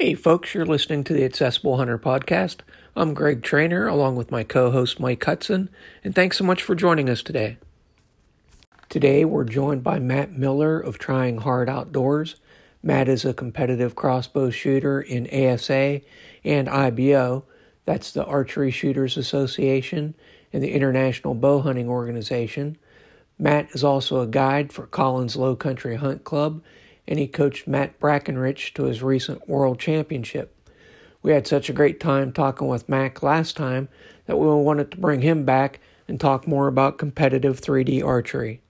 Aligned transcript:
Hey, 0.00 0.14
folks, 0.14 0.54
you're 0.54 0.64
listening 0.64 1.04
to 1.04 1.12
the 1.12 1.26
Accessible 1.26 1.76
Hunter 1.76 1.98
podcast. 1.98 2.60
I'm 2.96 3.12
Greg 3.12 3.42
Trainer, 3.42 3.86
along 3.86 4.16
with 4.16 4.30
my 4.30 4.44
co 4.44 4.70
host 4.70 4.98
Mike 4.98 5.22
Hudson, 5.22 5.68
and 6.02 6.14
thanks 6.14 6.38
so 6.38 6.44
much 6.44 6.62
for 6.62 6.74
joining 6.74 7.10
us 7.10 7.22
today. 7.22 7.58
Today, 8.88 9.26
we're 9.26 9.44
joined 9.44 9.84
by 9.84 9.98
Matt 9.98 10.32
Miller 10.32 10.80
of 10.80 10.96
Trying 10.96 11.36
Hard 11.36 11.68
Outdoors. 11.68 12.36
Matt 12.82 13.10
is 13.10 13.26
a 13.26 13.34
competitive 13.34 13.94
crossbow 13.94 14.48
shooter 14.48 15.02
in 15.02 15.26
ASA 15.26 16.00
and 16.44 16.66
IBO, 16.66 17.44
that's 17.84 18.12
the 18.12 18.24
Archery 18.24 18.70
Shooters 18.70 19.18
Association 19.18 20.14
and 20.54 20.62
the 20.62 20.72
International 20.72 21.34
Bow 21.34 21.60
Hunting 21.60 21.90
Organization. 21.90 22.78
Matt 23.38 23.68
is 23.72 23.84
also 23.84 24.22
a 24.22 24.26
guide 24.26 24.72
for 24.72 24.86
Collins 24.86 25.36
Low 25.36 25.54
Country 25.54 25.96
Hunt 25.96 26.24
Club 26.24 26.62
and 27.10 27.18
he 27.18 27.26
coached 27.26 27.66
Mac 27.66 27.98
Brackenrich 27.98 28.72
to 28.74 28.84
his 28.84 29.02
recent 29.02 29.48
World 29.48 29.80
Championship. 29.80 30.56
We 31.22 31.32
had 31.32 31.46
such 31.46 31.68
a 31.68 31.74
great 31.74 31.98
time 31.98 32.32
talking 32.32 32.68
with 32.68 32.88
Mac 32.88 33.22
last 33.22 33.56
time 33.56 33.88
that 34.26 34.36
we 34.36 34.46
wanted 34.46 34.92
to 34.92 34.96
bring 34.96 35.20
him 35.20 35.44
back 35.44 35.80
and 36.06 36.18
talk 36.18 36.46
more 36.46 36.68
about 36.68 36.98
competitive 36.98 37.60
3D 37.60 38.02
archery. 38.04 38.62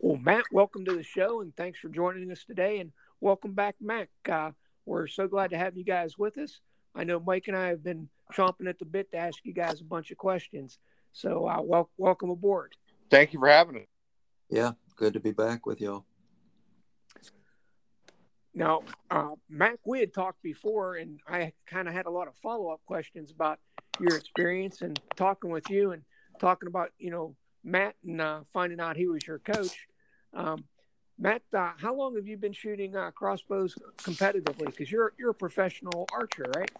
Well, 0.00 0.18
Matt, 0.18 0.44
welcome 0.50 0.84
to 0.84 0.94
the 0.94 1.02
show 1.04 1.40
and 1.40 1.54
thanks 1.56 1.78
for 1.78 1.88
joining 1.88 2.30
us 2.32 2.44
today. 2.44 2.80
And 2.80 2.92
welcome 3.20 3.52
back, 3.52 3.76
Mac. 3.80 4.08
Uh, 4.28 4.50
we're 4.84 5.06
so 5.06 5.28
glad 5.28 5.50
to 5.50 5.58
have 5.58 5.76
you 5.76 5.84
guys 5.84 6.18
with 6.18 6.38
us. 6.38 6.60
I 6.94 7.04
know 7.04 7.20
Mike 7.20 7.44
and 7.46 7.56
I 7.56 7.68
have 7.68 7.84
been 7.84 8.08
chomping 8.32 8.68
at 8.68 8.80
the 8.80 8.84
bit 8.84 9.12
to 9.12 9.16
ask 9.16 9.38
you 9.44 9.52
guys 9.54 9.80
a 9.80 9.84
bunch 9.84 10.10
of 10.10 10.18
questions. 10.18 10.78
So, 11.12 11.48
uh, 11.48 11.62
wel- 11.62 11.90
welcome 11.96 12.30
aboard. 12.30 12.74
Thank 13.10 13.32
you 13.32 13.38
for 13.38 13.48
having 13.48 13.76
us. 13.76 13.86
Yeah, 14.50 14.72
good 14.96 15.14
to 15.14 15.20
be 15.20 15.32
back 15.32 15.66
with 15.66 15.80
y'all. 15.80 16.04
Now, 18.54 18.82
uh, 19.10 19.30
Mac, 19.50 19.78
we 19.84 20.00
had 20.00 20.14
talked 20.14 20.42
before, 20.42 20.96
and 20.96 21.20
I 21.28 21.52
kind 21.66 21.88
of 21.88 21.94
had 21.94 22.06
a 22.06 22.10
lot 22.10 22.26
of 22.26 22.34
follow 22.36 22.68
up 22.70 22.80
questions 22.86 23.30
about 23.30 23.58
your 24.00 24.16
experience 24.16 24.80
and 24.80 24.98
talking 25.14 25.50
with 25.50 25.68
you 25.68 25.92
and 25.92 26.02
talking 26.40 26.66
about, 26.66 26.90
you 26.98 27.10
know, 27.10 27.36
Matt 27.62 27.96
and 28.06 28.20
uh, 28.20 28.40
finding 28.52 28.80
out 28.80 28.96
he 28.96 29.08
was 29.08 29.26
your 29.26 29.40
coach. 29.40 29.86
Um, 30.32 30.64
Matt, 31.18 31.42
uh, 31.52 31.72
how 31.76 31.94
long 31.94 32.14
have 32.16 32.26
you 32.26 32.36
been 32.36 32.52
shooting 32.52 32.96
uh, 32.96 33.10
crossbows 33.10 33.74
competitively? 33.98 34.66
Because 34.66 34.90
you're 34.90 35.12
you're 35.18 35.30
a 35.30 35.34
professional 35.34 36.06
archer, 36.12 36.44
right? 36.54 36.70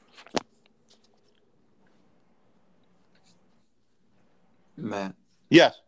Matt. 4.76 5.14
Yes. 5.50 5.80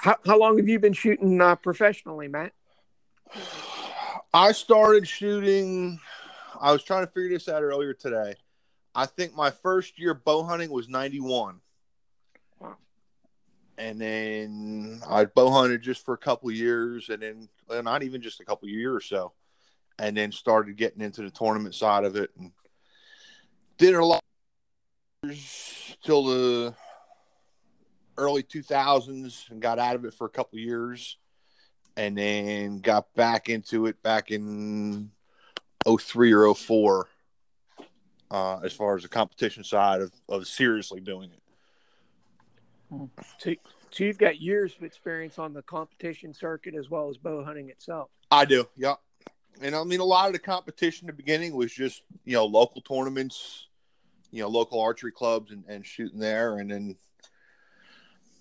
How, 0.00 0.16
how 0.24 0.38
long 0.38 0.56
have 0.56 0.66
you 0.66 0.78
been 0.78 0.94
shooting 0.94 1.42
uh, 1.42 1.56
professionally, 1.56 2.26
Matt? 2.26 2.52
I 4.32 4.52
started 4.52 5.06
shooting. 5.06 6.00
I 6.58 6.72
was 6.72 6.82
trying 6.82 7.06
to 7.06 7.12
figure 7.12 7.28
this 7.28 7.50
out 7.50 7.62
earlier 7.62 7.92
today. 7.92 8.36
I 8.94 9.04
think 9.04 9.34
my 9.34 9.50
first 9.50 9.98
year 9.98 10.14
bow 10.14 10.42
hunting 10.42 10.70
was 10.70 10.88
91. 10.88 11.60
Wow. 12.58 12.76
And 13.76 14.00
then 14.00 15.02
I 15.06 15.26
bow 15.26 15.50
hunted 15.50 15.82
just 15.82 16.02
for 16.02 16.14
a 16.14 16.18
couple 16.18 16.50
years 16.50 17.10
and 17.10 17.22
then 17.22 17.48
well, 17.68 17.82
not 17.82 18.02
even 18.02 18.22
just 18.22 18.40
a 18.40 18.44
couple 18.46 18.68
years 18.68 18.96
or 18.96 19.00
so. 19.02 19.32
And 19.98 20.16
then 20.16 20.32
started 20.32 20.78
getting 20.78 21.02
into 21.02 21.20
the 21.20 21.30
tournament 21.30 21.74
side 21.74 22.04
of 22.04 22.16
it 22.16 22.30
and 22.38 22.52
did 23.76 23.94
a 23.94 24.04
lot 24.04 24.22
till 26.02 26.24
the 26.24 26.74
early 28.20 28.42
2000s 28.42 29.50
and 29.50 29.60
got 29.60 29.78
out 29.78 29.96
of 29.96 30.04
it 30.04 30.14
for 30.14 30.26
a 30.26 30.30
couple 30.30 30.58
years 30.58 31.16
and 31.96 32.16
then 32.16 32.80
got 32.80 33.12
back 33.14 33.48
into 33.48 33.86
it 33.86 34.00
back 34.02 34.30
in 34.30 35.10
03 35.86 36.32
or 36.32 36.54
04 36.54 37.08
uh, 38.30 38.58
as 38.60 38.72
far 38.72 38.94
as 38.94 39.02
the 39.02 39.08
competition 39.08 39.64
side 39.64 40.02
of, 40.02 40.12
of 40.28 40.46
seriously 40.46 41.00
doing 41.00 41.30
it. 41.30 41.40
So, 43.38 43.54
so 43.90 44.04
you've 44.04 44.18
got 44.18 44.40
years 44.40 44.74
of 44.76 44.84
experience 44.84 45.38
on 45.38 45.52
the 45.52 45.62
competition 45.62 46.34
circuit 46.34 46.74
as 46.74 46.90
well 46.90 47.08
as 47.08 47.16
bow 47.16 47.42
hunting 47.42 47.70
itself. 47.70 48.10
I 48.30 48.44
do, 48.44 48.68
yeah. 48.76 48.94
And 49.62 49.74
I 49.74 49.82
mean, 49.84 50.00
a 50.00 50.04
lot 50.04 50.26
of 50.26 50.32
the 50.32 50.38
competition 50.38 51.08
in 51.08 51.14
the 51.14 51.16
beginning 51.16 51.54
was 51.54 51.72
just, 51.72 52.02
you 52.24 52.34
know, 52.34 52.46
local 52.46 52.82
tournaments, 52.82 53.68
you 54.30 54.42
know, 54.42 54.48
local 54.48 54.80
archery 54.80 55.12
clubs 55.12 55.50
and, 55.50 55.64
and 55.68 55.84
shooting 55.84 56.18
there. 56.18 56.58
And 56.58 56.70
then 56.70 56.96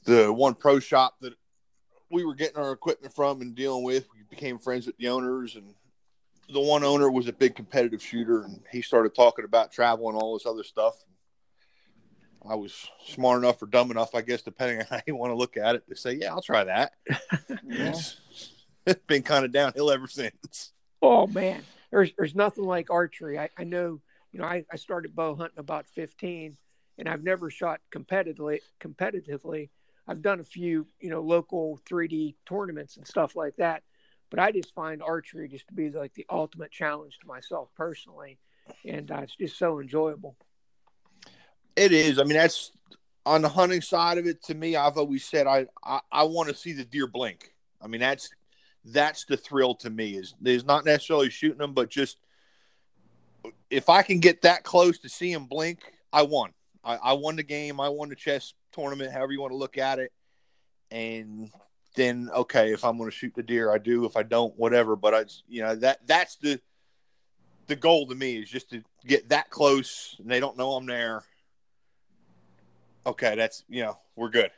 the 0.04 0.32
one 0.32 0.56
pro 0.56 0.80
shop 0.80 1.16
that 1.22 1.34
we 2.12 2.26
were 2.26 2.36
getting 2.36 2.58
our 2.58 2.72
equipment 2.72 3.14
from 3.14 3.42
and 3.42 3.56
dealing 3.56 3.84
with, 3.84 4.08
we 4.14 4.24
became 4.30 4.58
friends 4.58 4.88
with 4.88 4.98
the 4.98 5.10
owners. 5.10 5.56
And 5.56 5.74
the 6.52 6.60
one 6.60 6.84
owner 6.84 7.12
was 7.12 7.28
a 7.28 7.34
big 7.34 7.56
competitive 7.56 8.02
shooter, 8.02 8.44
and 8.44 8.62
he 8.72 8.82
started 8.82 9.14
talking 9.14 9.46
about 9.46 9.72
travel 9.72 10.10
and 10.10 10.18
all 10.18 10.34
this 10.34 10.46
other 10.46 10.64
stuff. 10.64 10.96
I 12.48 12.56
was 12.56 12.88
smart 13.06 13.44
enough 13.44 13.62
or 13.62 13.66
dumb 13.66 13.92
enough, 13.92 14.16
I 14.16 14.22
guess, 14.22 14.42
depending 14.42 14.80
on 14.80 14.86
how 14.90 15.02
you 15.06 15.16
want 15.16 15.32
to 15.32 15.36
look 15.36 15.58
at 15.58 15.76
it, 15.76 15.88
to 15.90 15.96
say, 15.96 16.14
"Yeah, 16.14 16.32
I'll 16.32 16.42
try 16.42 16.64
that." 16.64 16.94
it's, 17.68 18.18
it's 18.86 19.06
been 19.08 19.24
kind 19.24 19.46
of 19.46 19.52
downhill 19.52 19.92
ever 19.92 20.08
since. 20.08 20.72
Oh 21.02 21.28
man, 21.28 21.64
there's 21.92 22.12
there's 22.18 22.36
nothing 22.36 22.66
like 22.66 22.90
archery. 22.90 23.38
I, 23.38 23.50
I 23.58 23.64
know, 23.64 24.02
you 24.32 24.40
know, 24.40 24.46
I, 24.46 24.66
I 24.72 24.78
started 24.78 25.16
bow 25.16 25.36
hunting 25.36 25.60
about 25.60 25.88
15, 25.88 26.58
and 26.98 27.10
I've 27.10 27.24
never 27.24 27.50
shot 27.50 27.82
competitively. 27.94 28.60
Competitively, 28.82 29.70
I've 30.10 30.24
done 30.24 30.40
a 30.40 30.44
few, 30.44 30.88
you 31.00 31.12
know, 31.12 31.22
local 31.22 31.80
3D 31.88 32.34
tournaments 32.48 32.98
and 32.98 33.06
stuff 33.06 33.36
like 33.36 33.56
that. 33.58 33.84
But 34.32 34.40
I 34.40 34.52
just 34.52 34.74
find 34.74 35.04
archery 35.04 35.48
just 35.48 35.68
to 35.68 35.74
be 35.74 35.92
like 35.92 36.16
the 36.16 36.26
ultimate 36.32 36.72
challenge 36.72 37.20
to 37.20 37.28
myself 37.28 37.70
personally, 37.76 38.40
and 38.86 39.10
uh, 39.12 39.22
it's 39.22 39.36
just 39.36 39.58
so 39.58 39.80
enjoyable. 39.80 40.36
It 41.76 41.92
is. 41.92 42.18
I 42.20 42.24
mean, 42.24 42.38
that's 42.38 42.72
on 43.26 43.44
the 43.44 43.50
hunting 43.50 43.82
side 43.82 44.18
of 44.18 44.26
it. 44.26 44.44
To 44.46 44.56
me, 44.56 44.76
I've 44.76 44.98
always 44.98 45.26
said 45.26 45.46
I 45.48 45.68
I, 45.84 46.00
I 46.12 46.24
want 46.24 46.50
to 46.50 46.56
see 46.56 46.74
the 46.74 46.86
deer 46.86 47.08
blink. 47.08 47.54
I 47.82 47.88
mean, 47.88 48.02
that's 48.02 48.30
that's 48.86 49.26
the 49.26 49.38
thrill 49.38 49.76
to 49.76 49.90
me. 49.90 50.16
Is 50.16 50.34
is 50.44 50.66
not 50.66 50.86
necessarily 50.86 51.30
shooting 51.30 51.60
them, 51.60 51.74
but 51.74 51.90
just 51.90 52.18
if 53.70 53.90
I 53.90 54.02
can 54.04 54.20
get 54.20 54.42
that 54.44 54.64
close 54.64 55.00
to 55.00 55.10
see 55.10 55.32
him 55.32 55.46
blink, 55.46 55.80
I 56.12 56.24
won. 56.24 56.52
I, 56.84 56.96
I 56.96 57.14
won 57.14 57.36
the 57.36 57.44
game. 57.44 57.80
I 57.80 57.90
won 57.90 58.10
the 58.10 58.16
chess 58.16 58.54
tournament, 58.72 59.12
however 59.12 59.32
you 59.32 59.42
want 59.42 59.52
to 59.52 59.58
look 59.58 59.78
at 59.78 60.00
it. 60.00 60.12
And 60.92 61.52
then, 61.96 62.30
okay, 62.34 62.72
if 62.74 62.84
I'm 62.84 62.98
going 62.98 63.10
to 63.10 63.16
shoot 63.16 63.34
the 63.36 63.44
deer, 63.44 63.72
I 63.72 63.78
do. 63.78 64.06
If 64.06 64.16
I 64.16 64.24
don't, 64.24 64.58
whatever. 64.58 64.96
But 64.96 65.14
I, 65.14 65.26
you 65.48 65.62
know, 65.62 65.76
that 65.76 66.06
that's 66.08 66.38
the 66.38 66.60
the 67.68 67.76
goal 67.76 68.08
to 68.08 68.16
me 68.16 68.38
is 68.38 68.50
just 68.50 68.72
to 68.72 68.84
get 69.06 69.30
that 69.30 69.50
close, 69.50 70.16
and 70.20 70.30
they 70.30 70.40
don't 70.40 70.58
know 70.58 70.74
I'm 70.74 70.86
there. 70.86 71.24
Okay, 73.06 73.36
that's 73.36 73.64
you 73.70 73.84
know, 73.84 73.98
we're 74.16 74.30
good. 74.30 74.52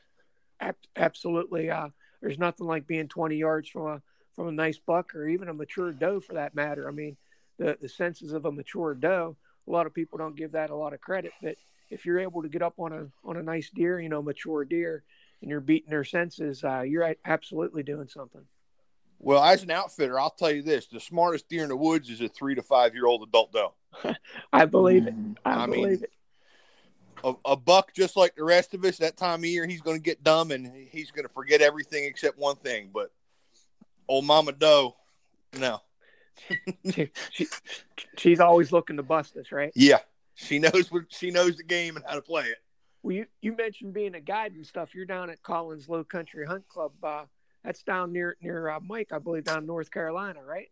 Absolutely. 0.95 1.69
Uh, 1.69 1.89
there's 2.21 2.39
nothing 2.39 2.67
like 2.67 2.87
being 2.87 3.07
20 3.07 3.35
yards 3.35 3.69
from 3.69 3.87
a 3.87 4.01
from 4.35 4.47
a 4.47 4.51
nice 4.51 4.77
buck 4.77 5.13
or 5.15 5.27
even 5.27 5.49
a 5.49 5.53
mature 5.53 5.91
doe 5.91 6.19
for 6.19 6.33
that 6.33 6.55
matter. 6.55 6.87
I 6.87 6.91
mean, 6.91 7.17
the 7.57 7.77
the 7.81 7.89
senses 7.89 8.33
of 8.33 8.45
a 8.45 8.51
mature 8.51 8.93
doe. 8.93 9.35
A 9.67 9.71
lot 9.71 9.85
of 9.85 9.93
people 9.93 10.17
don't 10.17 10.35
give 10.35 10.53
that 10.53 10.69
a 10.69 10.75
lot 10.75 10.93
of 10.93 11.01
credit, 11.01 11.33
but 11.41 11.55
if 11.91 12.05
you're 12.05 12.19
able 12.19 12.41
to 12.41 12.49
get 12.49 12.61
up 12.61 12.79
on 12.79 12.93
a 12.93 13.07
on 13.27 13.37
a 13.37 13.43
nice 13.43 13.69
deer, 13.69 13.99
you 13.99 14.09
know, 14.09 14.21
mature 14.21 14.65
deer, 14.65 15.03
and 15.41 15.49
you're 15.49 15.59
beating 15.59 15.89
their 15.89 16.05
senses, 16.05 16.63
uh, 16.63 16.81
you're 16.81 17.15
absolutely 17.25 17.83
doing 17.83 18.07
something. 18.07 18.41
Well, 19.19 19.43
as 19.43 19.61
an 19.61 19.69
outfitter, 19.69 20.19
I'll 20.19 20.31
tell 20.31 20.51
you 20.51 20.63
this: 20.63 20.87
the 20.87 20.99
smartest 20.99 21.49
deer 21.49 21.63
in 21.63 21.69
the 21.69 21.75
woods 21.75 22.09
is 22.09 22.21
a 22.21 22.29
three 22.29 22.55
to 22.55 22.63
five 22.63 22.95
year 22.95 23.05
old 23.05 23.21
adult 23.23 23.51
doe. 23.51 23.73
I 24.53 24.65
believe 24.65 25.05
it. 25.05 25.13
I, 25.45 25.63
I 25.63 25.65
believe 25.65 25.83
mean, 25.83 26.03
it. 26.03 26.11
A, 27.23 27.33
a 27.45 27.55
buck, 27.55 27.93
just 27.93 28.17
like 28.17 28.35
the 28.35 28.43
rest 28.43 28.73
of 28.73 28.83
us, 28.83 28.97
that 28.97 29.15
time 29.15 29.41
of 29.41 29.45
year, 29.45 29.67
he's 29.67 29.81
going 29.81 29.97
to 29.97 30.01
get 30.01 30.23
dumb 30.23 30.49
and 30.49 30.71
he's 30.89 31.11
going 31.11 31.27
to 31.27 31.33
forget 31.33 31.61
everything 31.61 32.05
except 32.05 32.39
one 32.39 32.55
thing. 32.55 32.89
But 32.91 33.11
old 34.07 34.25
Mama 34.25 34.53
Doe, 34.53 34.95
no. 35.59 35.81
she, 36.91 37.11
she, 37.29 37.47
she's 38.17 38.39
always 38.39 38.71
looking 38.71 38.97
to 38.97 39.03
bust 39.03 39.37
us, 39.37 39.51
right? 39.51 39.71
Yeah, 39.75 39.99
she 40.41 40.59
knows 40.59 40.91
what 40.91 41.03
she 41.09 41.31
knows 41.31 41.57
the 41.57 41.63
game 41.63 41.95
and 41.95 42.05
how 42.07 42.15
to 42.15 42.21
play 42.21 42.45
it. 42.45 42.57
Well, 43.03 43.15
you, 43.15 43.25
you 43.41 43.55
mentioned 43.55 43.93
being 43.93 44.15
a 44.15 44.21
guide 44.21 44.53
and 44.53 44.65
stuff. 44.65 44.93
You're 44.93 45.05
down 45.05 45.29
at 45.29 45.41
Collins 45.41 45.89
Low 45.89 46.03
Country 46.03 46.45
Hunt 46.45 46.67
Club. 46.67 46.91
Uh, 47.03 47.23
that's 47.63 47.83
down 47.83 48.11
near 48.11 48.37
near 48.41 48.69
uh, 48.69 48.79
Mike, 48.79 49.09
I 49.11 49.19
believe, 49.19 49.45
down 49.45 49.59
in 49.59 49.65
North 49.65 49.91
Carolina, 49.91 50.43
right? 50.43 50.69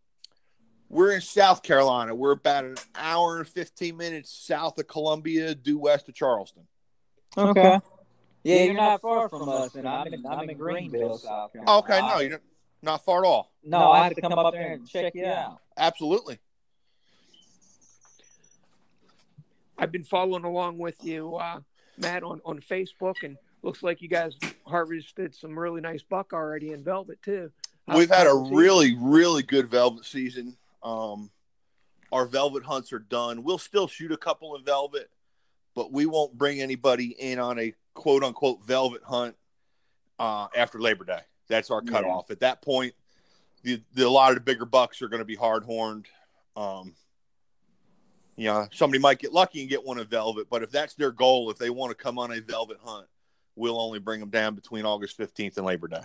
We're 0.89 1.11
in 1.11 1.21
South 1.21 1.61
Carolina. 1.61 2.15
We're 2.15 2.31
about 2.31 2.65
an 2.65 2.75
hour 2.95 3.37
and 3.37 3.47
fifteen 3.47 3.97
minutes 3.97 4.31
south 4.31 4.77
of 4.79 4.87
Columbia, 4.87 5.53
due 5.55 5.77
west 5.77 6.09
of 6.09 6.15
Charleston. 6.15 6.63
Okay. 7.37 7.79
Yeah, 8.43 8.63
you're 8.63 8.73
not 8.73 9.01
far 9.01 9.27
from 9.27 9.49
us, 9.49 9.75
and 9.75 9.87
I'm 9.87 10.07
in, 10.13 10.25
I'm 10.25 10.49
in 10.49 10.57
Greenville, 10.57 11.17
South 11.17 11.51
Carolina. 11.51 11.77
Okay, 11.79 11.99
no, 11.99 12.19
you're 12.19 12.41
not 12.81 13.03
far 13.03 13.23
at 13.23 13.27
all. 13.27 13.51
No, 13.63 13.91
I 13.91 14.05
have 14.05 14.15
to 14.15 14.21
come 14.21 14.33
up 14.33 14.53
there 14.53 14.73
and 14.73 14.87
check 14.87 15.13
you 15.13 15.25
out. 15.25 15.59
Absolutely. 15.77 16.39
I've 19.79 19.91
been 19.91 20.03
following 20.03 20.43
along 20.43 20.77
with 20.77 21.03
you, 21.03 21.35
uh, 21.35 21.61
Matt, 21.97 22.23
on, 22.23 22.41
on 22.45 22.59
Facebook, 22.59 23.23
and 23.23 23.37
looks 23.63 23.81
like 23.81 24.01
you 24.01 24.09
guys 24.09 24.37
harvested 24.67 25.33
some 25.33 25.57
really 25.57 25.81
nice 25.81 26.03
buck 26.03 26.33
already 26.33 26.73
in 26.73 26.83
velvet 26.83 27.21
too. 27.23 27.51
We've 27.87 28.09
had 28.09 28.27
a 28.27 28.31
season? 28.31 28.53
really, 28.55 28.95
really 28.99 29.41
good 29.41 29.69
velvet 29.69 30.05
season. 30.05 30.57
Um, 30.83 31.31
our 32.11 32.25
velvet 32.25 32.63
hunts 32.63 32.93
are 32.93 32.99
done. 32.99 33.43
We'll 33.43 33.57
still 33.57 33.87
shoot 33.87 34.11
a 34.11 34.17
couple 34.17 34.55
in 34.55 34.63
velvet, 34.63 35.09
but 35.75 35.91
we 35.91 36.05
won't 36.05 36.37
bring 36.37 36.61
anybody 36.61 37.15
in 37.17 37.39
on 37.39 37.57
a 37.57 37.73
quote 37.93 38.23
unquote 38.23 38.63
velvet 38.63 39.01
hunt 39.03 39.35
uh, 40.19 40.47
after 40.55 40.79
Labor 40.79 41.05
Day. 41.05 41.21
That's 41.47 41.71
our 41.71 41.81
Yeah. 41.83 41.91
cutoff. 41.91 42.29
At 42.31 42.41
that 42.41 42.61
point, 42.61 42.93
the, 43.63 43.81
the 43.93 44.07
a 44.07 44.09
lot 44.09 44.29
of 44.31 44.35
the 44.35 44.41
bigger 44.41 44.65
bucks 44.65 45.01
are 45.01 45.07
going 45.07 45.19
to 45.19 45.25
be 45.25 45.35
hard 45.35 45.63
horned. 45.63 46.07
Um, 46.55 46.93
you 48.39 48.45
know, 48.45 48.69
somebody 48.71 49.01
might 49.01 49.19
get 49.19 49.33
lucky 49.33 49.59
and 49.59 49.69
get 49.69 49.83
one 49.83 49.97
of 49.97 50.07
velvet, 50.07 50.47
but 50.49 50.63
if 50.63 50.71
that's 50.71 50.93
their 50.95 51.11
goal, 51.11 51.51
if 51.51 51.57
they 51.57 51.69
want 51.69 51.91
to 51.91 51.95
come 52.01 52.17
on 52.17 52.31
a 52.31 52.39
velvet 52.39 52.77
hunt, 52.81 53.05
we'll 53.57 53.79
only 53.79 53.99
bring 53.99 54.21
them 54.21 54.29
down 54.29 54.55
between 54.55 54.85
August 54.85 55.17
fifteenth 55.17 55.57
and 55.57 55.65
Labor 55.65 55.89
Day. 55.89 56.03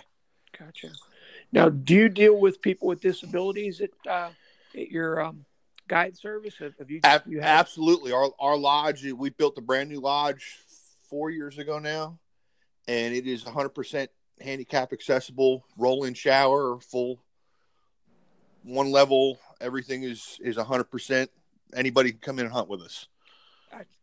Gotcha. 0.59 0.91
Now, 1.53 1.69
do 1.69 1.95
you 1.95 2.09
deal 2.09 2.37
with 2.37 2.61
people 2.61 2.89
with 2.89 3.01
disabilities 3.01 3.81
at, 3.81 3.91
uh, 4.11 4.31
at 4.77 4.91
your 4.91 5.21
um, 5.21 5.45
guide 5.87 6.17
service? 6.17 6.55
Have, 6.59 6.91
you, 6.91 7.01
Ab- 7.05 7.23
you 7.27 7.41
have, 7.41 7.61
absolutely. 7.61 8.11
Our 8.11 8.31
our 8.41 8.57
lodge, 8.57 9.05
we 9.13 9.31
built 9.31 9.57
a 9.59 9.63
brand 9.63 9.89
new 9.89 10.01
lodge 10.01 10.59
four 11.09 11.31
years 11.31 11.59
ago 11.59 11.79
now, 11.79 12.19
and 12.89 13.15
it 13.15 13.29
is 13.29 13.45
100% 13.45 14.09
handicap 14.41 14.93
accessible, 14.93 15.65
roll-in 15.79 16.15
shower, 16.15 16.81
full 16.81 17.21
one 18.65 18.91
level. 18.91 19.39
Everything 19.61 20.03
is 20.03 20.41
is 20.43 20.57
100%. 20.57 21.29
Anybody 21.75 22.11
can 22.11 22.21
come 22.21 22.39
in 22.39 22.47
and 22.47 22.53
hunt 22.55 22.69
with 22.69 22.83
us. 22.83 23.07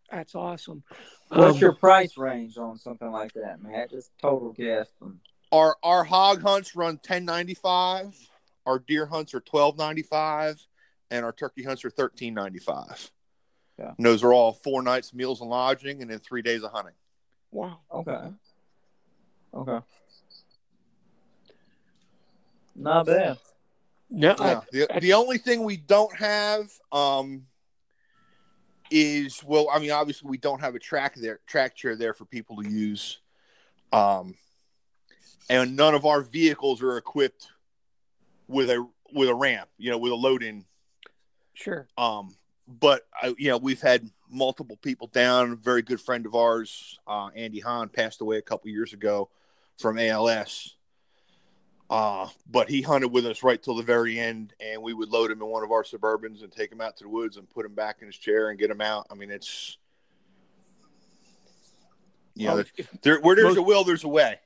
That's 0.10 0.36
awesome. 0.36 0.84
What's 1.30 1.56
Um, 1.56 1.62
your 1.62 1.72
price 1.72 2.18
range 2.18 2.58
on 2.58 2.78
something 2.78 3.10
like 3.10 3.32
that, 3.34 3.62
Matt? 3.62 3.92
Just 3.92 4.12
total 4.22 4.52
guess. 4.52 4.90
From, 5.00 5.22
Our 5.54 5.78
our 5.84 6.04
hog 6.04 6.42
hunts 6.42 6.76
run 6.76 6.98
10.95. 6.98 8.18
Our 8.66 8.80
deer 8.80 9.06
hunts 9.06 9.34
are 9.34 9.40
12.95, 9.40 10.66
and 11.12 11.24
our 11.24 11.32
turkey 11.32 11.64
hunts 11.64 11.86
are 11.86 11.90
13.95. 11.92 13.10
Yeah. 13.80 13.94
And 13.98 14.06
those 14.06 14.22
are 14.22 14.34
all 14.34 14.52
four 14.52 14.82
nights 14.84 15.14
meals 15.14 15.40
and 15.40 15.50
lodging, 15.50 16.02
and 16.02 16.12
then 16.12 16.20
three 16.20 16.42
days 16.42 16.64
of 16.64 16.72
hunting. 16.74 16.94
Wow. 17.52 17.80
okay. 17.94 18.34
Okay. 19.54 19.80
Not 22.76 23.06
bad. 23.06 23.38
No, 24.10 24.36
I- 24.40 24.62
Yeah. 24.74 24.86
The, 24.92 25.00
the 25.00 25.14
only 25.14 25.38
thing 25.38 25.64
we 25.64 25.78
don't 25.78 26.14
have 26.18 26.70
um, 26.92 27.46
is 28.92 29.44
well, 29.44 29.68
I 29.72 29.80
mean, 29.80 29.92
obviously 29.92 30.30
we 30.30 30.38
don't 30.38 30.60
have 30.60 30.76
a 30.76 30.80
track 30.80 31.16
there, 31.16 31.40
track 31.48 31.76
chair 31.76 31.96
there 31.96 32.14
for 32.14 32.26
people 32.26 32.62
to 32.62 32.70
use, 32.70 33.20
um, 33.92 34.36
and 35.50 35.76
none 35.76 35.96
of 35.96 36.06
our 36.06 36.22
vehicles 36.22 36.82
are 36.84 36.98
equipped 36.98 37.48
with 38.48 38.70
a 38.70 38.86
with 39.14 39.30
a 39.30 39.36
ramp, 39.36 39.70
you 39.78 39.90
know, 39.90 39.98
with 39.98 40.12
a 40.12 40.16
load 40.16 40.44
in. 40.44 40.66
sure. 41.54 41.88
Um, 41.98 42.36
but 42.68 43.08
I, 43.22 43.34
you 43.38 43.50
know, 43.50 43.58
we've 43.58 43.82
had 43.82 44.10
multiple 44.30 44.78
people 44.78 45.08
down. 45.08 45.52
A 45.52 45.56
very 45.56 45.82
good 45.82 46.00
friend 46.00 46.26
of 46.26 46.36
ours, 46.36 47.00
uh, 47.08 47.30
Andy 47.36 47.60
Hahn, 47.60 47.90
passed 47.90 48.22
away 48.22 48.38
a 48.38 48.42
couple 48.42 48.70
years 48.70 48.94
ago 48.94 49.30
from 49.80 49.98
ALS. 49.98 50.76
Uh, 51.92 52.30
but 52.50 52.70
he 52.70 52.82
hunted 52.82 53.10
with 53.10 53.26
us 53.26 53.44
right 53.44 53.62
till 53.62 53.76
the 53.76 53.84
very 53.84 54.18
end, 54.18 54.54
and 54.62 54.82
we 54.82 54.94
would 54.94 55.10
load 55.10 55.30
him 55.30 55.42
in 55.42 55.48
one 55.50 55.62
of 55.62 55.72
our 55.72 55.84
Suburbans 55.84 56.42
and 56.42 56.50
take 56.50 56.72
him 56.72 56.80
out 56.80 56.96
to 56.98 57.04
the 57.04 57.10
woods 57.10 57.36
and 57.36 57.50
put 57.50 57.66
him 57.66 57.76
back 57.76 57.98
in 58.00 58.08
his 58.08 58.16
chair 58.16 58.50
and 58.50 58.58
get 58.58 58.72
him 58.72 58.80
out. 58.80 59.08
I 59.12 59.14
mean, 59.16 59.30
it's 59.30 59.78
you 62.34 62.48
know, 62.48 62.60
if- 62.60 63.02
there, 63.02 63.20
where 63.20 63.36
there's 63.36 63.50
most- 63.50 63.58
a 63.58 63.62
will, 63.62 63.84
there's 63.84 64.06
a 64.06 64.08
way. 64.08 64.40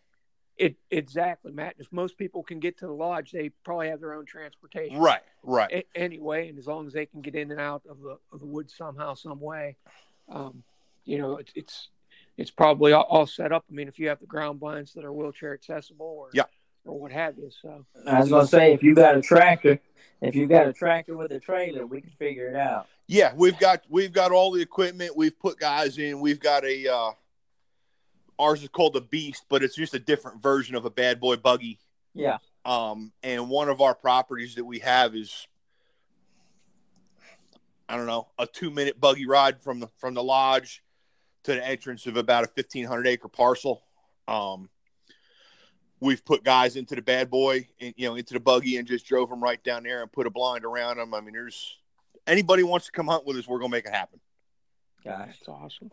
It 0.57 0.77
exactly, 0.89 1.51
Matt. 1.51 1.75
If 1.77 1.91
most 1.91 2.17
people 2.17 2.41
can 2.41 2.59
get 2.59 2.77
to 2.79 2.87
the 2.87 2.93
lodge, 2.93 3.31
they 3.31 3.49
probably 3.63 3.89
have 3.89 3.99
their 3.99 4.13
own 4.13 4.25
transportation. 4.25 4.97
Right, 4.97 5.21
right. 5.43 5.69
A- 5.69 5.97
anyway, 5.97 6.47
and 6.47 6.57
as 6.57 6.65
long 6.65 6.87
as 6.87 6.93
they 6.93 7.05
can 7.05 7.21
get 7.21 7.35
in 7.35 7.51
and 7.51 7.59
out 7.59 7.83
of 7.89 7.99
the 8.01 8.17
of 8.31 8.39
the 8.39 8.45
woods 8.45 8.73
somehow, 8.75 9.13
some 9.15 9.39
way, 9.41 9.75
um, 10.29 10.63
you 11.03 11.17
know, 11.17 11.35
it's 11.37 11.51
it's 11.55 11.89
it's 12.37 12.51
probably 12.51 12.93
all, 12.93 13.03
all 13.03 13.27
set 13.27 13.51
up. 13.51 13.65
I 13.69 13.73
mean, 13.73 13.87
if 13.89 13.99
you 13.99 14.07
have 14.07 14.19
the 14.21 14.25
ground 14.25 14.61
blinds 14.61 14.93
that 14.93 15.03
are 15.03 15.11
wheelchair 15.13 15.53
accessible, 15.53 16.05
or 16.05 16.29
Yeah. 16.33 16.45
Or 16.85 16.99
what 16.99 17.11
have 17.11 17.37
you. 17.37 17.49
So 17.61 17.85
I 18.07 18.19
was 18.19 18.29
gonna 18.29 18.47
say 18.47 18.73
if 18.73 18.83
you 18.83 18.95
got 18.95 19.17
a 19.17 19.21
tractor, 19.21 19.79
if 20.21 20.35
you 20.35 20.47
got 20.47 20.67
a 20.67 20.73
tractor 20.73 21.17
with 21.17 21.31
a 21.31 21.39
trailer, 21.39 21.85
we 21.85 22.01
can 22.01 22.11
figure 22.11 22.47
it 22.47 22.55
out. 22.55 22.87
Yeah, 23.07 23.33
we've 23.35 23.57
got 23.59 23.83
we've 23.89 24.13
got 24.13 24.31
all 24.31 24.51
the 24.51 24.61
equipment. 24.61 25.15
We've 25.15 25.37
put 25.37 25.59
guys 25.59 25.97
in. 25.97 26.19
We've 26.19 26.39
got 26.39 26.63
a 26.63 26.87
uh, 26.87 27.11
ours 28.39 28.63
is 28.63 28.69
called 28.69 28.93
the 28.93 29.01
Beast, 29.01 29.45
but 29.49 29.63
it's 29.63 29.75
just 29.75 29.93
a 29.93 29.99
different 29.99 30.41
version 30.41 30.75
of 30.75 30.85
a 30.85 30.89
bad 30.89 31.19
boy 31.19 31.35
buggy. 31.35 31.79
Yeah. 32.13 32.37
Um, 32.63 33.11
and 33.21 33.49
one 33.49 33.69
of 33.69 33.81
our 33.81 33.93
properties 33.93 34.55
that 34.55 34.65
we 34.65 34.79
have 34.79 35.15
is 35.15 35.47
I 37.87 37.97
don't 37.97 38.07
know 38.07 38.29
a 38.39 38.47
two 38.47 38.71
minute 38.71 38.99
buggy 38.99 39.27
ride 39.27 39.61
from 39.61 39.79
the 39.79 39.87
from 39.97 40.13
the 40.13 40.23
lodge 40.23 40.81
to 41.43 41.53
the 41.53 41.65
entrance 41.65 42.07
of 42.07 42.17
about 42.17 42.43
a 42.43 42.47
fifteen 42.47 42.85
hundred 42.85 43.07
acre 43.07 43.27
parcel. 43.27 43.83
Um, 44.27 44.69
we've 45.99 46.23
put 46.23 46.43
guys 46.43 46.75
into 46.75 46.95
the 46.95 47.01
bad 47.01 47.29
boy, 47.29 47.67
and, 47.79 47.93
you 47.97 48.07
know, 48.07 48.15
into 48.15 48.33
the 48.33 48.39
buggy, 48.39 48.77
and 48.77 48.87
just 48.87 49.05
drove 49.05 49.29
them 49.29 49.41
right 49.41 49.63
down 49.63 49.83
there 49.83 50.01
and 50.01 50.11
put 50.11 50.27
a 50.27 50.29
blind 50.29 50.65
around 50.65 50.97
them. 50.97 51.13
I 51.13 51.21
mean, 51.21 51.33
there's 51.33 51.77
anybody 52.27 52.63
wants 52.63 52.87
to 52.87 52.91
come 52.91 53.07
hunt 53.07 53.25
with 53.25 53.37
us, 53.37 53.47
we're 53.47 53.59
gonna 53.59 53.69
make 53.69 53.85
it 53.85 53.93
happen. 53.93 54.19
Gosh, 55.03 55.27
that's 55.27 55.47
awesome. 55.47 55.91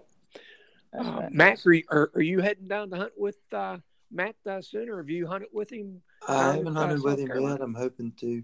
that's 0.93 1.07
Uh. 1.07 1.29
Matt, 1.31 1.65
are 1.67 1.73
you, 1.73 1.85
are, 1.89 2.11
are 2.15 2.23
you 2.23 2.41
heading 2.41 2.69
down 2.69 2.91
to 2.91 2.97
hunt 2.97 3.13
with 3.17 3.39
uh, 3.53 3.79
Matt 4.11 4.37
uh, 4.49 4.61
soon, 4.61 4.89
or 4.89 4.99
have 4.99 5.11
you 5.11 5.27
hunted 5.27 5.51
with 5.53 5.71
him? 5.71 6.03
I 6.27 6.55
haven't 6.55 6.77
uh, 6.77 6.81
hunted 6.81 7.03
with 7.03 7.19
him 7.19 7.29
yet. 7.29 7.61
I'm 7.61 7.75
hoping 7.75 8.13
to 8.21 8.43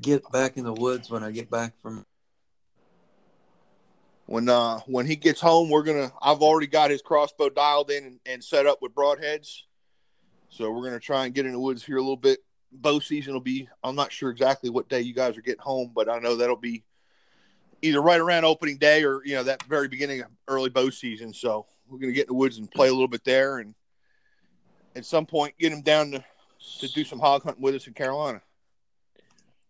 get 0.00 0.30
back 0.32 0.56
in 0.56 0.64
the 0.64 0.72
woods 0.72 1.10
when 1.10 1.22
I 1.22 1.30
get 1.30 1.50
back 1.50 1.78
from. 1.80 2.04
When 4.26 4.48
uh 4.48 4.80
when 4.86 5.04
he 5.04 5.16
gets 5.16 5.40
home, 5.40 5.68
we're 5.68 5.82
gonna. 5.82 6.10
I've 6.22 6.40
already 6.40 6.66
got 6.66 6.90
his 6.90 7.02
crossbow 7.02 7.50
dialed 7.50 7.90
in 7.90 8.04
and, 8.04 8.20
and 8.24 8.42
set 8.42 8.66
up 8.66 8.80
with 8.80 8.94
broadheads, 8.94 9.64
so 10.54 10.70
we're 10.70 10.84
gonna 10.84 11.00
try 11.00 11.24
and 11.24 11.34
get 11.34 11.46
in 11.46 11.52
the 11.52 11.58
woods 11.58 11.84
here 11.84 11.96
a 11.96 12.00
little 12.00 12.16
bit. 12.16 12.38
Bow 12.70 13.00
season 13.00 13.32
will 13.32 13.40
be. 13.40 13.68
I'm 13.82 13.96
not 13.96 14.12
sure 14.12 14.30
exactly 14.30 14.70
what 14.70 14.88
day 14.88 15.00
you 15.00 15.12
guys 15.12 15.36
are 15.36 15.42
getting 15.42 15.60
home, 15.60 15.90
but 15.92 16.08
I 16.08 16.20
know 16.20 16.36
that'll 16.36 16.54
be 16.54 16.84
either 17.82 18.00
right 18.00 18.20
around 18.20 18.44
opening 18.44 18.76
day 18.76 19.04
or 19.04 19.20
you 19.24 19.34
know 19.34 19.42
that 19.42 19.64
very 19.64 19.88
beginning 19.88 20.20
of 20.20 20.28
early 20.46 20.70
bow 20.70 20.90
season. 20.90 21.34
So 21.34 21.66
we're 21.88 21.98
gonna 21.98 22.12
get 22.12 22.28
in 22.28 22.34
the 22.34 22.38
woods 22.38 22.58
and 22.58 22.70
play 22.70 22.86
a 22.86 22.92
little 22.92 23.08
bit 23.08 23.24
there, 23.24 23.58
and 23.58 23.74
at 24.94 25.04
some 25.04 25.26
point 25.26 25.54
get 25.58 25.72
him 25.72 25.82
down 25.82 26.12
to 26.12 26.24
to 26.78 26.88
do 26.92 27.04
some 27.04 27.18
hog 27.18 27.42
hunting 27.42 27.62
with 27.62 27.74
us 27.74 27.88
in 27.88 27.94
Carolina. 27.94 28.40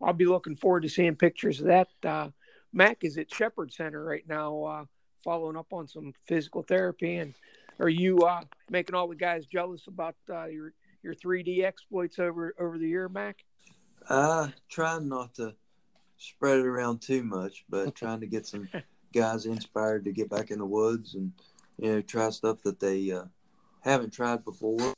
I'll 0.02 0.12
be 0.12 0.26
looking 0.26 0.54
forward 0.54 0.82
to 0.82 0.90
seeing 0.90 1.16
pictures 1.16 1.60
of 1.60 1.66
that. 1.66 1.88
Uh, 2.04 2.28
Mac 2.74 3.04
is 3.04 3.16
at 3.16 3.32
Shepherd 3.32 3.72
Center 3.72 4.04
right 4.04 4.24
now, 4.28 4.62
uh, 4.64 4.84
following 5.22 5.56
up 5.56 5.72
on 5.72 5.88
some 5.88 6.12
physical 6.26 6.62
therapy. 6.62 7.16
And 7.16 7.32
are 7.80 7.88
you 7.88 8.18
uh, 8.18 8.42
making 8.70 8.94
all 8.94 9.08
the 9.08 9.14
guys 9.14 9.46
jealous 9.46 9.82
about 9.86 10.14
uh, 10.30 10.46
your 10.46 10.72
your 11.02 11.14
3D 11.14 11.64
exploits 11.64 12.18
over 12.18 12.54
over 12.58 12.78
the 12.78 12.88
year, 12.88 13.08
Mac? 13.08 13.44
I 14.08 14.52
try 14.68 14.98
not 14.98 15.34
to 15.34 15.54
spread 16.18 16.58
it 16.58 16.66
around 16.66 17.00
too 17.00 17.22
much, 17.22 17.64
but 17.68 17.94
trying 17.96 18.20
to 18.20 18.26
get 18.26 18.46
some 18.46 18.68
guys 19.12 19.46
inspired 19.46 20.04
to 20.04 20.12
get 20.12 20.30
back 20.30 20.50
in 20.50 20.58
the 20.58 20.66
woods 20.66 21.14
and 21.14 21.32
you 21.78 21.92
know 21.92 22.00
try 22.00 22.30
stuff 22.30 22.62
that 22.62 22.80
they 22.80 23.10
uh, 23.10 23.24
haven't 23.80 24.12
tried 24.12 24.44
before. 24.44 24.94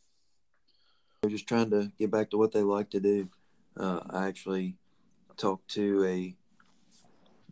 They're 1.23 1.31
just 1.31 1.49
trying 1.49 1.71
to 1.71 1.91
get 1.99 2.11
back 2.11 2.31
to 2.31 2.39
what 2.39 2.53
they 2.53 2.63
like 2.63 2.91
to 2.91 3.01
do. 3.01 3.29
Uh, 3.77 4.01
I 4.11 4.27
actually 4.27 4.77
talked 5.37 5.69
to 5.73 6.05
a 6.05 6.35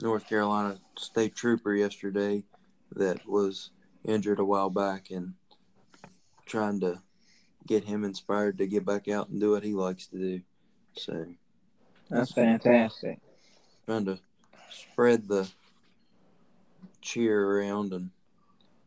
North 0.00 0.28
Carolina 0.28 0.78
state 0.98 1.34
trooper 1.34 1.74
yesterday 1.74 2.44
that 2.92 3.26
was 3.26 3.70
injured 4.04 4.38
a 4.38 4.44
while 4.44 4.70
back 4.70 5.10
and 5.10 5.34
trying 6.46 6.80
to 6.80 7.00
get 7.66 7.84
him 7.84 8.04
inspired 8.04 8.58
to 8.58 8.66
get 8.66 8.84
back 8.84 9.08
out 9.08 9.28
and 9.28 9.40
do 9.40 9.50
what 9.52 9.62
he 9.64 9.72
likes 9.72 10.06
to 10.08 10.16
do. 10.18 10.40
So 10.94 11.26
That's 12.10 12.32
fantastic. 12.32 13.18
trying 13.86 14.04
to 14.04 14.18
spread 14.70 15.28
the 15.28 15.48
cheer 17.00 17.50
around 17.58 17.92
and 17.92 18.10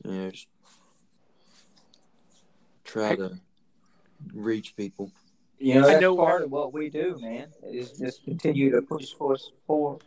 you 0.03 0.11
know 0.11 0.31
just 0.31 0.47
try 2.83 3.15
to 3.15 3.39
reach 4.33 4.75
people. 4.75 5.11
You 5.59 5.75
know, 5.75 5.83
I 5.83 5.87
that's 5.93 6.01
know 6.01 6.15
part 6.15 6.35
where- 6.39 6.43
of 6.45 6.51
what 6.51 6.73
we 6.73 6.89
do, 6.89 7.17
man. 7.19 7.47
Is 7.63 7.91
just 7.93 8.23
continue 8.23 8.71
to 8.71 8.81
push 8.81 9.11
force 9.13 9.51
forward. 9.65 10.03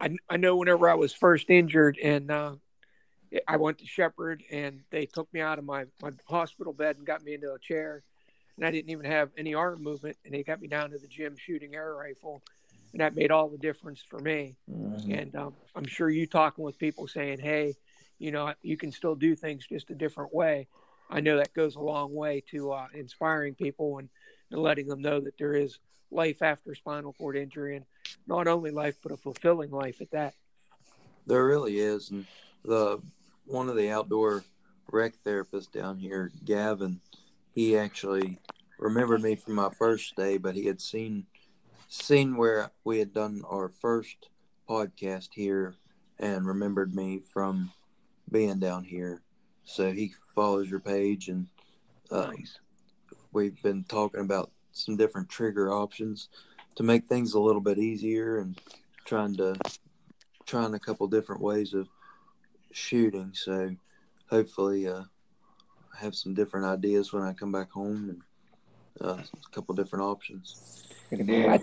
I, 0.00 0.16
I 0.28 0.36
know 0.36 0.56
whenever 0.56 0.88
I 0.88 0.94
was 0.94 1.12
first 1.12 1.50
injured 1.50 1.98
and 2.02 2.30
uh, 2.30 2.54
I 3.46 3.56
went 3.58 3.78
to 3.78 3.86
Shepherd 3.86 4.42
and 4.50 4.80
they 4.90 5.06
took 5.06 5.32
me 5.32 5.40
out 5.40 5.58
of 5.58 5.64
my, 5.64 5.84
my 6.02 6.10
hospital 6.26 6.72
bed 6.72 6.96
and 6.96 7.06
got 7.06 7.22
me 7.22 7.34
into 7.34 7.52
a 7.52 7.58
chair. 7.58 8.02
And 8.56 8.66
I 8.66 8.70
didn't 8.70 8.90
even 8.90 9.06
have 9.06 9.30
any 9.36 9.54
arm 9.54 9.82
movement. 9.82 10.16
And 10.24 10.34
they 10.34 10.42
got 10.42 10.60
me 10.60 10.68
down 10.68 10.90
to 10.90 10.98
the 10.98 11.06
gym 11.06 11.36
shooting 11.38 11.74
air 11.74 11.94
rifle. 11.94 12.42
And 12.92 13.00
that 13.00 13.14
made 13.14 13.30
all 13.30 13.48
the 13.48 13.58
difference 13.58 14.02
for 14.02 14.18
me. 14.18 14.56
And 15.14 15.36
um, 15.36 15.54
I'm 15.76 15.86
sure 15.86 16.10
you 16.10 16.26
talking 16.26 16.64
with 16.64 16.78
people 16.78 17.06
saying, 17.06 17.38
hey, 17.38 17.74
you 18.18 18.32
know, 18.32 18.52
you 18.62 18.76
can 18.76 18.92
still 18.92 19.14
do 19.14 19.34
things 19.36 19.66
just 19.66 19.90
a 19.90 19.94
different 19.94 20.34
way. 20.34 20.66
I 21.08 21.20
know 21.20 21.38
that 21.38 21.54
goes 21.54 21.76
a 21.76 21.80
long 21.80 22.14
way 22.14 22.42
to 22.50 22.72
uh, 22.72 22.86
inspiring 22.94 23.54
people 23.54 23.98
and, 23.98 24.08
and 24.50 24.62
letting 24.62 24.86
them 24.88 25.00
know 25.00 25.20
that 25.20 25.38
there 25.38 25.54
is 25.54 25.78
life 26.10 26.42
after 26.42 26.74
spinal 26.74 27.12
cord 27.12 27.36
injury, 27.36 27.76
and 27.76 27.84
not 28.26 28.46
only 28.46 28.70
life 28.70 28.96
but 29.02 29.12
a 29.12 29.16
fulfilling 29.16 29.70
life 29.70 30.00
at 30.00 30.10
that. 30.10 30.34
There 31.26 31.44
really 31.46 31.78
is, 31.78 32.10
and 32.10 32.26
the 32.64 33.00
one 33.46 33.68
of 33.68 33.76
the 33.76 33.90
outdoor 33.90 34.44
rec 34.90 35.14
therapists 35.24 35.70
down 35.70 35.98
here, 35.98 36.30
Gavin, 36.44 37.00
he 37.52 37.76
actually 37.76 38.38
remembered 38.78 39.22
me 39.22 39.36
from 39.36 39.54
my 39.54 39.70
first 39.70 40.16
day, 40.16 40.38
but 40.38 40.54
he 40.54 40.66
had 40.66 40.80
seen 40.80 41.26
seen 41.88 42.36
where 42.36 42.70
we 42.84 42.98
had 43.00 43.12
done 43.12 43.42
our 43.50 43.68
first 43.68 44.28
podcast 44.68 45.30
here 45.34 45.74
and 46.18 46.46
remembered 46.46 46.94
me 46.94 47.20
from 47.32 47.72
being 48.30 48.58
down 48.60 48.84
here. 48.84 49.22
So 49.64 49.92
he 49.92 50.14
follows 50.34 50.70
your 50.70 50.80
page, 50.80 51.28
and 51.28 51.46
uh, 52.10 52.28
Nice. 52.28 52.58
we've 53.32 53.60
been 53.62 53.84
talking 53.84 54.20
about 54.20 54.50
some 54.72 54.96
different 54.96 55.28
trigger 55.28 55.72
options 55.72 56.28
to 56.76 56.82
make 56.82 57.06
things 57.06 57.34
a 57.34 57.40
little 57.40 57.60
bit 57.60 57.78
easier, 57.78 58.38
and 58.38 58.58
trying 59.04 59.36
to 59.36 59.56
trying 60.46 60.74
a 60.74 60.78
couple 60.78 61.06
different 61.06 61.40
ways 61.40 61.74
of 61.74 61.88
shooting. 62.72 63.32
So 63.34 63.76
hopefully, 64.28 64.88
uh, 64.88 65.02
I 65.94 66.04
have 66.04 66.14
some 66.14 66.34
different 66.34 66.66
ideas 66.66 67.12
when 67.12 67.22
I 67.22 67.32
come 67.32 67.52
back 67.52 67.70
home, 67.70 68.10
and 68.10 68.22
uh, 69.00 69.22
a 69.22 69.50
couple 69.54 69.74
different 69.74 70.04
options. 70.04 70.86
Yeah. 71.10 71.58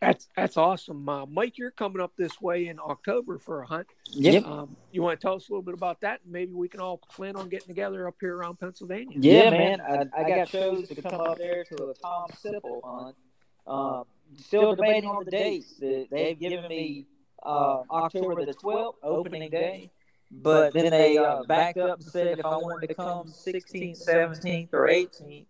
That's 0.00 0.28
that's 0.36 0.56
awesome, 0.56 1.08
uh, 1.08 1.26
Mike. 1.26 1.58
You're 1.58 1.70
coming 1.70 2.02
up 2.02 2.12
this 2.16 2.40
way 2.40 2.66
in 2.66 2.80
October 2.80 3.38
for 3.38 3.62
a 3.62 3.66
hunt. 3.66 3.86
Yep. 4.10 4.44
Um, 4.44 4.76
you 4.90 5.00
want 5.00 5.20
to 5.20 5.24
tell 5.24 5.36
us 5.36 5.48
a 5.48 5.52
little 5.52 5.62
bit 5.62 5.74
about 5.74 6.00
that? 6.00 6.20
and 6.24 6.32
Maybe 6.32 6.52
we 6.52 6.68
can 6.68 6.80
all 6.80 6.98
plan 6.98 7.36
on 7.36 7.48
getting 7.48 7.68
together 7.68 8.08
up 8.08 8.16
here 8.20 8.36
around 8.36 8.58
Pennsylvania. 8.58 9.16
Yeah, 9.20 9.50
man. 9.50 9.80
I, 9.80 10.06
I 10.16 10.28
got 10.28 10.48
shows 10.48 10.88
to 10.88 11.00
come 11.00 11.20
up 11.20 11.38
there 11.38 11.62
to 11.62 11.90
a 11.90 11.94
Tom 11.94 12.26
Sipple 12.30 12.80
hunt. 12.84 13.16
Uh, 13.66 14.04
still 14.38 14.74
debating 14.74 15.10
on 15.10 15.24
the 15.24 15.30
dates. 15.30 15.74
They- 15.78 16.06
They've 16.10 16.38
given 16.38 16.68
me 16.68 17.06
uh, 17.44 17.82
October 17.90 18.44
the 18.44 18.54
12th, 18.54 18.94
opening 19.02 19.50
day. 19.50 19.90
But 20.30 20.72
then 20.72 20.90
they 20.90 21.18
uh, 21.18 21.42
backed 21.42 21.76
up 21.78 22.00
and 22.00 22.06
said 22.08 22.38
if 22.38 22.44
I 22.46 22.56
wanted 22.56 22.88
to 22.88 22.94
come 22.94 23.26
16th, 23.26 24.02
17th, 24.08 24.72
or 24.72 24.88
18th, 24.88 25.44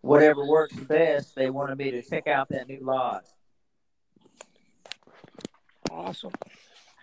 whatever 0.00 0.46
works 0.46 0.74
best, 0.76 1.34
they 1.34 1.50
wanted 1.50 1.76
me 1.76 1.90
to 1.90 2.00
check 2.02 2.26
out 2.26 2.48
that 2.48 2.66
new 2.66 2.78
lodge. 2.80 3.24
Awesome. 5.90 6.32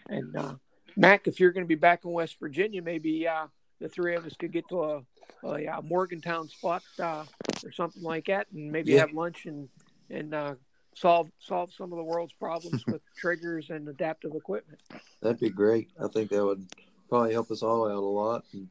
And 0.09 0.35
uh, 0.35 0.55
Mac, 0.97 1.27
if 1.27 1.39
you're 1.39 1.51
going 1.51 1.63
to 1.63 1.67
be 1.67 1.75
back 1.75 2.05
in 2.05 2.11
West 2.11 2.37
Virginia, 2.39 2.81
maybe 2.81 3.27
uh, 3.27 3.45
the 3.79 3.87
three 3.87 4.15
of 4.15 4.25
us 4.25 4.35
could 4.35 4.51
get 4.51 4.67
to 4.69 4.83
a, 4.83 5.01
a, 5.43 5.67
uh 5.67 5.81
Morgantown 5.83 6.49
spot 6.49 6.81
uh, 6.99 7.23
or 7.63 7.71
something 7.71 8.01
like 8.03 8.25
that, 8.25 8.47
and 8.51 8.71
maybe 8.71 8.93
Yeah. 8.93 9.01
have 9.01 9.13
lunch 9.13 9.45
and 9.45 9.69
and 10.11 10.33
uh, 10.33 10.55
solve 10.95 11.29
solve 11.39 11.71
some 11.73 11.91
of 11.91 11.97
the 11.97 12.03
world's 12.03 12.33
problems 12.33 12.85
with 12.87 13.01
triggers 13.17 13.69
and 13.69 13.87
adaptive 13.87 14.33
equipment. 14.35 14.79
That'd 15.21 15.39
be 15.39 15.49
great. 15.49 15.89
I 16.01 16.07
think 16.07 16.29
that 16.29 16.45
would 16.45 16.65
probably 17.09 17.33
help 17.33 17.51
us 17.51 17.63
all 17.63 17.85
out 17.85 17.97
a 17.97 17.99
lot 17.99 18.43
and 18.53 18.67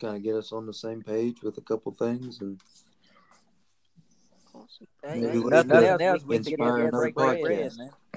kind 0.00 0.16
of 0.16 0.22
get 0.22 0.34
us 0.34 0.52
on 0.52 0.66
the 0.66 0.74
same 0.74 1.02
page 1.02 1.42
with 1.42 1.58
a 1.58 1.62
couple 1.62 1.92
things. 1.92 2.40
And 2.40 2.60
Awesome. 4.56 4.86
Maybe 5.04 5.38
we 5.38 5.50
Nothing 5.50 5.70
could 5.70 5.84
else, 5.84 6.02
else, 6.02 6.24
we 6.24 6.38
can 6.38 6.46
inspire 6.46 6.78
another 6.78 7.10
break 7.10 7.42
bread, 7.42 7.70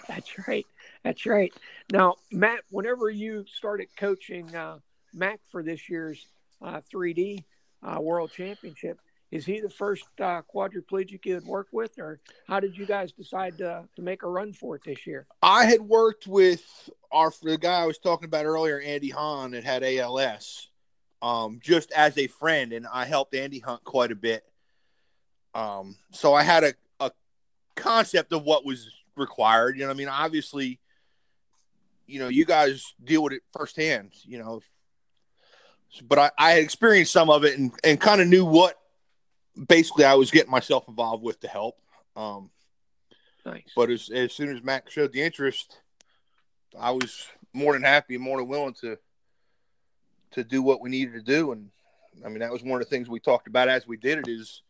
That's 0.07 0.47
right. 0.47 0.65
That's 1.03 1.25
right. 1.25 1.53
Now, 1.91 2.15
Matt, 2.31 2.61
whenever 2.69 3.09
you 3.09 3.45
started 3.47 3.87
coaching 3.97 4.53
uh, 4.55 4.79
Mac 5.13 5.39
for 5.51 5.63
this 5.63 5.89
year's 5.89 6.25
uh, 6.61 6.81
3D 6.93 7.43
uh, 7.83 7.99
World 8.01 8.31
Championship, 8.31 8.99
is 9.31 9.45
he 9.45 9.59
the 9.59 9.69
first 9.69 10.05
uh, 10.19 10.41
quadriplegic 10.53 11.25
you 11.25 11.35
had 11.35 11.45
worked 11.45 11.71
with, 11.71 11.99
or 11.99 12.19
how 12.47 12.59
did 12.59 12.75
you 12.75 12.85
guys 12.85 13.11
decide 13.11 13.57
to, 13.59 13.83
to 13.95 14.01
make 14.01 14.23
a 14.23 14.29
run 14.29 14.53
for 14.53 14.75
it 14.75 14.83
this 14.83 15.05
year? 15.05 15.27
I 15.43 15.65
had 15.65 15.81
worked 15.81 16.25
with 16.25 16.89
our 17.11 17.31
the 17.43 17.57
guy 17.57 17.81
I 17.81 17.85
was 17.85 17.99
talking 17.99 18.25
about 18.25 18.45
earlier, 18.45 18.79
Andy 18.79 19.09
Hahn, 19.09 19.51
that 19.51 19.63
had 19.63 19.83
ALS, 19.83 20.69
um, 21.21 21.59
just 21.61 21.91
as 21.91 22.17
a 22.17 22.27
friend, 22.27 22.73
and 22.73 22.87
I 22.91 23.05
helped 23.05 23.35
Andy 23.35 23.59
hunt 23.59 23.83
quite 23.83 24.11
a 24.11 24.15
bit. 24.15 24.43
Um, 25.53 25.95
so 26.11 26.33
I 26.33 26.43
had 26.43 26.63
a, 26.63 26.73
a 26.99 27.11
concept 27.75 28.33
of 28.33 28.43
what 28.43 28.65
was 28.65 28.89
required. 29.15 29.77
You 29.77 29.85
know, 29.85 29.91
I 29.91 29.95
mean, 29.95 30.07
obviously, 30.07 30.79
you 32.07 32.19
know, 32.19 32.29
you 32.29 32.45
guys 32.45 32.83
deal 33.03 33.21
with 33.21 33.33
it 33.33 33.43
firsthand. 33.51 34.11
You 34.23 34.39
know, 34.39 34.61
but 36.03 36.17
I, 36.17 36.31
I 36.37 36.51
had 36.51 36.63
experienced 36.63 37.13
some 37.13 37.29
of 37.29 37.43
it 37.43 37.59
and, 37.59 37.71
and 37.83 38.01
kind 38.01 38.21
of 38.21 38.27
knew 38.27 38.45
what 38.45 38.79
basically 39.67 40.05
I 40.05 40.15
was 40.15 40.31
getting 40.31 40.51
myself 40.51 40.87
involved 40.87 41.23
with 41.23 41.39
to 41.41 41.47
help. 41.47 41.77
Um, 42.15 42.49
Nice. 43.45 43.71
but 43.75 43.89
as, 43.89 44.09
as 44.09 44.33
soon 44.33 44.55
as 44.55 44.63
Mac 44.63 44.89
showed 44.89 45.11
the 45.11 45.21
interest, 45.21 45.79
I 46.77 46.91
was 46.91 47.25
more 47.53 47.73
than 47.73 47.83
happy, 47.83 48.15
and 48.15 48.23
more 48.23 48.37
than 48.37 48.47
willing 48.47 48.75
to 48.81 48.97
to 50.31 50.43
do 50.43 50.61
what 50.61 50.81
we 50.81 50.89
needed 50.89 51.13
to 51.13 51.21
do. 51.21 51.51
And 51.51 51.69
I 52.23 52.29
mean, 52.29 52.39
that 52.39 52.51
was 52.51 52.61
one 52.61 52.79
of 52.79 52.87
the 52.87 52.89
things 52.89 53.09
we 53.09 53.19
talked 53.19 53.47
about 53.47 53.67
as 53.67 53.87
we 53.87 53.97
did 53.97 54.19
it. 54.19 54.27
Is 54.27 54.61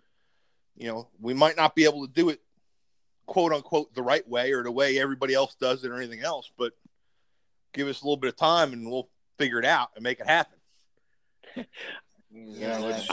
you 0.77 0.87
know 0.87 1.07
we 1.19 1.33
might 1.33 1.57
not 1.57 1.75
be 1.75 1.83
able 1.83 2.07
to 2.07 2.13
do 2.13 2.29
it 2.29 2.39
quote 3.25 3.53
unquote 3.53 3.93
the 3.93 4.01
right 4.01 4.27
way 4.27 4.53
or 4.53 4.63
the 4.63 4.71
way 4.71 4.99
everybody 4.99 5.33
else 5.33 5.55
does 5.55 5.83
it 5.83 5.91
or 5.91 5.97
anything 5.97 6.21
else, 6.21 6.51
but 6.57 6.73
give 7.73 7.87
us 7.87 8.01
a 8.01 8.05
little 8.05 8.17
bit 8.17 8.29
of 8.29 8.35
time 8.35 8.73
and 8.73 8.89
we'll 8.89 9.09
figure 9.37 9.59
it 9.59 9.65
out 9.65 9.89
and 9.95 10.03
make 10.03 10.19
it 10.19 10.27
happen. 10.27 10.57
You 12.31 12.67
know, 12.67 12.89
it's, 12.89 13.07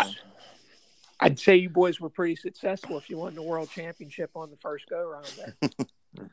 I'd 1.20 1.38
say 1.38 1.56
you 1.56 1.70
boys 1.70 2.00
were 2.00 2.10
pretty 2.10 2.36
successful 2.36 2.98
if 2.98 3.08
you 3.08 3.16
won 3.16 3.34
the 3.34 3.42
World 3.42 3.70
Championship 3.70 4.30
on 4.34 4.50
the 4.50 4.56
first 4.56 4.88
go 4.88 5.02
round 5.02 5.32
there. 5.36 5.70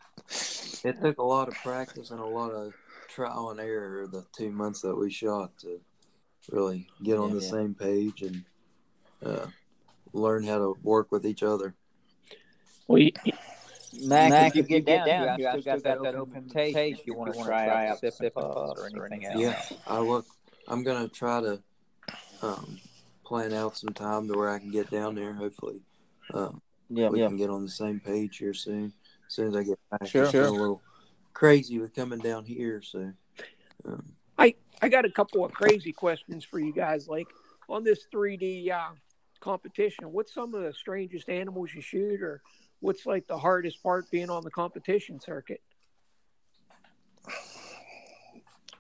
it 0.84 1.02
took 1.02 1.18
a 1.20 1.24
lot 1.24 1.48
of 1.48 1.56
practice 1.56 2.12
and 2.12 2.20
a 2.20 2.26
lot 2.26 2.52
of 2.52 2.74
trial 3.08 3.52
and 3.52 3.60
error 3.60 4.08
the 4.08 4.26
two 4.36 4.52
months 4.52 4.82
that 4.82 4.96
we 4.96 5.10
shot 5.10 5.58
to 5.60 5.80
really 6.52 6.88
get 7.02 7.18
on 7.18 7.30
Yeah, 7.30 7.36
the 7.36 7.42
yeah. 7.46 7.52
same 7.52 7.74
page 7.76 8.22
and 8.22 8.44
uh, 9.26 9.48
learn 10.12 10.44
how 10.44 10.58
to 10.58 10.78
work 10.84 11.12
with 11.12 11.26
each 11.26 11.44
other. 11.44 11.76
Well, 12.88 13.00
you, 13.02 13.12
Mac, 14.02 14.56
if 14.56 14.70
you 14.70 14.80
get 14.82 15.06
down, 15.06 15.40
here, 15.40 15.50
I 15.50 15.60
still 15.60 15.80
got 15.80 16.04
that 16.04 16.16
open 16.16 16.38
invitation 16.38 17.00
if 17.00 17.08
you 17.08 17.14
want 17.14 17.34
to 17.34 17.44
try 17.44 17.88
out 17.88 18.00
Sip 18.00 18.16
and 18.20 18.34
Puffs 18.34 18.82
or 18.82 18.88
anything 18.88 19.26
else. 19.26 19.40
Yeah, 19.40 19.62
I 19.88 20.00
look. 20.00 20.26
I'm 20.68 20.84
gonna 20.84 21.08
try 21.08 21.42
to 21.42 21.62
um, 22.42 22.80
plan 23.34 23.52
out 23.52 23.76
some 23.76 23.94
time 23.94 24.28
to 24.28 24.38
where 24.38 24.52
I 24.52 24.60
can 24.60 24.70
get 24.70 24.92
down 24.92 25.16
there. 25.16 25.34
Hopefully, 25.34 25.82
uh, 26.36 26.52
yeah, 26.90 27.10
we 27.10 27.20
yeah. 27.20 27.28
can 27.30 27.38
get 27.38 27.50
on 27.50 27.64
the 27.64 27.72
same 27.72 28.00
page 28.00 28.38
here 28.38 28.54
soon. 28.54 28.94
As 29.28 29.34
soon 29.34 29.48
as 29.48 29.56
I 29.56 29.64
get 29.64 29.80
back, 29.90 30.06
Sure. 30.06 30.26
it's 30.26 30.36
a 30.36 30.52
little 30.52 30.84
crazy 31.34 31.80
with 31.80 31.96
coming 31.96 32.20
down 32.20 32.46
here. 32.46 32.84
So, 32.84 33.12
um, 33.86 34.14
I 34.38 34.90
got 34.90 35.06
a 35.06 35.10
couple 35.10 35.44
of 35.44 35.52
crazy 35.52 35.92
questions 35.92 36.44
for 36.44 36.60
you 36.60 36.72
guys. 36.72 37.08
Like 37.08 37.26
on 37.70 37.84
this 37.84 38.06
3D 38.14 38.70
uh, 38.70 38.90
competition, 39.40 40.12
what's 40.12 40.32
some 40.32 40.54
of 40.54 40.62
the 40.62 40.74
strangest 40.74 41.28
animals 41.28 41.74
you 41.74 41.82
shoot, 41.82 42.22
or 42.22 42.44
what's 42.82 43.08
like 43.08 43.26
the 43.26 43.38
hardest 43.38 43.82
part 43.82 44.12
being 44.12 44.30
on 44.30 44.44
the 44.44 44.52
competition 44.52 45.20
circuit? 45.20 45.62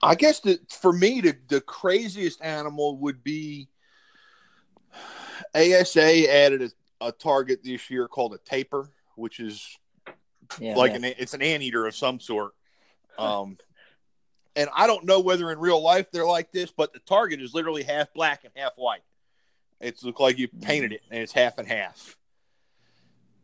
I 0.03 0.13
guess 0.13 0.41
that 0.41 0.72
for 0.72 0.93
me, 0.93 1.22
the, 1.22 1.38
the 1.48 1.62
craziest 1.62 2.43
animal 2.43 2.98
would 2.98 3.24
be 3.24 3.69
ASA 5.55 6.31
added 6.31 6.74
a, 7.01 7.07
a 7.07 7.12
target 7.12 7.63
this 7.63 7.89
year 7.89 8.07
called 8.07 8.33
a 8.33 8.38
tapir, 8.39 8.89
which 9.15 9.39
is 9.39 9.77
yeah 10.60 10.75
like 10.75 10.91
yeah. 10.91 10.98
an 10.98 11.03
it's 11.17 11.33
an 11.33 11.41
anteater 11.41 11.86
of 11.86 11.95
some 11.95 12.19
sort. 12.19 12.51
Um, 13.17 13.57
and 14.55 14.69
I 14.75 14.88
don't 14.88 15.05
know 15.05 15.19
whether 15.19 15.51
in 15.51 15.60
real 15.60 15.81
life 15.81 16.12
they're 16.12 16.25
like 16.25 16.51
this, 16.51 16.72
but 16.72 16.93
the 16.93 17.00
target 17.00 17.41
is 17.41 17.53
literally 17.53 17.83
half 17.83 18.13
black 18.13 18.43
and 18.43 18.53
half 18.55 18.74
white. 18.75 19.03
It's 19.79 20.03
look 20.03 20.19
like 20.19 20.38
you 20.38 20.48
painted 20.48 20.93
it, 20.93 21.01
and 21.12 21.22
it's 21.22 21.33
half 21.33 21.57
and 21.57 21.67
half. 21.67 22.17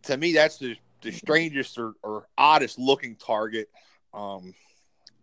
To 0.04 0.18
me, 0.18 0.34
that's 0.34 0.58
the 0.58 0.76
the 1.02 1.12
strangest 1.12 1.78
or, 1.78 1.94
or 2.04 2.28
oddest 2.38 2.80
looking 2.80 3.16
target. 3.16 3.70
Um, 4.14 4.54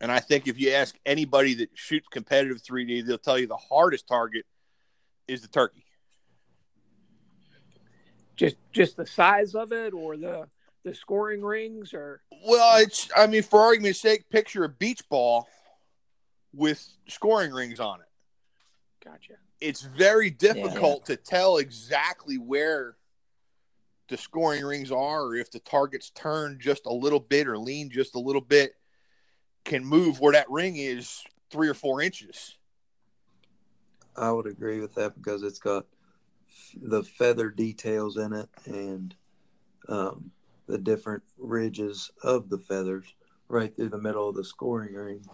and 0.01 0.13
I 0.13 0.21
think 0.21 0.47
if 0.47 0.59
you 0.59 0.73
ask 0.73 0.95
anybody 1.07 1.55
that 1.55 1.71
shoots 1.75 2.07
competitive 2.11 2.63
3D, 2.63 3.07
they'll 3.07 3.19
tell 3.19 3.39
you 3.39 3.47
the 3.47 3.57
hardest 3.57 4.07
target 4.07 4.45
is 5.27 5.43
the 5.43 5.49
turkey. 5.49 5.86
Just 8.37 8.57
just 8.73 8.97
the 8.97 9.07
size 9.07 9.55
of 9.55 9.73
it, 9.73 9.95
or 9.95 10.17
the 10.17 10.47
the 10.85 10.95
scoring 10.95 11.43
rings, 11.43 11.93
or 11.95 12.23
Well, 12.45 12.83
it's 12.83 13.09
I 13.17 13.27
mean, 13.27 13.43
for 13.43 13.61
argument's 13.61 14.01
sake, 14.01 14.29
picture 14.31 14.65
a 14.65 14.69
beach 14.69 15.09
ball 15.09 15.49
with 16.53 16.87
scoring 17.09 17.53
rings 17.53 17.81
on 17.81 18.01
it. 18.01 18.07
gotcha. 19.05 19.35
It's 19.61 19.83
very 19.83 20.31
difficult 20.31 21.07
to 21.07 21.17
tell 21.17 21.57
exactly 21.57 22.37
where 22.37 22.97
the 24.09 24.17
scoring 24.17 24.65
rings 24.65 24.93
are, 24.93 25.25
or 25.25 25.37
if 25.37 25.51
the 25.51 25.59
target's 25.61 26.11
turned 26.11 26.61
just 26.61 26.87
a 26.87 26.93
little 26.93 27.21
bit 27.21 27.49
or 27.49 27.59
lean 27.59 27.91
just 27.91 28.15
a 28.15 28.21
little 28.21 28.41
bit, 28.41 28.75
can 29.65 29.85
move 29.85 30.21
where 30.21 30.33
that 30.33 30.51
ring 30.51 30.77
is 30.77 31.25
three 31.51 31.69
or 31.69 31.75
four 31.75 32.01
inches. 32.01 32.57
I 34.17 34.31
would 34.31 34.47
agree 34.47 34.81
with 34.81 34.95
that 34.95 35.15
because 35.17 35.43
it's 35.43 35.59
got 35.59 35.87
the 36.81 37.03
feather 37.03 37.51
details 37.51 38.17
in 38.17 38.33
it 38.33 38.49
and 38.67 39.15
um, 39.89 40.31
the 40.67 40.79
different 40.79 41.23
ridges 41.39 42.11
of 42.23 42.49
the 42.49 42.59
feathers 42.59 43.05
right 43.49 43.75
through 43.75 43.89
the 43.89 44.01
middle 44.01 44.29
of 44.29 44.35
the 44.35 44.45
scoring 44.45 44.95
ring. 44.95 45.25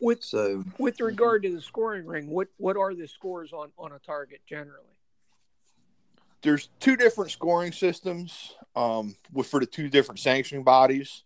With 0.00 0.24
So 0.24 0.64
with 0.78 1.00
regard 1.00 1.44
to 1.44 1.54
the 1.54 1.60
scoring 1.60 2.06
ring, 2.06 2.28
what 2.28 2.48
what 2.56 2.76
are 2.76 2.94
the 2.94 3.06
scores 3.06 3.52
on 3.52 3.70
on 3.78 3.92
a 3.92 3.98
target 4.00 4.40
generally? 4.48 4.86
There's 6.42 6.70
two 6.80 6.96
different 6.96 7.30
scoring 7.30 7.70
systems 7.70 8.54
um, 8.74 9.14
with 9.32 9.46
for 9.46 9.60
the 9.60 9.66
two 9.66 9.88
different 9.88 10.18
sanctioning 10.18 10.64
bodies. 10.64 11.22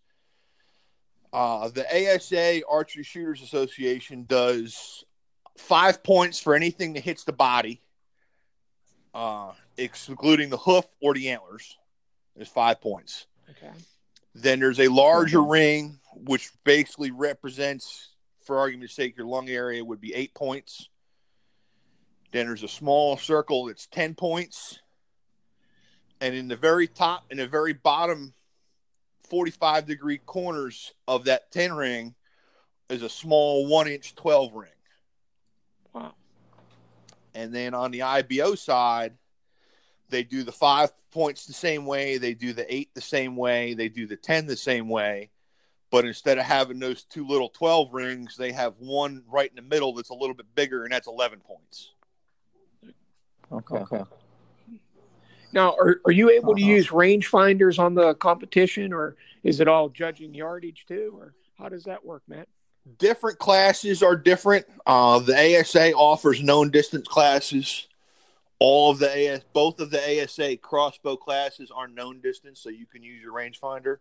Uh, 1.33 1.69
the 1.69 1.85
ASA 1.85 2.61
Archery 2.69 3.03
Shooters 3.03 3.41
Association 3.41 4.25
does 4.27 5.03
five 5.57 6.03
points 6.03 6.39
for 6.39 6.55
anything 6.55 6.93
that 6.93 7.03
hits 7.03 7.23
the 7.23 7.33
body, 7.33 7.81
uh, 9.17 9.51
excluding 9.77 10.49
the 10.51 10.57
hoof 10.57 10.85
or 11.01 11.15
the 11.15 11.29
antlers. 11.29 11.75
There's 12.35 12.47
five 12.47 12.79
points. 12.79 13.25
Okay. 13.49 13.73
Then 14.35 14.59
there's 14.59 14.79
a 14.79 14.89
larger 14.89 15.41
ring, 15.41 15.97
which 16.13 16.51
basically 16.63 17.09
represents, 17.09 18.09
for 18.45 18.59
argument's 18.59 18.93
sake, 18.93 19.17
your 19.17 19.25
lung 19.25 19.49
area 19.49 19.83
would 19.83 19.99
be 19.99 20.13
eight 20.13 20.35
points. 20.35 20.89
Then 22.31 22.45
there's 22.45 22.61
a 22.61 22.67
small 22.67 23.17
circle 23.17 23.65
that's 23.65 23.87
10 23.87 24.13
points. 24.13 24.79
And 26.21 26.35
in 26.35 26.47
the 26.47 26.55
very 26.55 26.87
top 26.87 27.25
and 27.31 27.39
the 27.39 27.47
very 27.47 27.73
bottom 27.73 28.35
45 29.29 29.87
degree 29.87 30.19
corners 30.19 30.93
of 31.07 31.25
that 31.25 31.51
10 31.51 31.73
ring 31.73 32.13
is 32.89 33.01
a 33.01 33.09
small 33.09 33.65
one 33.65 33.87
inch 33.87 34.13
12 34.13 34.53
ring. 34.53 34.69
Wow. 35.93 36.13
And 37.37 37.53
then 37.53 37.75
on 37.75 37.91
the 37.91 38.01
IBO 38.01 38.55
side, 38.55 39.13
they 40.09 40.23
do 40.23 40.41
the 40.41 40.51
five 40.51 40.91
points 41.11 41.45
the 41.45 41.53
same 41.53 41.85
way, 41.85 42.17
they 42.17 42.33
do 42.33 42.51
the 42.51 42.65
eight 42.73 42.89
the 42.95 43.01
same 43.01 43.35
way, 43.35 43.75
they 43.75 43.89
do 43.89 44.07
the 44.07 44.17
10 44.17 44.47
the 44.47 44.57
same 44.57 44.89
way. 44.89 45.29
But 45.91 46.05
instead 46.05 46.39
of 46.39 46.45
having 46.45 46.79
those 46.79 47.03
two 47.03 47.27
little 47.27 47.49
12 47.49 47.93
rings, 47.93 48.37
they 48.37 48.51
have 48.53 48.73
one 48.79 49.21
right 49.31 49.51
in 49.51 49.55
the 49.55 49.61
middle 49.61 49.93
that's 49.93 50.09
a 50.09 50.15
little 50.15 50.33
bit 50.33 50.47
bigger, 50.55 50.83
and 50.83 50.91
that's 50.91 51.05
11 51.07 51.41
points. 51.41 51.91
Okay. 53.51 53.75
okay. 53.75 54.03
Now, 55.53 55.75
are, 55.79 56.01
are 56.05 56.11
you 56.11 56.31
able 56.31 56.55
to 56.55 56.61
Uh-huh. 56.61 56.71
use 56.71 56.87
rangefinders 56.87 57.77
on 57.77 57.93
the 57.93 58.15
competition, 58.15 58.93
or 58.93 59.15
is 59.43 59.59
it 59.59 59.67
all 59.67 59.89
judging 59.89 60.33
yardage 60.33 60.85
too, 60.87 61.15
or 61.15 61.35
how 61.55 61.69
does 61.69 61.83
that 61.83 62.03
work, 62.03 62.23
Matt? 62.27 62.47
Different 62.97 63.37
classes 63.39 64.01
are 64.01 64.15
different. 64.15 64.65
Uh, 64.85 65.19
the 65.19 65.59
ASA 65.59 65.93
offers 65.93 66.41
known 66.41 66.69
distance 66.69 67.07
classes. 67.07 67.87
All 68.59 68.91
of 68.91 68.99
the 68.99 69.29
AS, 69.29 69.43
both 69.53 69.79
of 69.79 69.91
the 69.91 70.23
ASA 70.23 70.57
crossbow 70.57 71.17
classes 71.17 71.69
are 71.69 71.87
known 71.87 72.21
distance, 72.21 72.59
so 72.59 72.69
you 72.69 72.85
can 72.85 73.03
use 73.03 73.21
your 73.21 73.33
rangefinder. 73.33 73.97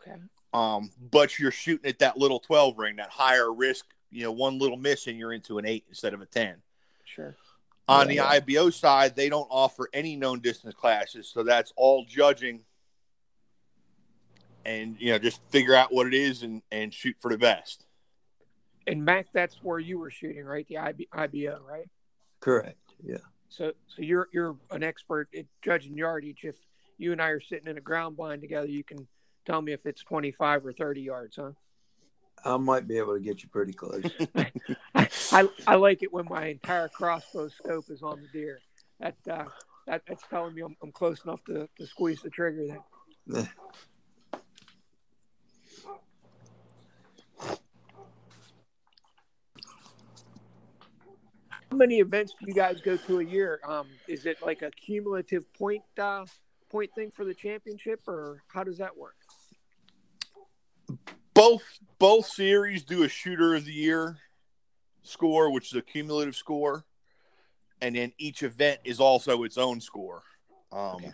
Okay. 0.00 0.16
Um, 0.52 0.90
but 1.10 1.38
you're 1.38 1.50
shooting 1.50 1.88
at 1.88 1.98
that 2.00 2.16
little 2.16 2.38
12 2.40 2.78
ring, 2.78 2.96
that 2.96 3.10
higher 3.10 3.52
risk. 3.52 3.86
You 4.10 4.24
know, 4.24 4.32
one 4.32 4.58
little 4.58 4.76
miss 4.76 5.06
and 5.06 5.18
you're 5.18 5.32
into 5.32 5.58
an 5.58 5.66
eight 5.66 5.84
instead 5.88 6.14
of 6.14 6.20
a 6.20 6.26
10. 6.26 6.56
Sure. 7.04 7.34
On 7.88 8.08
Yeah, 8.08 8.14
the 8.14 8.54
IBO 8.54 8.70
side, 8.70 9.16
they 9.16 9.28
don't 9.28 9.48
offer 9.50 9.88
any 9.92 10.16
known 10.16 10.40
distance 10.40 10.74
classes, 10.74 11.28
so 11.28 11.42
that's 11.42 11.72
all 11.76 12.04
judging. 12.04 12.60
And 14.64 14.96
you 14.98 15.12
know, 15.12 15.18
just 15.18 15.40
figure 15.50 15.74
out 15.74 15.92
what 15.92 16.06
it 16.06 16.14
is 16.14 16.42
and 16.42 16.62
and 16.72 16.94
shoot 16.94 17.16
for 17.20 17.30
the 17.30 17.36
best. 17.36 17.83
And 18.86 19.04
Mac, 19.04 19.26
that's 19.32 19.56
where 19.62 19.78
you 19.78 19.98
were 19.98 20.10
shooting, 20.10 20.44
right? 20.44 20.66
The 20.68 20.78
IB, 20.78 21.08
IBO, 21.12 21.60
right? 21.66 21.88
correct. 22.40 22.94
Yeah. 23.02 23.16
So, 23.48 23.72
so 23.88 24.02
you're 24.02 24.28
you're 24.32 24.56
an 24.70 24.82
expert 24.82 25.28
at 25.36 25.46
judging 25.62 25.96
yardage. 25.96 26.44
If 26.44 26.56
you 26.98 27.12
and 27.12 27.22
I 27.22 27.28
are 27.28 27.40
sitting 27.40 27.68
in 27.68 27.78
a 27.78 27.80
ground 27.80 28.16
blind 28.16 28.42
together, 28.42 28.66
you 28.66 28.84
can 28.84 29.06
tell 29.46 29.62
me 29.62 29.72
if 29.72 29.86
it's 29.86 30.02
25 30.02 30.66
or 30.66 30.72
30 30.72 31.00
yards, 31.00 31.36
huh? 31.36 31.52
I 32.44 32.56
might 32.58 32.86
be 32.86 32.98
able 32.98 33.14
to 33.14 33.20
get 33.20 33.42
you 33.42 33.48
pretty 33.48 33.72
close. 33.72 34.04
I, 34.94 35.48
I, 35.66 35.74
like 35.76 36.02
it 36.02 36.12
when 36.12 36.26
my 36.28 36.46
entire 36.46 36.88
crossbow 36.88 37.48
scope 37.48 37.86
is 37.88 38.02
on 38.02 38.20
the 38.20 38.28
deer. 38.28 38.60
That 39.00 39.16
uh, 39.30 39.44
that 39.86 40.02
that's 40.06 40.22
telling 40.28 40.54
me 40.54 40.62
I'm, 40.62 40.76
I'm 40.82 40.92
close 40.92 41.24
enough 41.24 41.42
to, 41.46 41.68
to 41.78 41.86
squeeze 41.86 42.20
the 42.22 42.30
trigger. 42.30 42.78
Then 43.26 43.48
many 51.74 51.98
events 51.98 52.34
do 52.38 52.46
you 52.46 52.54
guys 52.54 52.80
go 52.80 52.96
to 52.96 53.20
a 53.20 53.24
year? 53.24 53.60
Um, 53.66 53.88
is 54.08 54.26
it 54.26 54.38
like 54.42 54.62
a 54.62 54.70
cumulative 54.70 55.52
point 55.54 55.82
uh, 55.98 56.24
point 56.70 56.90
thing 56.94 57.10
for 57.10 57.24
the 57.24 57.34
championship, 57.34 58.00
or 58.06 58.42
how 58.48 58.64
does 58.64 58.78
that 58.78 58.96
work? 58.96 59.16
Both 61.34 61.62
both 61.98 62.26
series 62.26 62.84
do 62.84 63.02
a 63.02 63.08
shooter 63.08 63.54
of 63.54 63.64
the 63.64 63.72
year 63.72 64.18
score, 65.02 65.52
which 65.52 65.72
is 65.72 65.74
a 65.78 65.82
cumulative 65.82 66.36
score, 66.36 66.84
and 67.80 67.96
then 67.96 68.12
each 68.18 68.42
event 68.42 68.80
is 68.84 69.00
also 69.00 69.42
its 69.42 69.58
own 69.58 69.80
score. 69.80 70.22
Um, 70.72 70.96
Okay. 70.96 71.12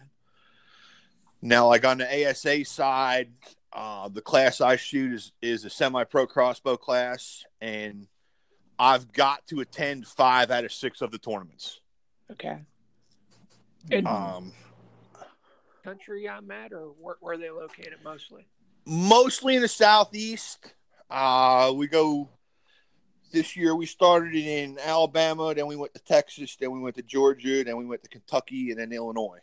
Now, 1.42 1.68
like 1.68 1.86
on 1.86 1.98
the 1.98 2.28
ASA 2.28 2.64
side, 2.66 3.32
uh, 3.72 4.08
the 4.08 4.20
class 4.20 4.60
I 4.60 4.76
shoot 4.76 5.12
is 5.12 5.32
is 5.40 5.64
a 5.64 5.70
semi 5.70 6.04
pro 6.04 6.26
crossbow 6.26 6.76
class, 6.76 7.44
and 7.60 8.06
I've 8.80 9.12
got 9.12 9.46
to 9.48 9.60
attend 9.60 10.06
five 10.06 10.50
out 10.50 10.64
of 10.64 10.72
six 10.72 11.02
of 11.02 11.10
the 11.10 11.18
tournaments. 11.18 11.80
Okay. 12.32 12.64
And 13.90 14.06
Um, 14.08 14.52
country 15.84 16.26
I'm 16.28 16.50
at, 16.50 16.72
or 16.72 16.86
where, 16.98 17.16
where 17.20 17.34
are 17.34 17.38
they 17.38 17.50
located 17.50 17.98
mostly? 18.02 18.46
mostly 18.86 19.54
in 19.56 19.62
the 19.62 19.68
southeast. 19.68 20.72
Uh, 21.10 21.72
we 21.76 21.86
go 21.88 22.30
this 23.32 23.54
year. 23.54 23.76
We 23.76 23.84
started 23.84 24.34
in 24.34 24.78
Alabama, 24.82 25.54
then 25.54 25.66
we 25.66 25.76
went 25.76 25.92
to 25.94 26.00
Texas, 26.00 26.56
then 26.56 26.70
we 26.70 26.80
went 26.80 26.96
to 26.96 27.02
Georgia, 27.02 27.62
then 27.62 27.76
we 27.76 27.84
went 27.84 28.02
to 28.02 28.08
Kentucky, 28.08 28.70
and 28.70 28.80
then 28.80 28.92
Illinois. 28.92 29.40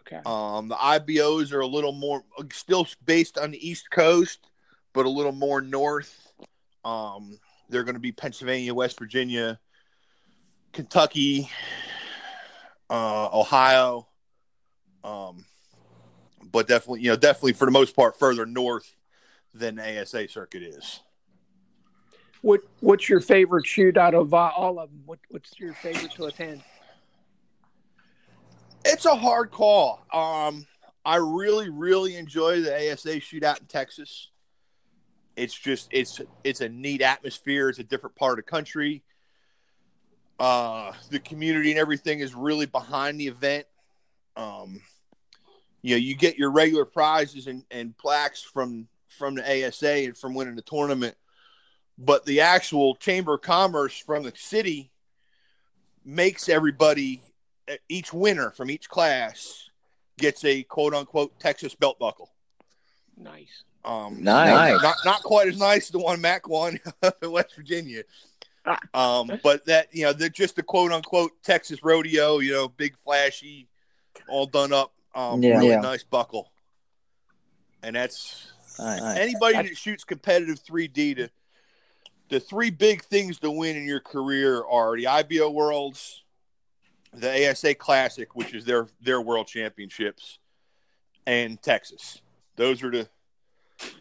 Okay. 0.00 0.20
Um, 0.26 0.66
the 0.68 0.74
IBOs 0.74 1.52
are 1.52 1.60
a 1.60 1.66
little 1.66 1.92
more 1.92 2.24
still 2.52 2.88
based 3.04 3.38
on 3.38 3.52
the 3.52 3.68
East 3.68 3.88
Coast, 3.90 4.40
but 4.92 5.06
a 5.06 5.10
little 5.10 5.32
more 5.32 5.60
north. 5.60 6.32
Um, 6.84 7.38
they're 7.72 7.84
going 7.84 7.94
to 7.94 8.00
be 8.00 8.12
Pennsylvania, 8.12 8.72
West 8.74 8.98
Virginia, 8.98 9.58
Kentucky, 10.72 11.50
uh, 12.88 13.28
Ohio. 13.32 14.06
Um, 15.02 15.44
but 16.52 16.68
definitely, 16.68 17.00
you 17.00 17.10
know, 17.10 17.16
definitely 17.16 17.54
for 17.54 17.64
the 17.64 17.72
most 17.72 17.96
part, 17.96 18.18
further 18.18 18.46
north 18.46 18.94
than 19.54 19.76
the 19.76 20.00
ASA 20.00 20.28
circuit 20.28 20.62
is. 20.62 21.00
What 22.42 22.60
What's 22.80 23.08
your 23.08 23.20
favorite 23.20 23.66
shoot 23.66 23.96
out 23.96 24.14
of 24.14 24.34
uh, 24.34 24.50
all 24.56 24.78
of 24.78 24.90
them? 24.90 25.02
What 25.06 25.20
What's 25.30 25.58
your 25.58 25.74
favorite 25.74 26.12
to 26.12 26.26
attend? 26.26 26.62
It's 28.84 29.06
a 29.06 29.14
hard 29.14 29.50
call. 29.52 30.04
Um, 30.12 30.66
I 31.04 31.16
really, 31.16 31.70
really 31.70 32.16
enjoy 32.16 32.60
the 32.60 32.74
ASA 32.74 33.20
shootout 33.20 33.60
in 33.60 33.66
Texas. 33.66 34.28
It's 35.36 35.54
just 35.54 35.88
it's 35.92 36.20
it's 36.44 36.60
a 36.60 36.68
neat 36.68 37.02
atmosphere. 37.02 37.68
It's 37.68 37.78
a 37.78 37.84
different 37.84 38.16
part 38.16 38.38
of 38.38 38.44
the 38.44 38.50
country. 38.50 39.02
Uh, 40.38 40.92
the 41.10 41.20
community 41.20 41.70
and 41.70 41.78
everything 41.78 42.20
is 42.20 42.34
really 42.34 42.66
behind 42.66 43.18
the 43.18 43.28
event. 43.28 43.66
Um, 44.36 44.80
you 45.82 45.94
know, 45.94 45.98
you 45.98 46.14
get 46.14 46.36
your 46.36 46.50
regular 46.50 46.84
prizes 46.84 47.46
and, 47.46 47.64
and 47.70 47.96
plaques 47.96 48.42
from 48.42 48.88
from 49.08 49.34
the 49.34 49.66
ASA 49.66 49.90
and 49.90 50.16
from 50.16 50.34
winning 50.34 50.56
the 50.56 50.62
tournament, 50.62 51.16
but 51.98 52.24
the 52.24 52.40
actual 52.40 52.94
Chamber 52.96 53.34
of 53.34 53.42
Commerce 53.42 53.98
from 53.98 54.22
the 54.22 54.32
city 54.34 54.90
makes 56.04 56.48
everybody 56.48 57.22
each 57.88 58.12
winner 58.12 58.50
from 58.50 58.70
each 58.70 58.88
class 58.88 59.70
gets 60.18 60.44
a 60.44 60.62
quote 60.64 60.94
unquote 60.94 61.38
Texas 61.38 61.74
belt 61.74 61.98
buckle. 61.98 62.30
Nice. 63.16 63.64
Um, 63.84 64.22
Nice. 64.22 64.80
Not 64.82 64.96
not 65.04 65.22
quite 65.22 65.48
as 65.48 65.58
nice 65.58 65.84
as 65.86 65.90
the 65.90 65.98
one 65.98 66.20
Mac 66.20 66.48
won 66.48 66.78
in 67.22 67.30
West 67.30 67.54
Virginia. 67.56 68.02
Um, 68.94 69.40
but 69.42 69.64
that 69.66 69.88
you 69.92 70.04
know, 70.04 70.12
they're 70.12 70.28
just 70.28 70.54
the 70.56 70.62
quote 70.62 70.92
unquote 70.92 71.32
Texas 71.42 71.82
rodeo. 71.82 72.38
You 72.38 72.52
know, 72.52 72.68
big 72.68 72.96
flashy, 72.96 73.68
all 74.28 74.46
done 74.46 74.72
up. 74.72 74.92
Um, 75.14 75.42
Yeah. 75.42 75.56
really 75.56 75.70
Yeah. 75.70 75.80
nice 75.80 76.04
buckle. 76.04 76.52
And 77.82 77.96
that's 77.96 78.52
Nice. 78.78 79.18
anybody 79.18 79.56
that 79.68 79.76
shoots 79.76 80.04
competitive 80.04 80.58
3D 80.62 81.16
to 81.16 81.28
the 82.28 82.40
three 82.40 82.70
big 82.70 83.02
things 83.04 83.38
to 83.40 83.50
win 83.50 83.76
in 83.76 83.84
your 83.84 84.00
career 84.00 84.64
are 84.64 84.96
the 84.96 85.06
IBO 85.08 85.50
Worlds, 85.50 86.22
the 87.12 87.50
ASA 87.50 87.74
Classic, 87.74 88.34
which 88.34 88.54
is 88.54 88.64
their 88.64 88.86
their 89.00 89.20
world 89.20 89.48
championships, 89.48 90.38
and 91.26 91.60
Texas. 91.60 92.22
Those 92.56 92.82
are 92.82 92.90
the 92.90 93.08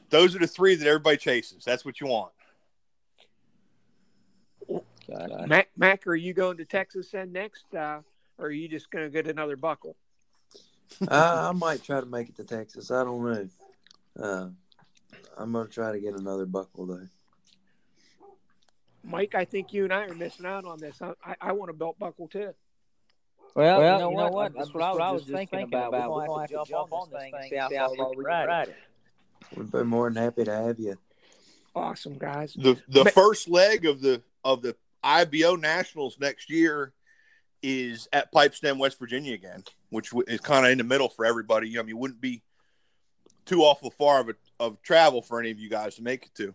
those 0.10 0.36
are 0.36 0.39
the 0.39 0.48
three 0.48 0.76
that 0.76 0.88
everybody 0.88 1.17
chases. 1.17 1.63
That's 1.63 1.86
what 1.86 2.00
you 2.02 2.08
want. 2.08 2.32
Mac, 5.48 5.70
Mac, 5.76 6.08
are 6.08 6.15
you 6.15 6.34
going 6.34 6.58
to 6.58 6.65
Texas 6.65 7.12
then 7.12 7.34
next, 7.34 7.65
uh, 7.74 8.00
or 8.38 8.46
are 8.46 8.52
you 8.52 8.70
just 8.70 8.89
going 8.91 9.04
to 9.06 9.10
get 9.10 9.28
another 9.28 9.58
buckle? 9.58 9.98
I, 11.08 11.50
I 11.50 11.52
might 11.52 11.84
try 11.84 12.00
to 12.00 12.06
make 12.06 12.30
it 12.30 12.36
to 12.38 12.44
Texas. 12.44 12.91
I 12.91 13.04
don't 13.04 13.24
know. 13.24 13.50
Uh, 14.20 14.50
I'm 15.38 15.54
gonna 15.54 15.70
try 15.70 15.91
to 15.91 16.00
get 16.00 16.15
another 16.15 16.46
buckle 16.46 16.86
though. 16.86 17.08
Mike, 19.04 19.34
I 19.34 19.46
think 19.46 19.74
you 19.74 19.86
and 19.86 19.94
I 19.94 20.06
are 20.06 20.13
missing 20.13 20.46
out 20.46 20.65
on 20.65 20.80
this. 20.80 21.02
I, 21.02 21.13
I, 21.26 21.36
I 21.41 21.52
want 21.54 21.72
a 21.72 21.74
belt 21.74 21.98
buckle 21.98 22.28
too. 22.28 22.54
Well, 23.56 23.80
Well, 23.80 23.94
you 23.94 24.00
know, 24.00 24.10
you 24.12 24.17
know 24.17 24.24
what? 24.24 24.34
what? 24.34 24.54
That's 24.54 24.67
That's 24.67 24.74
what 24.74 25.02
I 25.02 25.12
was 25.12 25.24
just 25.24 25.34
thinking, 25.34 25.62
about. 25.63 25.91
We're 25.91 26.26
going 26.26 26.48
to 26.48 26.56
have 26.56 26.65
to 26.65 26.72
jump 26.72 26.94
on 26.94 27.10
this 27.10 27.22
thing 27.22 27.34
and 27.34 27.50
see 27.50 27.56
how 27.56 27.96
far 27.96 28.10
we 28.10 28.24
can 28.24 28.24
ride 28.24 28.67
it. 28.70 28.76
We'd 29.56 29.72
be 29.72 29.84
more 29.84 30.10
than 30.10 30.22
happy 30.24 30.44
to 30.46 30.52
have 30.56 30.80
you. 30.80 30.98
Awesome, 31.76 32.18
guys. 32.18 32.54
The 32.54 32.80
the 32.90 33.06
Ma- 33.06 33.10
first 33.12 33.48
leg 33.50 33.86
of 33.86 34.02
the 34.02 34.22
of 34.44 34.62
the 34.62 34.76
IBO 35.04 35.56
Nationals 35.56 36.18
next 36.20 36.50
year 36.50 36.94
is 37.64 38.08
at 38.12 38.32
Pipestem, 38.34 38.78
West 38.80 38.98
Virginia 39.00 39.34
again, 39.34 39.64
which 39.90 40.12
is 40.28 40.40
kind 40.42 40.66
of 40.66 40.72
in 40.72 40.78
the 40.78 40.84
middle 40.84 41.10
for 41.10 41.26
everybody. 41.26 41.78
I 41.78 41.82
mean, 41.82 41.90
it 41.96 41.98
wouldn't 41.98 42.22
be 42.22 42.42
too 43.46 43.62
awful 43.62 43.92
far 43.92 44.22
of 44.22 44.30
a, 44.30 44.34
of 44.60 44.82
travel 44.82 45.22
for 45.22 45.40
any 45.40 45.52
of 45.52 45.60
you 45.60 45.70
guys 45.70 45.96
to 45.96 46.04
make 46.04 46.26
it 46.26 46.36
to. 46.36 46.54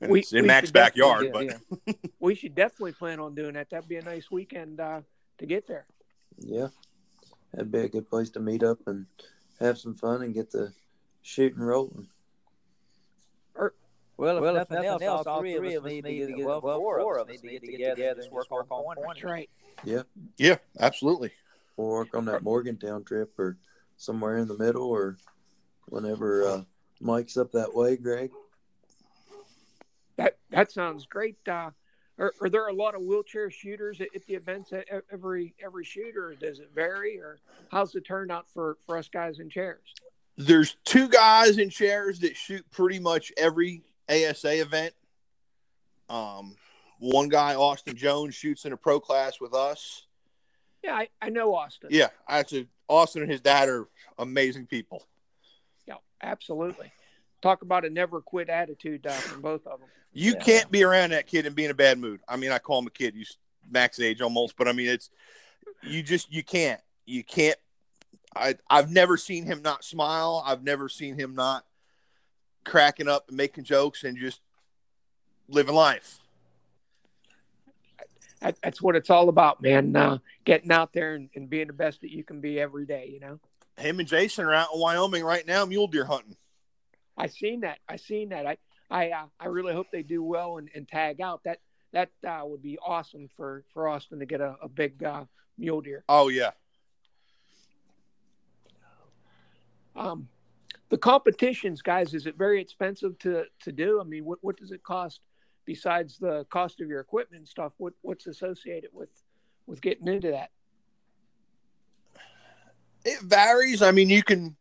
And 0.00 0.10
We- 0.10 0.20
it's 0.20 0.32
in 0.32 0.42
we 0.42 0.46
Mac's 0.48 0.70
backyard, 0.70 1.32
do- 1.32 1.50
but 1.86 1.96
We 2.20 2.34
should 2.34 2.54
definitely 2.54 2.92
plan 2.92 3.20
on 3.20 3.34
doing 3.34 3.54
that. 3.54 3.70
That'd 3.70 3.88
be 3.88 3.96
a 3.96 4.02
nice 4.02 4.30
weekend 4.30 4.80
uh, 4.80 5.00
to 5.38 5.46
get 5.46 5.66
there. 5.66 5.86
Yeah, 6.38 6.68
that'd 7.52 7.70
be 7.72 7.80
a 7.80 7.88
good 7.88 8.08
place 8.08 8.30
to 8.30 8.40
meet 8.40 8.62
up 8.62 8.78
and 8.86 9.06
have 9.60 9.78
some 9.78 9.94
fun 9.94 10.22
and 10.22 10.32
get 10.34 10.50
the 10.50 10.72
shooting 11.28 11.60
rolling. 11.60 12.08
Well, 14.16 14.38
if 14.38 14.42
well, 14.42 14.54
nothing, 14.54 14.84
else, 14.84 15.26
all 15.26 15.38
three, 15.38 15.54
of 15.54 15.64
us 15.64 15.92
need 15.92 16.02
to 16.02 16.32
get, 16.32 16.44
well, 16.44 16.60
four 16.60 17.18
of 17.18 17.30
us 17.30 17.44
need 17.44 17.60
to 17.60 17.66
get 17.68 17.94
together 17.94 18.22
and 18.22 18.32
work 18.32 18.50
on 18.50 18.64
That's 18.68 19.04
points. 19.04 19.22
right. 19.22 19.48
yeah, 20.38 20.56
absolutely. 20.80 21.30
Or 21.76 21.98
work 21.98 22.16
on 22.16 22.24
that 22.24 22.42
Morgantown 22.42 23.04
trip 23.04 23.38
or 23.38 23.56
somewhere 23.96 24.38
in 24.38 24.48
the 24.48 24.58
middle 24.58 24.88
or 24.90 25.18
whenever 25.88 26.48
uh, 26.48 26.62
Mike's 27.00 27.36
up 27.36 27.52
that 27.52 27.72
way, 27.72 27.96
Greg. 27.96 28.32
That 30.16 30.36
that 30.50 30.72
sounds 30.72 31.06
great. 31.06 31.36
Uh, 31.46 31.70
are, 32.18 32.32
are 32.40 32.48
there 32.48 32.66
a 32.66 32.72
lot 32.72 32.96
of 32.96 33.02
wheelchair 33.02 33.52
shooters 33.52 34.00
at, 34.00 34.08
at 34.16 34.26
the 34.26 34.34
events 34.34 34.72
at 34.72 34.86
every 35.12 35.54
every 35.64 35.84
shooter? 35.84 36.34
Does 36.40 36.58
it 36.58 36.70
vary, 36.74 37.20
or 37.20 37.38
how's 37.70 37.92
the 37.92 38.00
turnout 38.00 38.48
for 38.52 38.78
for 38.84 38.98
us 38.98 39.06
guys 39.08 39.38
in 39.38 39.48
chairs? 39.48 39.94
There's 40.38 40.76
two 40.84 41.08
guys 41.08 41.58
in 41.58 41.68
chairs 41.68 42.20
that 42.20 42.36
shoot 42.36 42.64
pretty 42.70 43.00
much 43.00 43.32
every 43.36 43.82
ASA 44.08 44.60
event. 44.60 44.94
Um, 46.08 46.54
one 47.00 47.28
guy, 47.28 47.54
Austin 47.56 47.96
Jones, 47.96 48.34
shoots 48.34 48.64
in 48.64 48.72
a 48.72 48.76
pro 48.76 49.00
class 49.00 49.40
with 49.40 49.52
us. 49.52 50.06
Yeah, 50.82 50.94
I, 50.94 51.08
I 51.20 51.28
know 51.30 51.54
Austin. 51.54 51.90
Yeah, 51.92 52.08
actually, 52.28 52.68
Austin 52.86 53.22
and 53.22 53.30
his 53.30 53.40
dad 53.40 53.68
are 53.68 53.88
amazing 54.18 54.66
people. 54.66 55.04
Yeah, 55.86 55.96
absolutely. 56.22 56.92
Talk 57.42 57.62
about 57.62 57.84
a 57.84 57.90
never 57.90 58.20
quit 58.20 58.48
attitude 58.48 59.06
uh, 59.06 59.10
from 59.10 59.42
both 59.42 59.66
of 59.66 59.80
them. 59.80 59.88
You 60.12 60.32
Yeah. 60.34 60.38
can't 60.44 60.70
be 60.70 60.84
around 60.84 61.10
that 61.10 61.26
kid 61.26 61.46
and 61.46 61.54
be 61.54 61.64
in 61.64 61.70
a 61.70 61.74
bad 61.74 61.98
mood. 61.98 62.20
I 62.28 62.36
mean, 62.36 62.50
I 62.52 62.58
call 62.58 62.78
him 62.78 62.86
a 62.86 62.90
kid. 62.90 63.14
He's 63.14 63.36
max 63.70 64.00
age 64.00 64.20
almost, 64.20 64.56
but 64.56 64.66
I 64.68 64.72
mean, 64.72 64.88
it's 64.88 65.10
you 65.82 66.02
just 66.02 66.32
you 66.32 66.42
can't. 66.44 66.80
You 67.06 67.22
can't. 67.24 67.58
I 68.34 68.56
I've 68.68 68.90
never 68.90 69.16
seen 69.16 69.44
him 69.44 69.62
not 69.62 69.84
smile. 69.84 70.42
I've 70.44 70.62
never 70.62 70.88
seen 70.88 71.18
him 71.18 71.34
not 71.34 71.64
cracking 72.64 73.08
up 73.08 73.28
and 73.28 73.36
making 73.36 73.64
jokes 73.64 74.04
and 74.04 74.16
just 74.16 74.40
living 75.48 75.74
life. 75.74 76.18
That's 78.40 78.80
what 78.80 78.94
it's 78.94 79.10
all 79.10 79.28
about, 79.28 79.60
man. 79.60 79.96
Uh, 79.96 80.18
getting 80.44 80.70
out 80.70 80.92
there 80.92 81.14
and, 81.14 81.28
and 81.34 81.50
being 81.50 81.66
the 81.66 81.72
best 81.72 82.02
that 82.02 82.12
you 82.12 82.22
can 82.22 82.40
be 82.40 82.60
every 82.60 82.86
day. 82.86 83.10
You 83.12 83.20
know. 83.20 83.40
Him 83.76 83.98
and 83.98 84.08
Jason 84.08 84.44
are 84.44 84.54
out 84.54 84.68
in 84.74 84.80
Wyoming 84.80 85.24
right 85.24 85.46
now, 85.46 85.64
mule 85.64 85.88
deer 85.88 86.04
hunting. 86.04 86.36
I 87.16 87.26
seen 87.26 87.60
that. 87.60 87.78
I 87.88 87.96
seen 87.96 88.28
that. 88.28 88.46
I 88.46 88.58
I 88.90 89.10
uh, 89.10 89.26
I 89.40 89.46
really 89.46 89.72
hope 89.72 89.88
they 89.90 90.02
do 90.02 90.22
well 90.22 90.58
and, 90.58 90.68
and 90.74 90.86
tag 90.86 91.20
out. 91.20 91.42
That 91.44 91.58
that 91.92 92.10
uh, 92.26 92.42
would 92.44 92.62
be 92.62 92.78
awesome 92.78 93.28
for 93.36 93.64
for 93.72 93.88
Austin 93.88 94.20
to 94.20 94.26
get 94.26 94.40
a, 94.40 94.56
a 94.62 94.68
big 94.68 95.02
uh, 95.02 95.24
mule 95.56 95.80
deer. 95.80 96.04
Oh 96.08 96.28
yeah, 96.28 96.50
Um, 99.98 100.28
the 100.90 100.98
competitions, 100.98 101.82
guys, 101.82 102.14
is 102.14 102.26
it 102.26 102.36
very 102.38 102.60
expensive 102.60 103.18
to 103.20 103.44
to 103.60 103.72
do? 103.72 104.00
I 104.00 104.04
mean, 104.04 104.24
what 104.24 104.38
what 104.42 104.56
does 104.56 104.70
it 104.70 104.82
cost 104.82 105.20
besides 105.64 106.18
the 106.18 106.44
cost 106.50 106.80
of 106.80 106.88
your 106.88 107.00
equipment 107.00 107.40
and 107.40 107.48
stuff? 107.48 107.72
What 107.78 107.92
what's 108.02 108.26
associated 108.26 108.90
with 108.92 109.10
with 109.66 109.80
getting 109.80 110.08
into 110.08 110.30
that? 110.30 110.50
it 113.04 113.20
varies. 113.20 113.80
I 113.82 113.90
mean, 113.90 114.08
you 114.10 114.22
can 114.22 114.56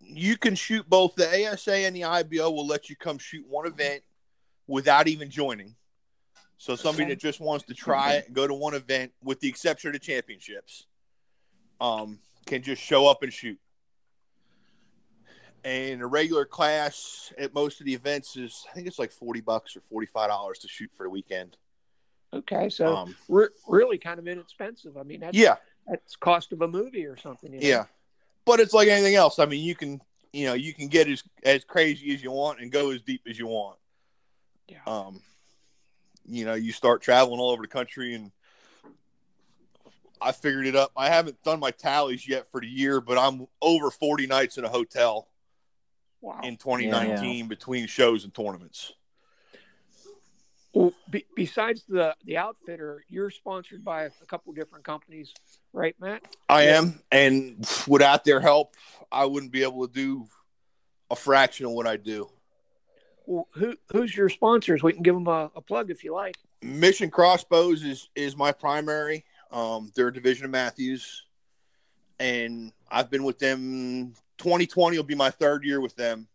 you 0.00 0.36
can 0.36 0.54
shoot 0.54 0.88
both 0.88 1.14
the 1.14 1.46
ASA 1.48 1.74
and 1.74 1.96
the 1.96 2.04
IBO 2.04 2.50
will 2.50 2.66
let 2.66 2.90
you 2.90 2.96
come 2.96 3.18
shoot 3.18 3.44
one 3.48 3.66
event 3.66 4.02
without 4.66 5.08
even 5.08 5.30
joining. 5.30 5.74
So 6.58 6.76
somebody 6.76 7.04
Okay. 7.04 7.14
that 7.14 7.20
just 7.20 7.40
wants 7.40 7.64
to 7.66 7.74
try 7.74 8.14
it 8.14 8.26
and 8.26 8.34
go 8.34 8.46
to 8.46 8.54
one 8.54 8.74
event, 8.74 9.12
with 9.24 9.40
the 9.40 9.48
exception 9.48 9.88
of 9.88 9.94
the 9.94 9.98
championships, 9.98 10.86
um, 11.80 12.20
can 12.46 12.62
just 12.62 12.80
show 12.80 13.06
up 13.06 13.22
and 13.22 13.32
shoot. 13.32 13.58
And 15.64 16.02
a 16.02 16.06
regular 16.06 16.44
class 16.44 17.32
at 17.38 17.54
most 17.54 17.78
of 17.80 17.86
the 17.86 17.94
events 17.94 18.36
is, 18.36 18.66
I 18.68 18.74
think 18.74 18.88
it's 18.88 18.98
like 18.98 19.12
forty 19.12 19.40
bucks 19.40 19.76
or 19.76 19.80
forty 19.88 20.06
five 20.06 20.28
dollars 20.28 20.58
to 20.60 20.68
shoot 20.68 20.90
for 20.96 21.04
the 21.04 21.10
weekend. 21.10 21.56
Okay, 22.34 22.68
so 22.68 22.96
Um, 22.96 23.16
re- 23.28 23.48
really 23.68 23.98
kind 23.98 24.18
of 24.18 24.26
inexpensive. 24.26 24.96
I 24.96 25.04
mean, 25.04 25.20
that's, 25.20 25.36
yeah, 25.36 25.56
that's 25.86 26.16
cost 26.16 26.52
of 26.52 26.62
a 26.62 26.68
movie 26.68 27.06
or 27.06 27.16
something. 27.16 27.52
You 27.52 27.60
know? 27.60 27.66
Yeah, 27.66 27.84
but 28.44 28.58
it's 28.58 28.72
like 28.72 28.88
anything 28.88 29.14
else. 29.14 29.38
I 29.38 29.46
mean, 29.46 29.62
you 29.62 29.76
can 29.76 30.00
you 30.32 30.46
know 30.46 30.54
you 30.54 30.74
can 30.74 30.88
get 30.88 31.08
as 31.08 31.22
as 31.44 31.64
crazy 31.64 32.12
as 32.12 32.22
you 32.22 32.32
want 32.32 32.60
and 32.60 32.72
go 32.72 32.90
as 32.90 33.00
deep 33.02 33.22
as 33.28 33.38
you 33.38 33.46
want. 33.46 33.78
Yeah. 34.66 34.78
Um, 34.86 35.20
you 36.26 36.44
know, 36.44 36.54
you 36.54 36.72
start 36.72 37.02
traveling 37.02 37.38
all 37.38 37.50
over 37.50 37.62
the 37.62 37.68
country, 37.68 38.14
and 38.14 38.32
I 40.20 40.32
figured 40.32 40.66
it 40.66 40.74
up. 40.74 40.90
I 40.96 41.08
haven't 41.08 41.40
done 41.44 41.60
my 41.60 41.70
tallies 41.70 42.26
yet 42.26 42.50
for 42.50 42.60
the 42.60 42.66
year, 42.66 43.00
but 43.00 43.16
I'm 43.16 43.46
over 43.60 43.90
forty 43.90 44.26
nights 44.26 44.58
in 44.58 44.64
a 44.64 44.68
hotel 44.68 45.28
Wow. 46.22 46.40
in 46.44 46.56
2019 46.56 47.48
between 47.48 47.86
shows 47.88 48.22
and 48.22 48.32
tournaments. 48.32 48.92
Well, 50.72 50.94
be, 51.10 51.26
besides 51.36 51.84
the 51.86 52.16
the 52.24 52.38
outfitter, 52.38 53.04
you're 53.10 53.28
sponsored 53.28 53.84
by 53.84 54.04
a 54.04 54.10
couple 54.26 54.52
different 54.54 54.84
companies, 54.84 55.34
right, 55.72 55.94
Matt? 56.00 56.22
I 56.48 56.64
Yeah. 56.64 56.78
am, 56.78 57.02
and 57.10 57.68
without 57.86 58.24
their 58.24 58.40
help, 58.40 58.76
I 59.10 59.26
wouldn't 59.26 59.52
be 59.52 59.64
able 59.64 59.86
to 59.86 59.92
do 59.92 60.28
a 61.10 61.16
fraction 61.16 61.66
of 61.66 61.72
what 61.72 61.86
I 61.86 61.96
do. 61.98 62.30
Well, 63.26 63.48
who 63.54 63.76
who's 63.90 64.16
your 64.16 64.28
sponsors? 64.28 64.82
We 64.82 64.92
can 64.92 65.02
give 65.02 65.14
them 65.14 65.26
a, 65.26 65.50
a 65.54 65.60
plug 65.60 65.90
if 65.90 66.04
you 66.04 66.14
like. 66.14 66.36
Mission 66.62 67.10
Crossbows 67.10 67.82
is 67.82 68.08
is 68.14 68.36
my 68.36 68.52
primary. 68.52 69.24
Um, 69.50 69.92
they're 69.94 70.08
a 70.08 70.14
division 70.14 70.44
of 70.46 70.52
Mathews, 70.52 71.26
and 72.18 72.72
I've 72.90 73.10
been 73.10 73.24
with 73.24 73.38
them. 73.38 74.14
2020 74.38 74.96
will 74.96 75.04
be 75.04 75.14
my 75.14 75.30
third 75.30 75.64
year 75.64 75.80
with 75.80 75.96
them, 75.96 76.26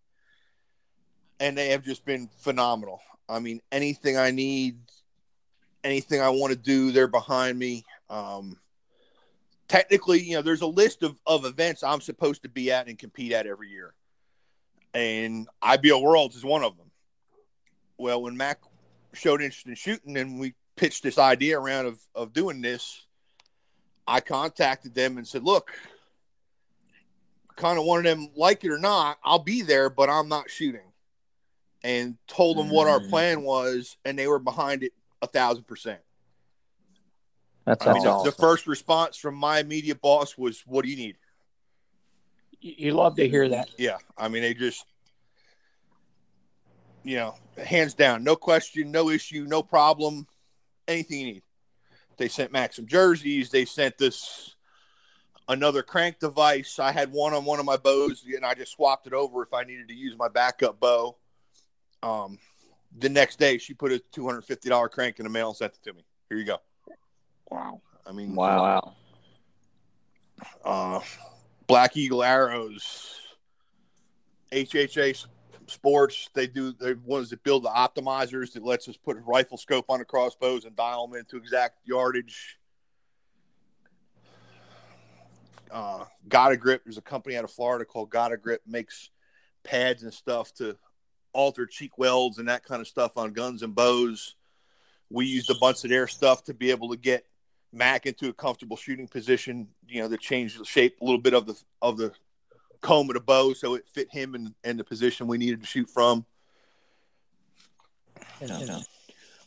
and 1.39 1.57
they 1.57 1.69
have 1.69 1.83
just 1.83 2.05
been 2.05 2.29
phenomenal. 2.39 3.01
I 3.29 3.39
mean, 3.39 3.61
anything 3.71 4.17
I 4.17 4.31
need, 4.31 4.77
anything 5.83 6.21
I 6.21 6.29
want 6.29 6.53
to 6.53 6.59
do, 6.59 6.91
they're 6.91 7.07
behind 7.07 7.59
me. 7.59 7.85
Um, 8.09 8.57
technically, 9.67 10.21
you 10.21 10.35
know, 10.35 10.41
there's 10.41 10.61
a 10.61 10.67
list 10.67 11.03
of, 11.03 11.19
of 11.25 11.45
events 11.45 11.83
I'm 11.83 12.01
supposed 12.01 12.43
to 12.43 12.49
be 12.49 12.71
at 12.71 12.87
and 12.87 12.97
compete 12.97 13.33
at 13.33 13.47
every 13.47 13.69
year, 13.69 13.93
and 14.93 15.47
IBO 15.61 15.99
Worlds 15.99 16.35
is 16.35 16.45
one 16.45 16.63
of 16.63 16.77
them. 16.77 16.91
Well, 17.97 18.21
when 18.21 18.37
Mac 18.37 18.59
showed 19.13 19.41
interest 19.41 19.67
in 19.67 19.75
shooting 19.75 20.17
and 20.17 20.39
we 20.39 20.53
pitched 20.75 21.03
this 21.03 21.17
idea 21.17 21.59
around 21.59 21.87
of, 21.87 21.99
of 22.15 22.33
doing 22.33 22.61
this, 22.61 23.05
I 24.07 24.21
contacted 24.21 24.93
them 24.93 25.17
and 25.17 25.27
said, 25.27 25.43
look, 25.43 25.71
kind 27.57 27.77
of 27.77 27.83
one 27.83 27.99
of 27.99 28.05
them, 28.05 28.29
like 28.35 28.63
it 28.63 28.71
or 28.71 28.77
not, 28.77 29.17
I'll 29.23 29.39
be 29.39 29.61
there, 29.63 29.89
but 29.89 30.09
I'm 30.09 30.29
not 30.29 30.49
shooting. 30.49 30.81
And 31.83 32.17
told 32.27 32.57
them 32.57 32.69
what 32.69 32.87
our 32.87 32.99
Mm. 33.01 33.09
plan 33.09 33.41
was, 33.43 33.97
and 34.05 34.17
they 34.17 34.27
were 34.27 34.39
behind 34.39 34.83
it 34.83 34.93
a 35.21 35.27
thousand 35.27 35.65
percent. 35.65 35.99
That's 37.65 37.85
I 37.85 37.93
mean, 37.93 38.03
the- 38.03 38.11
awesome. 38.11 38.25
the 38.25 38.31
first 38.31 38.65
response 38.67 39.17
from 39.17 39.35
my 39.35 39.59
immediate 39.59 40.01
boss 40.01 40.37
was, 40.37 40.61
What 40.65 40.83
do 40.85 40.89
you 40.89 40.95
need? 40.97 41.17
You, 42.61 42.73
you 42.77 42.93
love 42.93 43.15
to 43.17 43.27
hear 43.27 43.49
that. 43.49 43.69
Yeah. 43.77 43.97
I 44.17 44.27
mean, 44.29 44.41
they 44.41 44.53
just, 44.53 44.85
you 47.03 47.17
know, 47.17 47.35
hands 47.63 47.93
down, 47.93 48.23
no 48.23 48.35
question, 48.35 48.91
no 48.91 49.09
issue, 49.09 49.45
no 49.47 49.61
problem, 49.63 50.27
anything 50.87 51.19
you 51.19 51.25
need. 51.33 51.43
They 52.17 52.27
sent 52.27 52.51
Max 52.51 52.75
some 52.77 52.87
jerseys. 52.87 53.49
They 53.51 53.65
sent 53.65 53.97
this 53.97 54.55
another 55.49 55.83
crank 55.83 56.19
device. 56.19 56.79
I 56.79 56.91
had 56.91 57.11
one 57.11 57.33
on 57.33 57.45
one 57.45 57.59
of 57.59 57.65
my 57.65 57.77
bows, 57.77 58.23
and 58.33 58.45
I 58.45 58.53
just 58.53 58.73
swapped 58.73 59.07
it 59.07 59.13
over 59.13 59.43
if 59.43 59.53
I 59.53 59.63
needed 59.63 59.87
to 59.89 59.93
use 59.93 60.15
my 60.17 60.27
backup 60.27 60.79
bow. 60.79 61.17
Um, 62.03 62.37
the 62.97 63.09
next 63.09 63.37
day 63.39 63.57
she 63.57 63.73
put 63.73 63.91
a 63.91 63.99
two 63.99 64.25
hundred 64.25 64.41
fifty 64.43 64.69
dollar 64.69 64.89
crank 64.89 65.19
in 65.19 65.23
the 65.25 65.29
mail 65.29 65.49
and 65.49 65.57
sent 65.57 65.73
it 65.73 65.83
to 65.83 65.93
me. 65.93 66.03
Here 66.29 66.37
you 66.37 66.45
go. 66.45 66.57
Wow. 67.49 67.81
I 68.05 68.11
mean, 68.11 68.35
Wow. 68.35 68.95
uh, 70.63 70.99
Black 71.67 71.97
Eagle 71.97 72.23
arrows, 72.23 73.15
HHA 74.51 75.25
Sports. 75.67 76.29
They 76.33 76.47
do. 76.47 76.71
They're 76.73 76.95
ones 77.05 77.29
that 77.31 77.43
build 77.43 77.63
the 77.63 77.69
optimizers 77.69 78.53
that 78.53 78.63
lets 78.63 78.87
us 78.87 78.95
put 78.97 79.17
a 79.17 79.21
rifle 79.21 79.57
scope 79.57 79.85
on 79.89 79.99
the 79.99 80.05
crossbows 80.05 80.65
and 80.65 80.75
dial 80.75 81.07
them 81.07 81.19
into 81.19 81.35
exact 81.37 81.79
yardage. 81.85 82.57
Uh, 85.71 86.05
Got 86.27 86.51
a 86.51 86.57
Grip. 86.57 86.83
There's 86.83 86.97
a 86.97 87.01
company 87.01 87.35
out 87.35 87.43
of 87.43 87.51
Florida 87.51 87.85
called 87.85 88.09
Got 88.09 88.31
a 88.31 88.37
Grip 88.37 88.61
makes 88.65 89.09
pads 89.63 90.03
and 90.03 90.13
stuff 90.13 90.53
to 90.55 90.77
alter 91.33 91.65
cheek 91.65 91.97
welds 91.97 92.37
and 92.37 92.47
that 92.47 92.63
kind 92.63 92.81
of 92.81 92.87
stuff 92.87 93.17
on 93.17 93.33
guns 93.33 93.63
and 93.63 93.75
bows. 93.75 94.35
We 95.09 95.25
used 95.25 95.49
a 95.49 95.55
bunch 95.55 95.83
of 95.83 95.89
their 95.89 96.07
stuff 96.07 96.43
to 96.45 96.53
be 96.53 96.71
able 96.71 96.89
to 96.89 96.97
get 96.97 97.25
Mac 97.71 98.05
into 98.05 98.29
a 98.29 98.33
comfortable 98.33 98.77
shooting 98.77 99.07
position. 99.07 99.67
You 99.87 100.01
know, 100.01 100.09
to 100.09 100.17
change 100.17 100.57
the 100.57 100.65
shape 100.65 100.97
a 101.01 101.05
little 101.05 101.21
bit 101.21 101.33
of 101.33 101.45
the 101.45 101.55
of 101.81 101.97
the 101.97 102.11
comb 102.81 103.09
of 103.09 103.13
the 103.15 103.19
bow 103.19 103.53
so 103.53 103.75
it 103.75 103.87
fit 103.87 104.11
him 104.11 104.35
in, 104.35 104.53
in 104.63 104.77
the 104.77 104.83
position 104.83 105.27
we 105.27 105.37
needed 105.37 105.61
to 105.61 105.67
shoot 105.67 105.89
from. 105.89 106.25
You 108.41 108.47
know. 108.47 108.81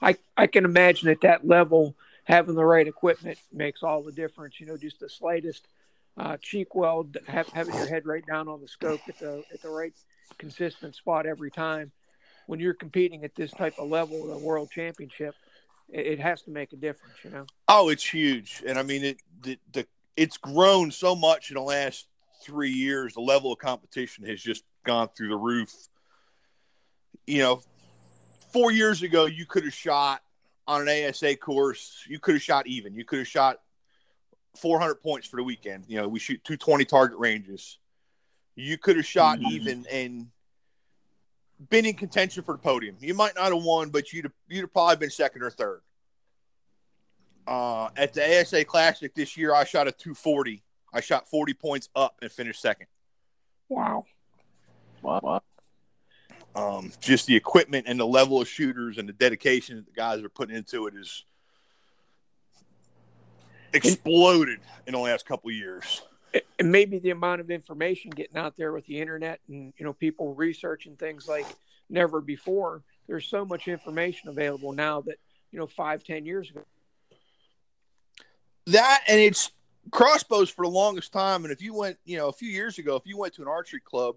I, 0.03 0.17
I 0.37 0.47
can 0.47 0.65
imagine 0.65 1.09
at 1.09 1.21
that 1.23 1.47
level, 1.47 1.95
having 2.25 2.55
the 2.55 2.65
right 2.65 2.87
equipment 2.87 3.39
makes 3.53 3.83
all 3.83 4.03
the 4.03 4.13
difference. 4.13 4.61
You 4.61 4.67
know, 4.67 4.77
just 4.77 5.01
the 5.01 5.09
slightest 5.09 5.67
uh, 6.21 6.37
cheek 6.37 6.75
weld, 6.75 7.17
have, 7.27 7.49
having 7.49 7.75
your 7.75 7.87
head 7.87 8.05
right 8.05 8.25
down 8.27 8.47
on 8.47 8.61
the 8.61 8.69
scope 8.69 9.01
at 9.09 9.19
the 9.19 9.43
at 9.53 9.63
the 9.63 9.71
right 9.71 9.95
consistent 10.39 10.95
spot 10.95 11.27
every 11.27 11.51
time. 11.51 11.91
When 12.47 12.61
you're 12.61 12.75
competing 12.75 13.25
at 13.25 13.35
this 13.35 13.51
type 13.53 13.75
of 13.79 13.89
level, 13.89 14.27
the 14.27 14.37
world 14.37 14.71
championship, 14.71 15.35
it, 15.89 16.07
it 16.07 16.21
has 16.21 16.43
to 16.43 16.51
make 16.51 16.73
a 16.73 16.77
difference. 16.77 17.15
You 17.25 17.31
know. 17.31 17.47
Oh, 17.69 17.89
it's 17.89 18.05
huge, 18.05 18.63
and 18.67 18.79
I 18.79 18.83
mean 18.83 19.05
it. 19.05 19.17
The, 19.43 19.59
the 19.73 19.87
it's 20.17 20.37
grown 20.37 20.91
so 20.91 21.17
much 21.17 21.51
in 21.51 21.55
the 21.55 21.63
last 21.63 22.07
three 22.43 22.73
years. 22.73 23.15
The 23.15 23.23
level 23.23 23.53
of 23.53 23.59
competition 23.59 24.27
has 24.27 24.43
just 24.43 24.65
gone 24.85 25.09
through 25.17 25.31
the 25.31 25.39
roof. 25.39 25.73
You 27.27 27.39
know, 27.39 27.63
four 28.53 28.73
years 28.73 29.03
ago, 29.03 29.25
you 29.25 29.47
could 29.47 29.65
have 29.65 29.73
shot 29.73 30.21
on 30.67 30.87
an 30.87 31.09
ASA 31.09 31.37
course. 31.37 32.05
You 32.07 32.19
could 32.19 32.35
have 32.35 32.43
shot 32.43 32.67
even. 32.67 32.95
You 32.95 33.07
could 33.07 33.21
have 33.21 33.29
shot 33.29 33.61
400 34.57 34.97
points 34.97 35.27
for 35.29 35.37
the 35.37 35.43
weekend. 35.45 35.85
You 35.89 36.01
know, 36.01 36.09
we 36.09 36.19
shoot 36.19 36.43
220 36.45 36.85
target 36.85 37.19
ranges. 37.19 37.79
You 38.57 38.77
could 38.79 38.97
have 38.97 39.07
shot 39.07 39.39
Mhm. 39.39 39.51
even 39.53 39.87
and 39.87 40.31
been 41.69 41.85
in 41.87 41.95
contention 41.95 42.43
for 42.43 42.53
the 42.55 42.59
podium. 42.59 42.97
You 43.01 43.15
might 43.15 43.35
not 43.35 43.53
have 43.53 43.63
won, 43.63 43.91
but 43.91 44.13
you'd 44.13 44.25
have, 44.25 44.33
you'd 44.49 44.63
have 44.63 44.73
probably 44.73 44.97
been 44.97 45.11
second 45.11 45.43
or 45.43 45.51
third. 45.51 45.83
Uh, 47.47 47.91
at 47.97 48.13
the 48.13 48.23
ASA 48.41 48.65
Classic 48.65 49.15
this 49.15 49.37
year, 49.37 49.55
I 49.55 49.65
shot 49.65 49.89
a 49.89 49.93
240. 49.93 50.63
I 50.93 51.01
shot 51.01 51.29
40 51.29 51.55
points 51.55 51.89
up 51.95 52.17
and 52.23 52.31
finished 52.31 52.61
second. 52.61 52.87
Wow. 53.69 54.05
Wow. 55.03 55.43
Um, 56.55 56.93
just 57.01 57.27
the 57.27 57.37
equipment 57.37 57.87
and 57.89 57.99
the 57.99 58.07
level 58.07 58.41
of 58.41 58.49
shooters 58.49 58.99
and 58.99 59.09
the 59.09 59.13
dedication 59.13 59.77
that 59.77 59.87
the 59.87 59.93
guys 59.93 60.23
are 60.23 60.29
putting 60.29 60.57
into 60.57 60.87
it 60.87 60.95
is 60.97 61.25
exploded 63.73 64.59
in 64.87 64.93
the 64.93 64.99
last 64.99 65.27
couple 65.27 65.51
of 65.51 65.57
years. 65.57 66.03
and 66.59 66.71
maybe 66.71 66.99
the 66.99 67.11
amount 67.11 67.41
of 67.41 67.51
information 67.51 68.11
getting 68.11 68.37
out 68.37 68.57
there 68.57 68.73
with 68.73 68.87
the 68.87 69.01
internet 69.01 69.41
and 69.49 69.73
you 69.77 69.85
know 69.85 69.93
people 69.93 70.35
researching 70.35 70.95
things 70.97 71.27
like 71.27 71.47
never 71.89 72.21
before 72.21 72.83
there's 73.09 73.27
so 73.27 73.45
much 73.45 73.67
information 73.67 74.29
available 74.29 74.73
now 74.73 75.01
that 75.01 75.17
you 75.51 75.59
know 75.59 75.67
five 75.67 76.05
ten 76.05 76.25
years 76.25 76.51
ago 76.51 76.63
That 78.67 79.03
and 79.09 79.19
it's 79.19 79.51
crossbows 79.91 80.51
for 80.51 80.65
the 80.65 80.71
longest 80.71 81.13
time. 81.13 81.45
And 81.45 81.53
if 81.53 81.63
you 81.63 81.75
went, 81.75 81.99
you 82.05 82.17
know, 82.17 82.29
a 82.29 82.33
few 82.33 82.49
years 82.49 82.79
ago, 82.79 82.97
if 82.97 83.07
you 83.07 83.17
went 83.17 83.35
to 83.35 83.43
an 83.43 83.49
archery 83.49 83.81
club 83.81 84.17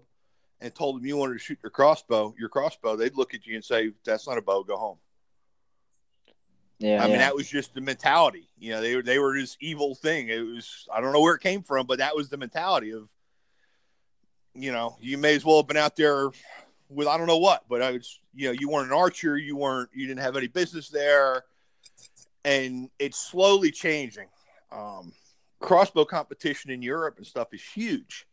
and 0.60 0.74
told 0.74 0.96
them 0.96 1.06
you 1.06 1.16
wanted 1.16 1.34
to 1.34 1.38
shoot 1.38 1.58
your 1.62 1.70
crossbow, 1.70 2.34
your 2.38 2.48
crossbow, 2.48 2.96
they'd 2.96 3.16
look 3.16 3.34
at 3.34 3.46
you 3.46 3.54
and 3.54 3.64
say, 3.64 3.92
"That's 4.04 4.26
not 4.28 4.38
a 4.38 4.42
bow. 4.42 4.62
Go 4.62 4.76
home." 4.76 4.98
Yeah. 6.78 7.02
I 7.02 7.06
mean, 7.06 7.18
that 7.18 7.34
was 7.34 7.48
just 7.48 7.74
the 7.74 7.80
mentality. 7.80 8.48
You 8.58 8.72
know, 8.72 8.80
they 8.80 8.96
were 8.96 9.02
they 9.02 9.18
were 9.18 9.34
this 9.34 9.56
evil 9.60 9.94
thing. 9.94 10.28
It 10.28 10.40
was 10.40 10.88
I 10.92 11.00
don't 11.00 11.12
know 11.12 11.20
where 11.20 11.34
it 11.34 11.40
came 11.40 11.62
from, 11.62 11.86
but 11.86 11.98
that 11.98 12.16
was 12.16 12.28
the 12.28 12.36
mentality 12.36 12.92
of, 12.92 13.08
you 14.54 14.72
know, 14.72 14.96
you 15.00 15.16
may 15.18 15.34
as 15.34 15.44
well 15.44 15.58
have 15.58 15.68
been 15.68 15.76
out 15.76 15.96
there 15.96 16.30
with 16.88 17.08
I 17.08 17.16
don't 17.16 17.26
know 17.26 17.38
what, 17.38 17.64
but 17.68 17.80
I 17.80 17.92
was 17.92 18.20
you 18.34 18.48
know 18.48 18.56
you 18.58 18.68
weren't 18.68 18.88
an 18.88 18.96
archer, 18.96 19.36
you 19.36 19.56
weren't 19.56 19.90
you 19.94 20.06
didn't 20.06 20.20
have 20.20 20.36
any 20.36 20.48
business 20.48 20.88
there, 20.88 21.44
and 22.44 22.90
it's 22.98 23.18
slowly 23.18 23.70
changing. 23.70 24.28
Um, 24.72 25.12
crossbow 25.60 26.04
competition 26.04 26.70
in 26.70 26.82
Europe 26.82 27.18
and 27.18 27.26
stuff 27.26 27.54
is 27.54 27.62
huge, 27.62 28.26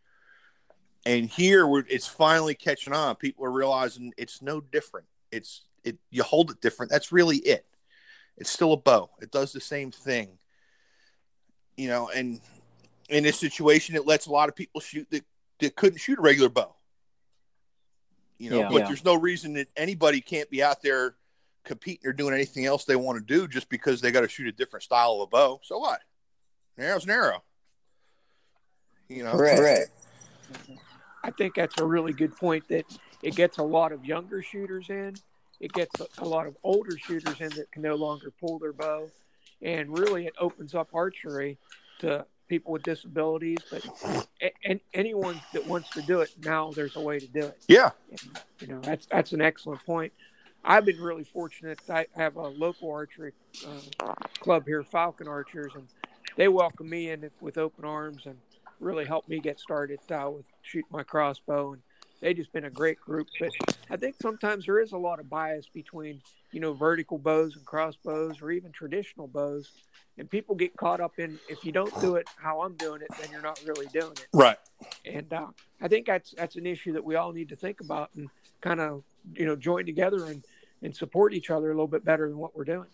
and 1.06 1.30
here 1.30 1.67
we're, 1.67 1.86
it's 1.88 2.08
finally 2.08 2.56
catching 2.56 2.93
on. 2.93 3.15
People 3.15 3.45
are 3.45 3.51
realizing 3.51 4.13
it's 4.17 4.41
no 4.41 4.62
different. 4.62 5.06
It's 5.32 5.62
it 5.84 5.99
you 6.10 6.23
hold 6.23 6.49
it 6.49 6.60
different. 6.60 6.91
That's 6.91 7.12
really 7.12 7.38
it 7.38 7.65
it's 8.37 8.49
still 8.49 8.73
a 8.73 8.77
bow. 8.77 9.09
It 9.21 9.31
does 9.31 9.51
the 9.53 9.59
same 9.61 9.91
thing. 9.91 10.37
You 11.77 11.87
know, 11.87 12.09
and 12.09 12.39
in 13.09 13.23
this 13.23 13.39
situation, 13.39 13.95
it 13.95 14.05
lets 14.05 14.25
a 14.27 14.31
lot 14.31 14.49
of 14.49 14.55
people 14.55 14.81
shoot 14.81 15.07
that, 15.11 15.23
that 15.59 15.75
couldn't 15.75 15.99
shoot 15.99 16.19
a 16.19 16.21
regular 16.21 16.49
bow. 16.49 16.75
You 18.37 18.49
know, 18.49 18.59
Yeah. 18.61 18.69
but 18.69 18.77
Yeah. 18.79 18.87
there's 18.87 19.05
no 19.05 19.15
reason 19.15 19.53
that 19.53 19.67
anybody 19.77 20.21
can't 20.21 20.49
be 20.49 20.63
out 20.63 20.81
there 20.81 21.15
competing 21.63 22.07
or 22.09 22.13
doing 22.13 22.33
anything 22.33 22.65
else 22.65 22.85
they 22.85 22.95
want 22.95 23.19
to 23.19 23.23
do 23.23 23.47
just 23.47 23.69
because 23.69 24.01
they 24.01 24.11
got 24.11 24.21
to 24.21 24.27
shoot 24.27 24.47
a 24.47 24.51
different 24.51 24.83
style 24.83 25.13
of 25.13 25.21
a 25.21 25.27
bow. 25.27 25.59
So 25.63 25.77
what? 25.77 26.01
An 26.77 26.85
arrow's 26.85 27.03
an 27.03 27.11
arrow. 27.11 27.43
You 29.07 29.23
know, 29.23 29.33
Correct. 29.33 29.91
i 31.23 31.29
think 31.31 31.53
that's 31.55 31.79
a 31.79 31.85
really 31.85 32.13
good 32.13 32.35
point 32.35 32.67
that 32.69 32.85
it 33.21 33.35
gets 33.35 33.57
a 33.57 33.63
lot 33.63 33.91
of 33.91 34.05
younger 34.05 34.41
shooters 34.41 34.89
in 34.89 35.15
it 35.62 35.71
gets 35.74 36.00
a, 36.00 36.08
a 36.19 36.26
lot 36.26 36.47
of 36.47 36.58
older 36.63 36.97
shooters 36.97 37.39
in 37.39 37.50
that 37.50 37.71
can 37.71 37.84
no 37.84 37.95
longer 37.95 38.34
pull 38.41 38.60
their 38.60 38.74
bow. 38.74 39.10
And 39.62 39.95
really 39.95 40.26
it 40.26 40.34
opens 40.39 40.74
up 40.74 40.89
archery 40.93 41.58
to 42.00 42.26
people 42.50 42.74
with 42.74 42.84
disabilities. 42.84 43.60
But 43.69 43.84
a- 44.41 44.54
and 44.65 44.80
anyone 44.93 45.39
that 45.54 45.65
wants 45.67 45.91
to 45.91 46.02
do 46.02 46.21
it 46.21 46.32
now 46.43 46.71
there's 46.71 46.95
a 46.95 47.02
way 47.02 47.19
to 47.19 47.28
do 47.28 47.45
it. 47.45 47.60
Yeah, 47.67 47.91
you 48.60 48.67
know 48.67 48.82
that's 48.82 49.06
that's 49.06 49.34
an 49.34 49.41
excellent 49.41 49.86
point. 49.86 50.12
I've 50.63 50.86
been 50.86 51.00
really 51.00 51.24
fortunate. 51.24 51.80
I 51.89 52.08
have 52.15 52.36
a 52.36 52.47
local 52.47 52.91
archery 52.91 53.34
uh, 53.65 54.13
club 54.39 54.65
here 54.65 54.84
falcon 54.84 55.28
archers 55.28 55.71
and 55.76 55.88
they 56.38 56.47
welcome 56.47 56.89
me 56.89 57.10
in 57.12 57.30
with 57.39 57.58
open 57.58 57.86
arms 57.86 58.26
and 58.26 58.36
really 58.80 59.06
helped 59.06 59.30
me 59.30 59.39
get 59.39 59.60
started 59.60 60.00
uh, 60.12 60.30
with 60.32 60.45
shooting 60.63 60.89
my 60.91 61.04
crossbow 61.04 61.74
and 61.74 61.82
they 62.21 62.34
just 62.34 62.51
been 62.53 62.65
a 62.65 62.69
great 62.69 62.99
group 62.99 63.27
but 63.39 63.51
i 63.89 63.97
think 63.97 64.15
sometimes 64.21 64.65
there 64.65 64.79
is 64.79 64.91
a 64.91 64.97
lot 64.97 65.19
of 65.19 65.29
bias 65.29 65.67
between 65.73 66.21
you 66.51 66.60
know 66.60 66.73
vertical 66.73 67.17
bows 67.17 67.55
and 67.55 67.65
crossbows 67.65 68.41
or 68.41 68.51
even 68.51 68.71
traditional 68.71 69.27
bows 69.27 69.71
and 70.17 70.29
people 70.29 70.55
get 70.55 70.75
caught 70.77 70.99
up 71.01 71.19
in 71.19 71.39
if 71.49 71.65
you 71.65 71.71
don't 71.71 71.99
do 72.01 72.15
it 72.15 72.27
how 72.38 72.62
i'm 72.62 72.75
doing 72.75 73.01
it 73.01 73.10
then 73.19 73.29
you're 73.31 73.41
not 73.41 73.62
really 73.65 73.88
doing 73.88 74.12
it 74.12 74.27
right. 74.34 74.57
and 75.05 75.31
uh, 75.34 75.47
I 75.81 75.88
think 75.88 76.05
that's 76.05 76.31
that's 76.31 76.55
an 76.55 76.65
issue 76.65 76.93
that 76.93 77.03
we 77.03 77.15
all 77.15 77.31
need 77.31 77.49
to 77.49 77.55
think 77.55 77.81
about 77.81 78.12
and 78.15 78.29
kind 78.62 78.79
of 78.79 79.03
you 79.34 79.45
know 79.45 79.55
join 79.55 79.86
together 79.86 80.25
and 80.25 80.43
and 80.84 80.95
support 80.95 81.34
each 81.34 81.49
other 81.49 81.67
a 81.67 81.73
little 81.73 81.88
bit 81.88 82.05
better 82.05 82.27
than 82.27 82.38
what 82.38 82.55
we're 82.55 82.63
doing. 82.63 82.88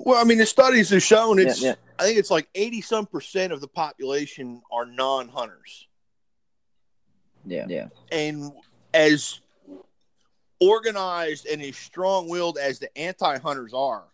Well, 0.00 0.20
I 0.20 0.24
mean, 0.24 0.38
the 0.38 0.46
studies 0.46 0.90
have 0.90 1.02
shown 1.02 1.38
it's. 1.38 1.60
yeah. 1.60 1.74
I 1.98 2.04
think 2.04 2.18
it's 2.18 2.30
like 2.30 2.48
eighty 2.54 2.80
some 2.80 3.06
percent 3.06 3.52
of 3.52 3.60
the 3.60 3.68
population 3.68 4.62
are 4.70 4.86
non-hunters. 4.86 5.88
Yeah. 7.48 7.66
Yeah. 7.68 7.88
and 8.12 8.52
as 8.94 9.40
organized 10.60 11.46
and 11.46 11.62
as 11.62 11.76
strong-willed 11.76 12.58
as 12.58 12.78
the 12.78 12.96
anti-hunters 12.98 13.72
are 13.74 14.04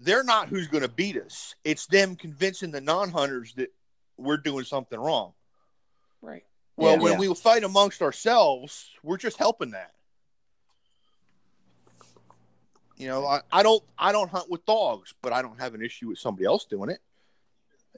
they're 0.00 0.22
not 0.24 0.48
who's 0.48 0.68
going 0.68 0.82
to 0.82 0.88
beat 0.88 1.16
us 1.16 1.54
it's 1.64 1.86
them 1.86 2.14
convincing 2.14 2.70
the 2.70 2.80
non-hunters 2.80 3.54
that 3.54 3.72
we're 4.16 4.36
doing 4.36 4.64
something 4.64 4.98
wrong 4.98 5.32
Right. 6.20 6.44
well 6.76 6.96
Yeah. 6.96 7.02
when 7.02 7.12
Yeah. 7.14 7.28
we 7.28 7.34
fight 7.34 7.64
amongst 7.64 8.02
ourselves 8.02 8.90
we're 9.02 9.16
just 9.16 9.38
helping 9.38 9.70
that 9.70 9.92
you 12.96 13.06
know 13.08 13.26
I, 13.26 13.40
I 13.52 13.62
don't 13.62 13.82
i 13.98 14.12
don't 14.12 14.30
hunt 14.30 14.50
with 14.50 14.64
dogs 14.66 15.14
but 15.22 15.32
i 15.32 15.40
don't 15.42 15.60
have 15.60 15.74
an 15.74 15.82
issue 15.82 16.08
with 16.08 16.18
somebody 16.18 16.44
else 16.44 16.64
doing 16.64 16.90
it 16.90 17.00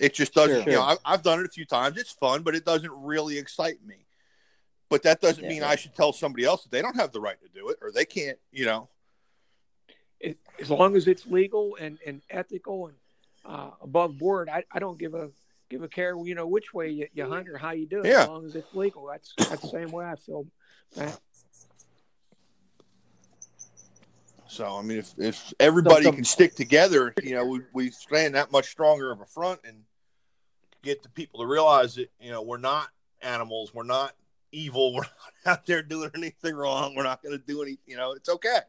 it 0.01 0.15
just 0.15 0.35
doesn't 0.35 0.63
Sure. 0.65 0.73
you 0.73 0.77
know 0.79 0.83
I, 0.83 0.97
i've 1.05 1.23
done 1.23 1.39
it 1.41 1.47
a 1.47 1.49
few 1.51 1.65
times 1.65 1.97
it's 1.99 2.11
fun 2.11 2.43
but 2.43 2.55
it 2.57 2.65
doesn't 2.65 2.91
really 2.91 3.39
excite 3.39 3.79
me 3.87 4.07
but 4.89 5.03
that 5.05 5.21
doesn't 5.21 5.45
Yeah, 5.45 5.49
mean 5.51 5.59
yeah. 5.63 5.69
i 5.69 5.77
should 5.77 5.95
tell 5.95 6.13
somebody 6.13 6.45
else 6.45 6.63
that 6.65 6.73
they 6.73 6.83
don't 6.83 6.97
have 6.97 7.13
the 7.13 7.21
right 7.21 7.37
to 7.41 7.49
do 7.49 7.69
it 7.69 7.77
or 7.83 7.93
they 7.93 8.05
can't 8.05 8.39
you 8.51 8.65
know 8.65 8.89
It, 10.19 10.39
as 10.61 10.71
long 10.71 10.97
as 10.97 11.07
it's 11.07 11.27
legal 11.27 11.77
and, 11.81 11.99
and 12.07 12.23
ethical 12.31 12.89
and 12.89 12.97
uh, 13.43 13.71
above 13.81 14.19
board, 14.19 14.51
I, 14.51 14.65
I 14.71 14.79
don't 14.81 14.99
give 14.99 15.15
a 15.15 15.31
give 15.71 15.83
a 15.83 15.89
care 15.89 16.15
you 16.23 16.35
know 16.35 16.47
which 16.47 16.75
way 16.75 16.91
you, 16.91 17.07
you 17.15 17.25
hunt 17.27 17.49
or 17.49 17.57
how 17.57 17.71
you 17.71 17.87
do 17.87 18.01
it 18.01 18.07
Yeah. 18.07 18.23
as 18.25 18.29
long 18.29 18.45
as 18.45 18.55
it's 18.55 18.75
legal. 18.75 19.07
That's 19.07 19.33
that's 19.49 19.63
the 19.63 19.69
same 19.69 19.91
way 19.91 20.05
I 20.05 20.17
feel. 20.17 20.45
Matt. 20.95 21.19
So 24.47 24.77
I 24.77 24.83
mean, 24.83 24.99
if 24.99 25.15
if 25.19 25.55
everybody 25.59 26.05
Some- 26.05 26.17
can 26.17 26.25
stick 26.25 26.55
together, 26.55 27.15
you 27.23 27.35
know, 27.35 27.47
we 27.47 27.61
we 27.73 27.91
stand 27.91 28.35
that 28.35 28.53
much 28.53 28.67
stronger 28.69 29.11
of 29.11 29.21
a 29.21 29.27
front 29.27 29.61
and 29.65 29.77
get 30.83 31.03
the 31.03 31.09
people 31.09 31.41
to 31.41 31.47
realize 31.47 31.95
that 31.97 32.11
you 32.21 32.31
know 32.31 32.43
we're 32.43 32.59
not 32.59 32.89
animals, 33.23 33.75
we're 33.75 33.83
not 33.83 34.15
evil, 34.53 34.95
we're 34.95 35.03
not 35.45 35.59
out 35.59 35.67
there 35.67 35.83
doing 35.83 36.11
anything 36.15 36.55
wrong, 36.55 36.95
we're 36.95 37.03
not 37.03 37.23
going 37.23 37.37
to 37.37 37.45
do 37.45 37.63
any, 37.63 37.79
you 37.87 37.97
know, 37.97 38.13
it's 38.13 38.29
okay. 38.29 38.61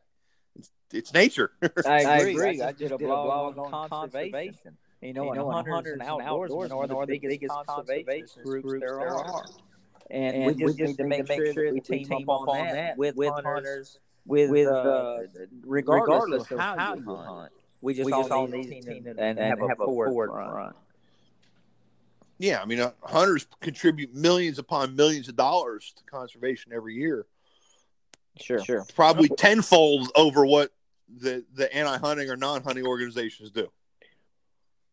It's, 0.56 0.72
it's 0.94 1.14
nature. 1.14 1.52
I 1.86 2.04
I 2.04 2.18
agree. 2.18 2.32
agree. 2.32 2.62
I 2.62 2.72
just 2.72 2.80
did 2.80 2.92
a 2.92 2.98
blog 2.98 3.58
on 3.58 3.90
conservation. 3.90 4.78
You 5.02 5.14
know, 5.14 5.34
You 5.34 5.36
know, 5.36 5.52
and 5.52 5.68
hunters 5.68 5.94
and 5.94 6.02
outdoorsmen 6.02 6.96
are 6.96 7.06
the 7.08 7.18
biggest 7.20 7.54
conservation 7.66 8.44
groups 8.44 8.80
there 8.80 9.00
are. 9.00 9.46
And, 10.12 10.46
we 10.46 10.54
just 10.54 10.78
need 10.78 10.98
to 10.98 11.06
make 11.06 11.26
sure 11.26 11.54
that 11.54 11.74
we 11.74 11.80
team 11.80 12.12
up 12.12 12.48
on 12.48 12.68
that 12.68 12.98
with, 12.98 13.16
hunters, 13.18 14.00
with, 14.26 14.52
with 14.52 14.68
uh, 14.68 15.20
regardless 15.64 16.52
of 16.52 16.60
how 16.60 16.96
you 16.96 17.04
hunt. 17.04 17.52
We 17.82 17.96
just, 17.96 18.12
all 18.12 18.48
need 18.48 18.64
to 18.64 18.82
team 18.82 19.08
and, 19.08 19.40
and 19.40 19.40
have 19.40 19.60
a 19.62 19.76
forward 19.76 20.30
front. 20.30 20.76
Yeah, 22.42 22.60
I 22.62 22.66
mean, 22.66 22.80
uh, 22.80 22.92
hunters 23.04 23.46
contribute 23.60 24.14
millions 24.16 24.58
upon 24.58 24.96
millions 24.96 25.30
of 25.30 25.36
dollars 25.36 25.94
to 25.98 26.04
conservation 26.06 26.74
every 26.74 26.96
year, 26.96 27.28
Sure, 28.40 28.64
sure. 28.64 28.86
probably 28.96 29.30
tenfold 29.30 30.12
over 30.16 30.46
what 30.46 30.72
the 31.08 31.46
the 31.54 31.74
anti-hunting 31.76 32.30
or 32.30 32.38
non-hunting 32.38 32.86
organizations 32.86 33.52
do. 33.52 33.72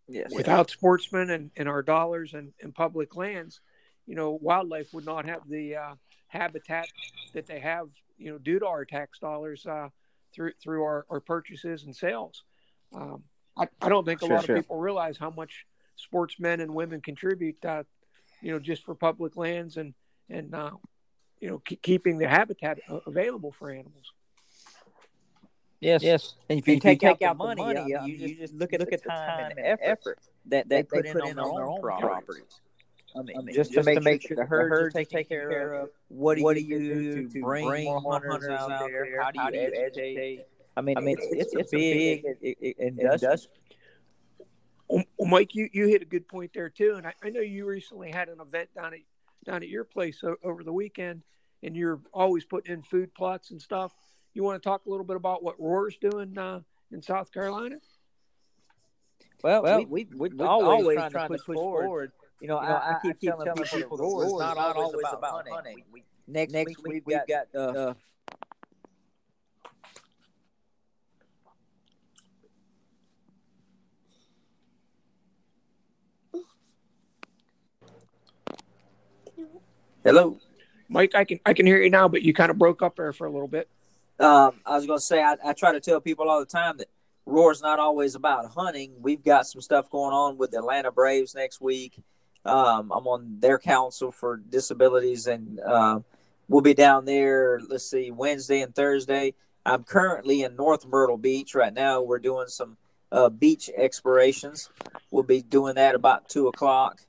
Yes. 0.09 0.33
Without 0.35 0.71
sportsmen 0.71 1.31
and, 1.31 1.51
and 1.57 1.69
our 1.69 1.83
dollars 1.83 2.35
and, 2.35 2.53
and 2.63 2.75
public 2.75 3.15
lands, 3.17 3.61
you 4.07 4.15
know, 4.15 4.39
wildlife 4.43 4.93
would 4.93 5.07
not 5.07 5.25
have 5.27 5.43
the 5.49 5.77
uh, 5.77 5.95
habitat 6.27 6.89
that 7.35 7.47
they 7.47 7.61
have, 7.61 7.89
you 8.19 8.31
know, 8.31 8.39
due 8.39 8.59
to 8.59 8.67
our 8.67 8.85
tax 8.85 9.19
dollars 9.19 9.65
uh, 9.67 9.89
through 10.35 10.53
through 10.63 10.83
our, 10.83 11.07
our 11.09 11.21
purchases 11.21 11.85
and 11.85 11.95
sales. 11.97 12.43
Um, 12.95 13.23
I, 13.57 13.69
I 13.81 13.89
don't 13.89 14.05
think 14.05 14.23
a 14.23 14.27
Sure, 14.27 14.37
lot 14.37 14.45
sure. 14.45 14.57
of 14.57 14.63
people 14.65 14.79
realize 14.79 15.17
how 15.17 15.31
much 15.31 15.65
sportsmen 15.99 16.61
and 16.61 16.75
women 16.75 17.01
contribute, 17.01 17.63
uh, 17.65 17.83
you 18.41 18.53
know, 18.53 18.59
just 18.59 18.85
for 18.85 18.95
public 18.95 19.37
lands 19.37 19.77
and 19.77 19.95
and 20.31 20.55
uh, 20.55 20.71
you 21.41 21.49
know, 21.49 21.59
keep, 21.59 21.83
keeping 21.83 22.19
the 22.19 22.29
habitat 22.29 22.79
a- 22.89 23.01
available 23.07 23.53
for 23.53 23.71
animals. 23.71 24.13
Yes. 25.81 26.03
Yes. 26.03 26.35
And 26.49 26.59
if 26.59 26.67
you, 26.67 26.75
And 26.75 26.85
if 26.85 26.91
you 26.91 26.97
take, 26.97 27.05
out, 27.05 27.23
out 27.23 27.39
the 27.39 27.45
the 27.45 27.55
money, 27.55 27.63
money, 27.63 27.95
uh, 27.95 28.05
you, 28.05 28.19
just 28.19 28.35
you 28.35 28.41
just 28.41 28.55
look 28.55 28.73
at, 28.73 28.81
look 28.81 28.93
at 28.93 29.03
the 29.03 29.09
time 29.09 29.53
and 29.57 29.79
effort 29.81 30.19
that 30.47 30.69
they, 30.69 30.83
put, 30.83 31.07
in 31.07 31.21
on 31.21 31.37
their 31.37 31.67
own 31.67 31.81
properties. 31.81 32.61
I 33.17 33.23
mean, 33.23 33.53
just, 33.53 33.73
to 33.73 34.01
make, 34.01 34.23
sure 34.23 34.37
the 34.37 34.45
herds 34.45 34.95
take 34.95 35.09
taken 35.09 35.29
care 35.29 35.75
of. 35.75 35.91
What 36.09 36.37
do 36.37 36.61
you 36.61 36.79
do 36.79 37.29
to 37.29 37.41
bring 37.41 37.85
more 37.85 38.01
hunters 38.03 38.49
out 38.49 38.69
there? 38.69 39.23
How 39.23 39.31
do 39.31 39.57
you 39.57 39.73
educate? 39.75 40.43
I 40.77 40.81
mean, 40.81 40.97
I 40.97 41.01
mean, 41.01 41.17
it's, 41.19 41.55
it's, 41.55 41.73
a 41.73 41.77
big 41.77 42.25
industry. 42.79 43.49
Well, 44.89 45.05
well, 45.19 45.29
Mike, 45.29 45.55
you, 45.55 45.69
you 45.73 45.87
hit 45.87 46.03
a 46.03 46.07
good 46.07 46.27
point 46.29 46.53
there 46.55 46.69
too, 46.71 46.95
and 46.97 47.07
I, 47.07 47.13
I 47.23 47.31
know 47.31 47.41
you 47.41 47.67
recently 47.67 48.11
had 48.11 48.29
an 48.29 48.41
event 48.41 48.71
down 48.75 48.95
at 48.95 49.01
down 49.45 49.63
at 49.63 49.69
your 49.69 49.85
place 49.85 50.23
o- 50.25 50.37
over 50.43 50.63
the 50.65 50.73
weekend, 50.73 51.23
and 51.63 51.77
you're 51.77 52.01
always 52.13 52.45
putting 52.45 52.73
in 52.73 52.83
food 52.83 53.15
plots 53.15 53.51
and 53.51 53.61
stuff. 53.61 53.93
You 54.35 54.43
want 54.43 54.63
to 54.63 54.69
talk 54.69 54.87
a 54.87 54.91
little 54.91 55.05
bit 55.05 55.17
about 55.17 55.43
what 55.43 55.59
Roar's 55.59 55.97
doing 55.99 56.37
uh, 56.37 56.61
in 56.93 57.03
South 57.03 57.33
Carolina? 57.33 57.77
Well, 59.43 59.63
Well, 59.63 59.79
we, 59.79 59.85
we, 59.87 60.09
we, 60.17 60.29
we're 60.37 60.47
always, 60.47 60.69
always 60.69 60.97
trying, 60.97 61.11
trying 61.11 61.29
to 61.31 61.39
push, 61.39 61.55
forward. 61.55 62.13
You 62.41 62.49
know, 62.49 62.57
I, 62.57 62.93
I, 62.93 62.97
keep, 63.03 63.21
telling 63.21 63.65
people, 63.65 63.97
the 63.97 64.05
war 64.05 64.25
is 64.25 64.33
not 64.33 64.77
always 64.77 65.07
about 65.13 65.49
hunting. 65.49 65.85
We, 65.91 66.05
next, 66.27 66.53
next 66.53 66.83
week, 66.83 67.03
we've 67.05 67.19
got, 67.27 67.47
uh, 67.55 67.95
Hello. 80.05 80.39
Mike, 80.89 81.15
I 81.15 81.25
can 81.25 81.41
I 81.45 81.53
can 81.53 81.67
hear 81.67 81.83
you 81.83 81.91
now, 81.91 82.09
but 82.09 82.23
you 82.23 82.33
kind 82.33 82.51
of 82.51 82.59
broke 82.59 82.83
up 82.83 82.97
there 82.97 83.13
for 83.13 83.27
a 83.27 83.31
little 83.31 83.49
bit. 83.49 83.69
Um, 84.21 84.61
I 84.65 84.77
was 84.77 84.87
going 84.87 84.99
to 84.99 85.05
say, 85.05 85.23
I, 85.23 85.37
I 85.45 85.53
try 85.53 85.73
to 85.73 85.81
tell 85.81 86.01
people 86.01 86.29
all 86.29 86.41
the 86.41 86.47
time 86.47 86.79
that 86.79 86.89
Roar's 87.27 87.63
not 87.63 87.79
always 87.79 88.15
about 88.15 88.51
hunting. 88.51 88.93
We've 89.01 89.23
got 89.23 89.47
some 89.47 89.61
stuff 89.61 89.91
going 89.91 90.13
on 90.13 90.39
with 90.39 90.53
the 90.53 90.59
Atlanta 90.59 90.91
Braves 90.91 91.35
next 91.35 91.61
week. 91.61 92.01
Um, 92.45 92.91
I'm 92.91 93.07
on 93.07 93.37
their 93.39 93.59
council 93.59 94.11
for 94.11 94.39
disabilities, 94.39 95.27
and 95.27 95.61
uh, 95.61 96.01
we'll 96.49 96.63
be 96.63 96.75
down 96.75 97.05
there. 97.05 97.61
Let's 97.69 97.89
see, 97.89 98.11
Wednesday 98.11 98.63
and 98.63 98.75
Thursday. 98.75 99.35
I'm 99.67 99.85
currently 99.85 100.43
in 100.43 100.57
North 100.57 100.87
Myrtle 100.87 101.19
Beach 101.19 101.55
right 101.55 101.75
now. 101.75 102.01
We're 102.01 102.19
doing 102.19 102.49
some 102.49 102.77
uh, 103.13 103.29
beach 103.29 103.71
explorations. 103.77 104.71
We'll 105.11 105.23
be 105.23 105.43
doing 105.43 105.75
that 105.75 105.95
about 105.95 106.29
two 106.29 106.49
o'clock. 106.49 107.01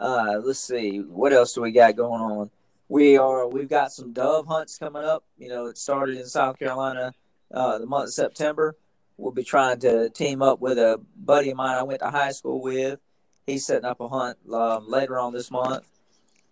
Uh, 0.00 0.40
let's 0.42 0.58
see, 0.58 0.98
what 0.98 1.32
else 1.32 1.52
do 1.52 1.60
we 1.60 1.70
got 1.70 1.94
going 1.94 2.22
on? 2.22 2.50
We 2.88 3.18
are 3.18 3.46
we've 3.46 3.68
got 3.68 3.92
some 3.92 4.12
dove 4.12 4.46
hunts 4.46 4.78
coming 4.78 5.04
up. 5.04 5.24
You 5.36 5.50
know, 5.50 5.66
it 5.66 5.76
started 5.76 6.16
in 6.16 6.24
South 6.24 6.58
Carolina 6.58 7.12
uh, 7.52 7.78
the 7.78 7.86
month 7.86 8.08
of 8.08 8.14
September. 8.14 8.76
We'll 9.18 9.32
be 9.32 9.44
trying 9.44 9.78
to 9.80 10.08
team 10.08 10.40
up 10.40 10.60
with 10.60 10.78
a 10.78 10.98
buddy 11.14 11.50
of 11.50 11.58
mine 11.58 11.76
I 11.76 11.82
went 11.82 12.00
to 12.00 12.10
high 12.10 12.32
school 12.32 12.62
with. 12.62 12.98
He's 13.46 13.66
setting 13.66 13.84
up 13.84 14.00
a 14.00 14.08
hunt 14.08 14.38
um, 14.50 14.88
later 14.88 15.18
on 15.18 15.34
this 15.34 15.50
month. 15.50 15.84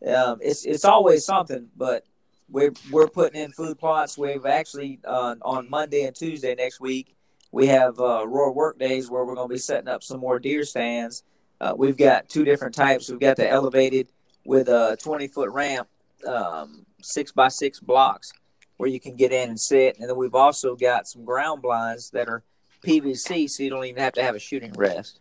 Um, 0.07 0.39
it's 0.43 0.67
it's 0.67 0.85
always 0.85 1.25
something, 1.25 1.69
but 1.75 2.05
we're 2.51 2.75
we're 2.91 3.09
putting 3.09 3.41
in 3.41 3.51
food 3.53 3.79
plots. 3.79 4.19
We've 4.19 4.45
actually 4.45 5.01
uh, 5.07 5.37
on 5.41 5.71
Monday 5.71 6.03
and 6.03 6.15
Tuesday 6.15 6.55
next 6.55 6.81
week 6.81 7.17
we 7.51 7.67
have 7.69 7.99
uh, 7.99 8.27
Work 8.29 8.79
Days 8.79 9.11
where 9.11 9.25
we're 9.25 9.35
going 9.35 9.49
to 9.49 9.55
be 9.55 9.59
setting 9.59 9.89
up 9.89 10.03
some 10.03 10.21
more 10.21 10.39
deer 10.39 10.65
stands. 10.65 11.25
Uh, 11.61 11.75
we've 11.77 11.97
got 11.97 12.29
two 12.29 12.44
different 12.44 12.75
types. 12.75 13.11
We've 13.11 13.21
got 13.21 13.37
the 13.37 13.49
elevated 13.49 14.09
with 14.44 14.68
a 14.68 14.97
20 15.01 15.29
foot 15.29 15.51
ramp, 15.51 15.88
um, 16.27 16.87
six 17.03 17.33
by 17.33 17.49
six 17.49 17.81
blocks 17.81 18.33
where 18.77 18.88
you 18.88 19.01
can 19.01 19.16
get 19.16 19.33
in 19.33 19.51
and 19.51 19.61
sit. 19.61 19.99
And 19.99 20.09
then 20.09 20.16
we've 20.16 20.35
also 20.35 20.75
got 20.77 21.07
some 21.07 21.25
ground 21.25 21.62
blinds 21.62 22.11
that 22.11 22.29
are 22.29 22.42
PVC, 22.85 23.51
so 23.51 23.62
you 23.62 23.71
don't 23.71 23.85
even 23.85 24.03
have 24.03 24.14
to 24.14 24.23
have 24.23 24.35
a 24.35 24.38
shooting 24.38 24.73
rest. 24.73 25.21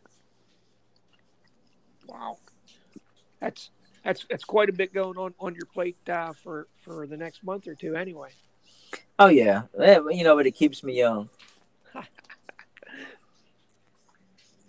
Wow, 2.08 2.38
that's 3.42 3.72
that's 4.04 4.26
that's 4.30 4.44
quite 4.44 4.70
a 4.70 4.74
bit 4.74 4.94
going 4.94 5.18
on 5.18 5.34
on 5.40 5.56
your 5.56 5.66
plate 5.66 5.98
uh, 6.08 6.34
for 6.34 6.68
for 6.82 7.06
the 7.08 7.18
next 7.18 7.44
month 7.44 7.68
or 7.68 7.76
two, 7.76 7.96
anyway. 7.96 8.30
Oh 9.20 9.28
yeah, 9.28 9.64
you 9.78 10.24
know, 10.24 10.36
but 10.36 10.46
it 10.46 10.52
keeps 10.52 10.84
me 10.84 10.98
young. 10.98 11.30
You 11.96 12.02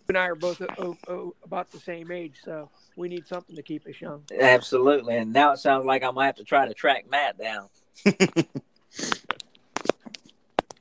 and 0.08 0.16
I 0.16 0.26
are 0.26 0.34
both 0.34 0.62
oh, 0.78 0.96
oh, 1.06 1.34
about 1.44 1.70
the 1.70 1.78
same 1.78 2.10
age, 2.10 2.36
so 2.42 2.70
we 2.96 3.08
need 3.08 3.26
something 3.26 3.54
to 3.56 3.62
keep 3.62 3.86
us 3.86 4.00
young. 4.00 4.22
Absolutely. 4.40 5.16
And 5.16 5.34
now 5.34 5.52
it 5.52 5.58
sounds 5.58 5.84
like 5.84 6.02
I 6.02 6.10
might 6.10 6.26
have 6.26 6.36
to 6.36 6.44
try 6.44 6.66
to 6.66 6.74
track 6.74 7.04
Matt 7.10 7.38
down. 7.38 7.68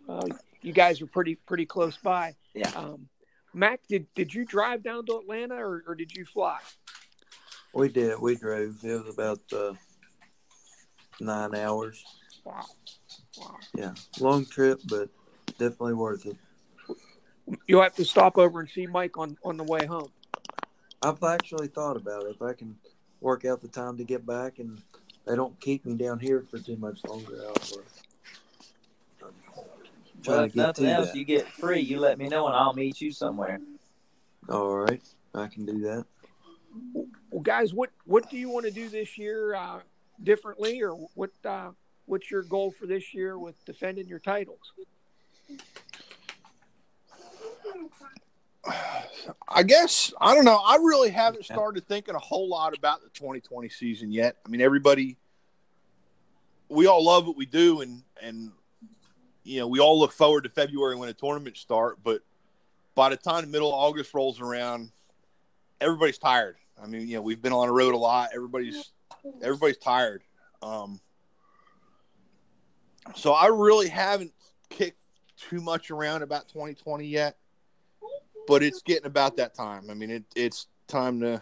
Uh, 0.09 0.25
you 0.61 0.71
guys 0.71 1.01
are 1.01 1.05
pretty 1.05 1.35
pretty 1.35 1.65
close 1.65 1.97
by. 1.97 2.33
Yeah. 2.53 2.69
Um, 2.77 3.09
Mac, 3.53 3.81
did 3.89 4.07
did 4.15 4.33
you 4.33 4.45
drive 4.45 4.81
down 4.81 5.05
to 5.07 5.17
Atlanta 5.17 5.55
or, 5.55 5.83
or 5.85 5.95
did 5.95 6.15
you 6.15 6.23
fly? 6.23 6.59
We 7.73 7.89
did. 7.89 8.17
We 8.17 8.37
drove. 8.37 8.77
It 8.85 9.03
was 9.03 9.13
about 9.13 9.41
uh, 9.51 9.73
nine 11.19 11.55
hours. 11.55 12.05
Wow, 12.45 12.65
wow. 13.37 13.55
Yeah, 13.75 13.93
long 14.21 14.45
trip, 14.45 14.79
but 14.87 15.09
definitely 15.59 15.95
worth 15.95 16.25
it. 16.25 16.37
You'll 17.67 17.81
have 17.81 17.95
to 17.95 18.05
stop 18.05 18.37
over 18.37 18.59
and 18.59 18.69
see 18.69 18.87
Mike 18.87 19.17
on 19.17 19.37
on 19.43 19.57
the 19.57 19.63
way 19.63 19.85
home. 19.85 20.09
I've 21.01 21.23
actually 21.23 21.67
thought 21.67 21.95
about 21.95 22.23
it. 22.23 22.35
If 22.35 22.41
I 22.41 22.53
can 22.53 22.75
work 23.21 23.45
out 23.45 23.61
the 23.61 23.67
time 23.67 23.97
to 23.97 24.03
get 24.03 24.25
back, 24.25 24.59
and 24.59 24.81
they 25.25 25.35
don't 25.35 25.59
keep 25.59 25.85
me 25.85 25.95
down 25.95 26.19
here 26.19 26.43
for 26.49 26.59
too 26.59 26.75
much 26.77 27.03
longer, 27.05 27.39
I'll 27.47 27.53
try 27.53 27.81
Well, 30.25 30.39
to 30.39 30.43
if 30.45 30.53
get 30.53 30.55
nothing 30.55 30.85
to 30.85 30.91
else, 30.91 31.11
that. 31.11 31.17
you 31.17 31.23
get 31.25 31.47
free. 31.47 31.79
You 31.79 31.99
let 31.99 32.17
me 32.17 32.27
know, 32.27 32.47
and 32.47 32.55
I'll 32.55 32.73
meet 32.73 32.99
you 32.99 33.11
somewhere. 33.11 33.59
All 34.49 34.77
right, 34.77 35.01
I 35.35 35.47
can 35.47 35.65
do 35.65 35.79
that. 35.81 36.05
Well, 36.93 37.41
guys, 37.41 37.73
what 37.73 37.91
what 38.05 38.29
do 38.29 38.37
you 38.37 38.49
want 38.49 38.65
to 38.65 38.71
do 38.71 38.89
this 38.89 39.17
year 39.17 39.55
uh, 39.55 39.79
differently, 40.23 40.81
or 40.81 40.91
what 41.15 41.31
uh, 41.45 41.71
what's 42.05 42.29
your 42.31 42.43
goal 42.43 42.71
for 42.71 42.87
this 42.87 43.13
year 43.13 43.37
with 43.37 43.63
defending 43.65 44.07
your 44.07 44.19
titles? 44.19 44.73
I 49.47 49.63
guess 49.63 50.13
I 50.19 50.35
don't 50.35 50.45
know. 50.45 50.59
I 50.63 50.75
really 50.75 51.09
haven't 51.09 51.45
started 51.45 51.87
thinking 51.87 52.15
a 52.15 52.19
whole 52.19 52.49
lot 52.49 52.77
about 52.77 53.01
the 53.01 53.09
2020 53.09 53.69
season 53.69 54.11
yet. 54.11 54.37
I 54.45 54.49
mean, 54.49 54.61
everybody, 54.61 55.17
we 56.69 56.87
all 56.87 57.03
love 57.03 57.27
what 57.27 57.37
we 57.37 57.45
do, 57.45 57.81
and 57.81 58.03
and 58.21 58.51
you 59.43 59.59
know, 59.59 59.67
we 59.67 59.79
all 59.79 59.99
look 59.99 60.11
forward 60.11 60.43
to 60.43 60.49
February 60.49 60.95
when 60.95 61.07
the 61.07 61.13
tournaments 61.13 61.61
start. 61.61 61.99
But 62.03 62.21
by 62.95 63.09
the 63.09 63.17
time 63.17 63.41
the 63.41 63.47
middle 63.47 63.69
of 63.69 63.75
August 63.75 64.13
rolls 64.13 64.41
around, 64.41 64.91
everybody's 65.79 66.17
tired. 66.17 66.57
I 66.81 66.87
mean, 66.87 67.07
you 67.07 67.15
know, 67.15 67.21
we've 67.21 67.41
been 67.41 67.53
on 67.53 67.67
the 67.67 67.73
road 67.73 67.93
a 67.93 67.97
lot. 67.97 68.29
Everybody's 68.33 68.91
everybody's 69.41 69.77
tired. 69.77 70.23
Um, 70.61 70.99
so 73.15 73.31
I 73.31 73.47
really 73.47 73.87
haven't 73.87 74.33
kicked 74.69 74.99
too 75.37 75.61
much 75.61 75.91
around 75.91 76.23
about 76.23 76.47
2020 76.49 77.05
yet, 77.05 77.37
but 78.47 78.63
it's 78.63 78.81
getting 78.81 79.05
about 79.05 79.37
that 79.37 79.53
time. 79.53 79.89
I 79.89 79.93
mean, 79.93 80.09
it, 80.09 80.23
it's 80.35 80.67
time 80.87 81.19
to 81.19 81.41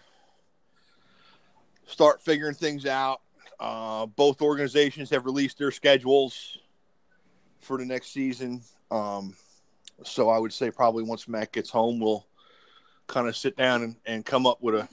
start 1.88 2.22
figuring 2.22 2.56
things 2.56 2.86
out. 2.86 3.22
Uh, 3.60 4.06
both 4.06 4.42
organizations 4.42 5.10
have 5.12 5.26
released 5.26 5.58
their 5.58 5.72
schedules 5.72 6.58
for 7.60 7.78
the 7.78 7.86
next 7.86 8.12
season. 8.12 8.62
Um, 8.92 9.36
so 10.04 10.30
I 10.30 10.38
would 10.38 10.52
say 10.52 10.72
probably 10.72 11.04
once 11.04 11.28
Matt 11.28 11.52
gets 11.52 11.70
home, 11.70 12.00
we'll 12.00 12.28
kind 13.08 13.28
of 13.28 13.36
sit 13.36 13.56
down 13.56 13.84
and, 13.84 13.96
and 14.06 14.26
come 14.26 14.46
up 14.46 14.62
with 14.62 14.76
a 14.76 14.90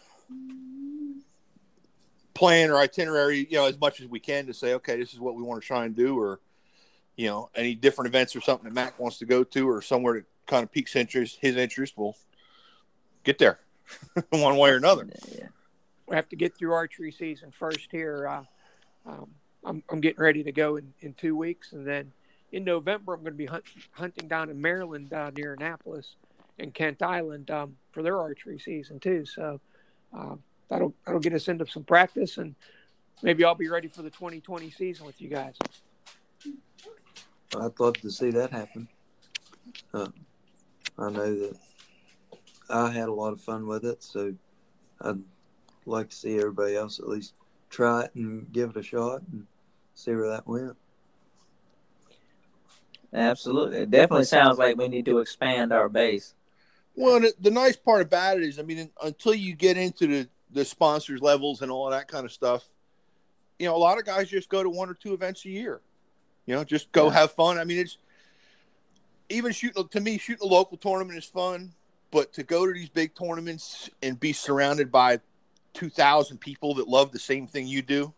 plan 2.35 2.71
or 2.71 2.77
itinerary, 2.77 3.47
you 3.51 3.57
know, 3.57 3.67
as 3.67 3.79
much 3.81 4.01
as 4.01 4.07
we 4.07 4.21
can 4.21 4.47
to 4.47 4.55
say, 4.55 4.75
okay, 4.75 4.97
this 4.97 5.13
is 5.13 5.21
what 5.21 5.35
we 5.35 5.43
want 5.43 5.61
to 5.61 5.67
try 5.67 5.85
and 5.85 5.97
do, 5.97 6.19
or 6.19 6.41
you 7.17 7.27
know, 7.27 7.51
any 7.55 7.75
different 7.75 8.09
events 8.09 8.35
or 8.35 8.41
something 8.41 8.65
that 8.65 8.75
Mac 8.75 8.99
wants 8.99 9.19
to 9.19 9.27
go 9.27 9.45
to, 9.45 9.69
or 9.69 9.83
somewhere 9.83 10.15
that 10.15 10.25
kind 10.47 10.63
of 10.63 10.73
piques 10.73 10.97
interest, 10.97 11.39
his 11.41 11.57
interest, 11.57 11.95
we'll 11.97 12.17
get 13.25 13.39
there 13.39 13.61
one 14.31 14.57
way 14.57 14.71
or 14.71 14.77
another. 14.77 15.09
Yeah. 15.31 15.49
We 16.07 16.17
have 16.17 16.29
to 16.31 16.37
get 16.37 16.57
through 16.57 16.73
archery 16.73 17.13
season 17.13 17.51
first 17.51 17.89
here. 17.91 18.27
Uh, 18.29 19.11
um, 19.11 19.31
I'm, 19.65 19.83
I'm 19.91 20.01
getting 20.01 20.21
ready 20.21 20.43
to 20.43 20.53
go 20.53 20.77
in, 20.77 20.93
in 21.01 21.15
two 21.15 21.37
weeks, 21.37 21.73
and 21.73 21.87
then 21.87 22.13
in 22.51 22.65
November 22.65 23.15
I'm 23.15 23.21
going 23.21 23.33
to 23.33 23.39
be 23.39 23.47
hunt, 23.47 23.65
hunting 23.93 24.29
down 24.29 24.51
in 24.51 24.61
Maryland 24.61 25.13
uh, 25.13 25.31
near 25.37 25.55
Annapolis 25.55 26.17
and 26.59 26.75
Kent 26.75 27.03
Island 27.03 27.51
um, 27.51 27.77
for 27.93 28.03
their 28.03 28.19
archery 28.19 28.59
season 28.59 29.01
too. 29.01 29.25
So 29.25 29.61
uh, 30.17 30.37
that'll 30.69 30.95
that'll 31.05 31.21
get 31.21 31.33
us 31.33 31.49
into 31.49 31.67
some 31.67 31.85
practice, 31.85 32.39
and 32.39 32.55
maybe 33.23 33.45
I'll 33.45 33.55
be 33.55 33.69
ready 33.69 33.89
for 33.89 34.03
the 34.03 34.11
2020 34.11 34.71
season 34.71 35.07
with 35.07 35.21
you 35.21 35.29
guys. 35.29 35.55
I'd 37.55 37.79
love 37.79 37.95
to 38.01 38.11
see 38.11 38.31
that 38.31 38.51
happen. 38.51 38.89
Uh, 39.93 40.09
I 40.99 41.11
know 41.11 41.35
that 41.35 41.57
I 42.69 42.91
had 42.91 43.09
a 43.09 43.13
lot 43.13 43.33
of 43.33 43.41
fun 43.41 43.67
with 43.67 43.85
it, 43.85 44.03
so 44.03 44.35
I'd 45.01 45.19
like 45.87 46.11
to 46.11 46.17
see 46.17 46.39
everybody 46.39 46.77
else 46.77 46.99
at 46.99 47.09
least 47.09 47.35
try 47.71 48.05
it 48.05 48.15
and 48.15 48.51
give 48.53 48.71
it 48.71 48.77
a 48.77 48.83
shot 48.83 49.23
and 49.33 49.47
see 49.95 50.15
where 50.15 50.29
that 50.31 50.47
went. 50.47 50.77
Absolutely. 53.13 53.79
It 53.79 53.91
definitely 53.91 54.25
sounds 54.25 54.59
like 54.59 54.77
we 54.77 54.89
need 54.89 55.05
to 55.07 55.19
expand 55.19 55.73
our 55.73 55.89
base. 55.89 56.35
Well, 56.95 57.21
the, 57.21 57.33
the 57.41 57.51
nice 57.51 57.77
part 57.77 58.03
about 58.03 58.39
it 58.39 58.45
is, 58.45 58.59
I 58.59 58.63
mean, 58.63 58.91
until 59.03 59.35
you 59.35 59.55
get 59.55 59.77
into 59.77 60.07
the 60.07 60.29
the 60.51 60.65
sponsors 60.67 61.23
levels 61.23 61.63
and 61.63 61.73
all 61.73 61.89
that 61.89 62.09
kind 62.09 62.27
of 62.27 62.33
stuff, 62.33 62.63
you 63.59 63.65
know, 63.67 63.75
a 63.75 63.79
lot 63.79 63.97
of 63.97 64.05
guys 64.05 64.29
just 64.29 64.51
go 64.51 64.63
to 64.63 64.69
one 64.69 64.91
or 64.91 64.95
two 64.95 65.15
events 65.15 65.47
a 65.47 65.49
year. 65.49 65.81
You 66.45 66.55
know, 66.55 66.63
just 66.65 66.93
go 66.93 67.07
Yeah. 67.07 67.15
have 67.15 67.33
fun. 67.33 67.59
I 67.59 67.65
mean, 67.65 67.79
it's 67.79 67.97
even 69.33 69.53
shooting 69.53 69.89
to 69.89 70.01
me 70.01 70.19
shooting 70.19 70.49
a 70.49 70.53
local 70.53 70.77
tournament 70.77 71.19
is 71.19 71.25
fun, 71.25 71.73
but 72.11 72.33
to 72.35 72.43
go 72.43 72.67
to 72.67 72.73
these 72.73 72.89
big 72.89 73.15
tournaments 73.15 73.91
and 74.03 74.19
be 74.19 74.33
surrounded 74.33 74.93
by 74.93 75.21
two 75.75 75.91
thousand 75.91 76.39
people 76.39 76.75
that 76.75 76.89
love 76.89 77.13
the 77.13 77.19
same 77.19 77.47
thing 77.47 77.67
you 77.67 77.83
do, 77.83 78.13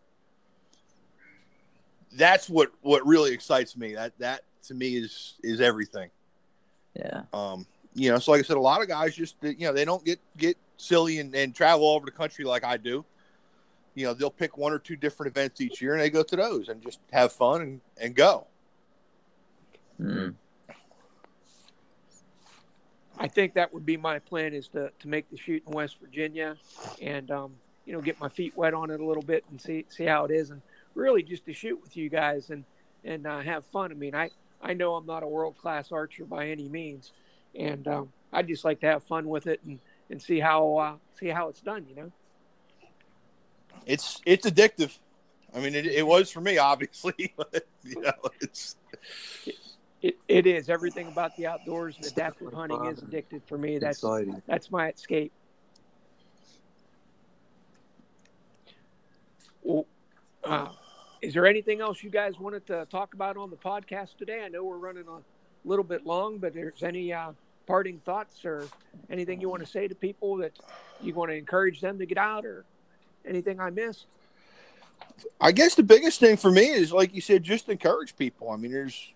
that's 2.13 2.49
what 2.49 2.71
what 2.81 3.05
really 3.05 3.33
excites 3.33 3.75
me. 3.77 3.95
That 3.95 4.17
that 4.19 4.41
to 4.67 4.73
me 4.73 4.95
is 4.95 5.35
is 5.43 5.61
everything. 5.61 6.09
Yeah. 6.95 7.23
Um, 7.33 7.65
you 7.93 8.11
know, 8.11 8.19
so 8.19 8.31
like 8.31 8.39
I 8.39 8.43
said, 8.43 8.57
a 8.57 8.61
lot 8.61 8.81
of 8.81 8.87
guys 8.87 9.15
just 9.15 9.35
you 9.41 9.67
know 9.67 9.73
they 9.73 9.85
don't 9.85 10.03
get 10.03 10.19
get 10.37 10.57
silly 10.77 11.19
and, 11.19 11.33
and 11.35 11.55
travel 11.55 11.85
all 11.85 11.95
over 11.95 12.05
the 12.05 12.11
country 12.11 12.45
like 12.45 12.63
I 12.63 12.77
do. 12.77 13.05
You 13.93 14.07
know, 14.07 14.13
they'll 14.13 14.29
pick 14.29 14.57
one 14.57 14.73
or 14.73 14.79
two 14.79 14.97
different 14.97 15.31
events 15.31 15.61
each 15.61 15.81
year 15.81 15.93
and 15.93 16.01
they 16.01 16.09
go 16.09 16.21
to 16.21 16.35
those 16.35 16.67
and 16.67 16.81
just 16.81 16.99
have 17.13 17.31
fun 17.31 17.61
and, 17.61 17.81
and 17.97 18.13
go. 18.13 18.47
Mm. 20.01 20.35
I 23.17 23.27
think 23.27 23.53
that 23.53 23.73
would 23.73 23.85
be 23.85 23.97
my 23.97 24.19
plan 24.19 24.53
is 24.53 24.67
to, 24.69 24.91
to 24.99 25.07
make 25.07 25.29
the 25.29 25.37
shoot 25.37 25.63
in 25.65 25.73
West 25.73 25.97
Virginia 26.01 26.57
and 27.01 27.31
um, 27.31 27.53
you 27.85 27.93
know 27.93 28.01
get 28.01 28.19
my 28.19 28.29
feet 28.29 28.55
wet 28.57 28.73
on 28.73 28.91
it 28.91 28.99
a 28.99 29.05
little 29.05 29.23
bit 29.23 29.43
and 29.49 29.59
see 29.59 29.85
see 29.89 30.05
how 30.05 30.25
it 30.25 30.31
is 30.31 30.49
and 30.49 30.61
really 30.95 31.23
just 31.23 31.45
to 31.45 31.53
shoot 31.53 31.79
with 31.81 31.95
you 31.95 32.09
guys 32.09 32.49
and 32.49 32.63
and 33.03 33.27
uh, 33.27 33.39
have 33.39 33.63
fun. 33.65 33.91
I 33.91 33.95
mean, 33.95 34.15
I 34.15 34.31
I 34.61 34.73
know 34.73 34.95
I'm 34.95 35.05
not 35.05 35.23
a 35.23 35.27
world 35.27 35.57
class 35.57 35.91
archer 35.91 36.25
by 36.25 36.47
any 36.47 36.67
means, 36.67 37.11
and 37.53 37.87
um, 37.87 38.13
I 38.33 38.41
just 38.41 38.65
like 38.65 38.79
to 38.81 38.87
have 38.87 39.03
fun 39.03 39.29
with 39.29 39.47
it 39.47 39.61
and 39.65 39.79
and 40.09 40.21
see 40.21 40.39
how 40.39 40.77
uh, 40.77 40.95
see 41.19 41.27
how 41.27 41.49
it's 41.49 41.61
done. 41.61 41.85
You 41.87 41.95
know. 41.95 42.11
It's 43.85 44.21
it's 44.25 44.49
addictive. 44.49 44.97
I 45.53 45.59
mean, 45.59 45.73
it, 45.73 45.85
it 45.85 46.05
was 46.05 46.29
for 46.31 46.41
me, 46.41 46.57
obviously. 46.57 47.33
But, 47.37 47.65
you 47.83 48.01
know, 48.01 48.13
it's 48.41 48.75
It, 50.05 50.17
it 50.27 50.45
is 50.45 50.69
everything 50.69 51.07
about 51.07 51.35
the 51.35 51.47
outdoors 51.47 51.95
and 51.97 52.05
adaptive 52.05 52.53
hunting 52.53 52.85
is 52.85 53.01
addicted 53.01 53.41
for 53.47 53.57
me. 53.57 53.79
That's 53.79 53.97
Exciting. 53.97 54.39
that's 54.45 54.69
my 54.69 54.89
escape. 54.89 55.31
Well, 59.63 59.87
uh, 60.43 60.67
is 61.23 61.33
there 61.33 61.47
anything 61.47 61.81
else 61.81 62.03
you 62.03 62.11
guys 62.11 62.39
wanted 62.39 62.67
to 62.67 62.85
talk 62.91 63.15
about 63.15 63.35
on 63.35 63.49
the 63.49 63.55
podcast 63.55 64.17
today? 64.19 64.43
I 64.45 64.47
know 64.49 64.63
we're 64.63 64.77
running 64.77 65.07
a 65.07 65.21
little 65.67 65.83
bit 65.83 66.05
long, 66.05 66.37
but 66.37 66.53
there's 66.53 66.83
any 66.83 67.11
uh, 67.11 67.31
parting 67.65 67.99
thoughts 68.05 68.45
or 68.45 68.67
anything 69.09 69.41
you 69.41 69.49
want 69.49 69.63
to 69.63 69.67
say 69.67 69.87
to 69.87 69.95
people 69.95 70.37
that 70.37 70.51
you 71.01 71.15
want 71.15 71.31
to 71.31 71.35
encourage 71.35 71.81
them 71.81 71.97
to 71.97 72.05
get 72.05 72.19
out 72.19 72.45
or 72.45 72.63
anything 73.25 73.59
I 73.59 73.71
missed? 73.71 74.05
I 75.41 75.51
guess 75.51 75.73
the 75.73 75.81
biggest 75.81 76.19
thing 76.19 76.37
for 76.37 76.51
me 76.51 76.67
is 76.67 76.93
like 76.93 77.15
you 77.15 77.21
said, 77.21 77.41
just 77.41 77.69
encourage 77.69 78.15
people. 78.15 78.51
I 78.51 78.57
mean, 78.57 78.71
there's 78.71 79.14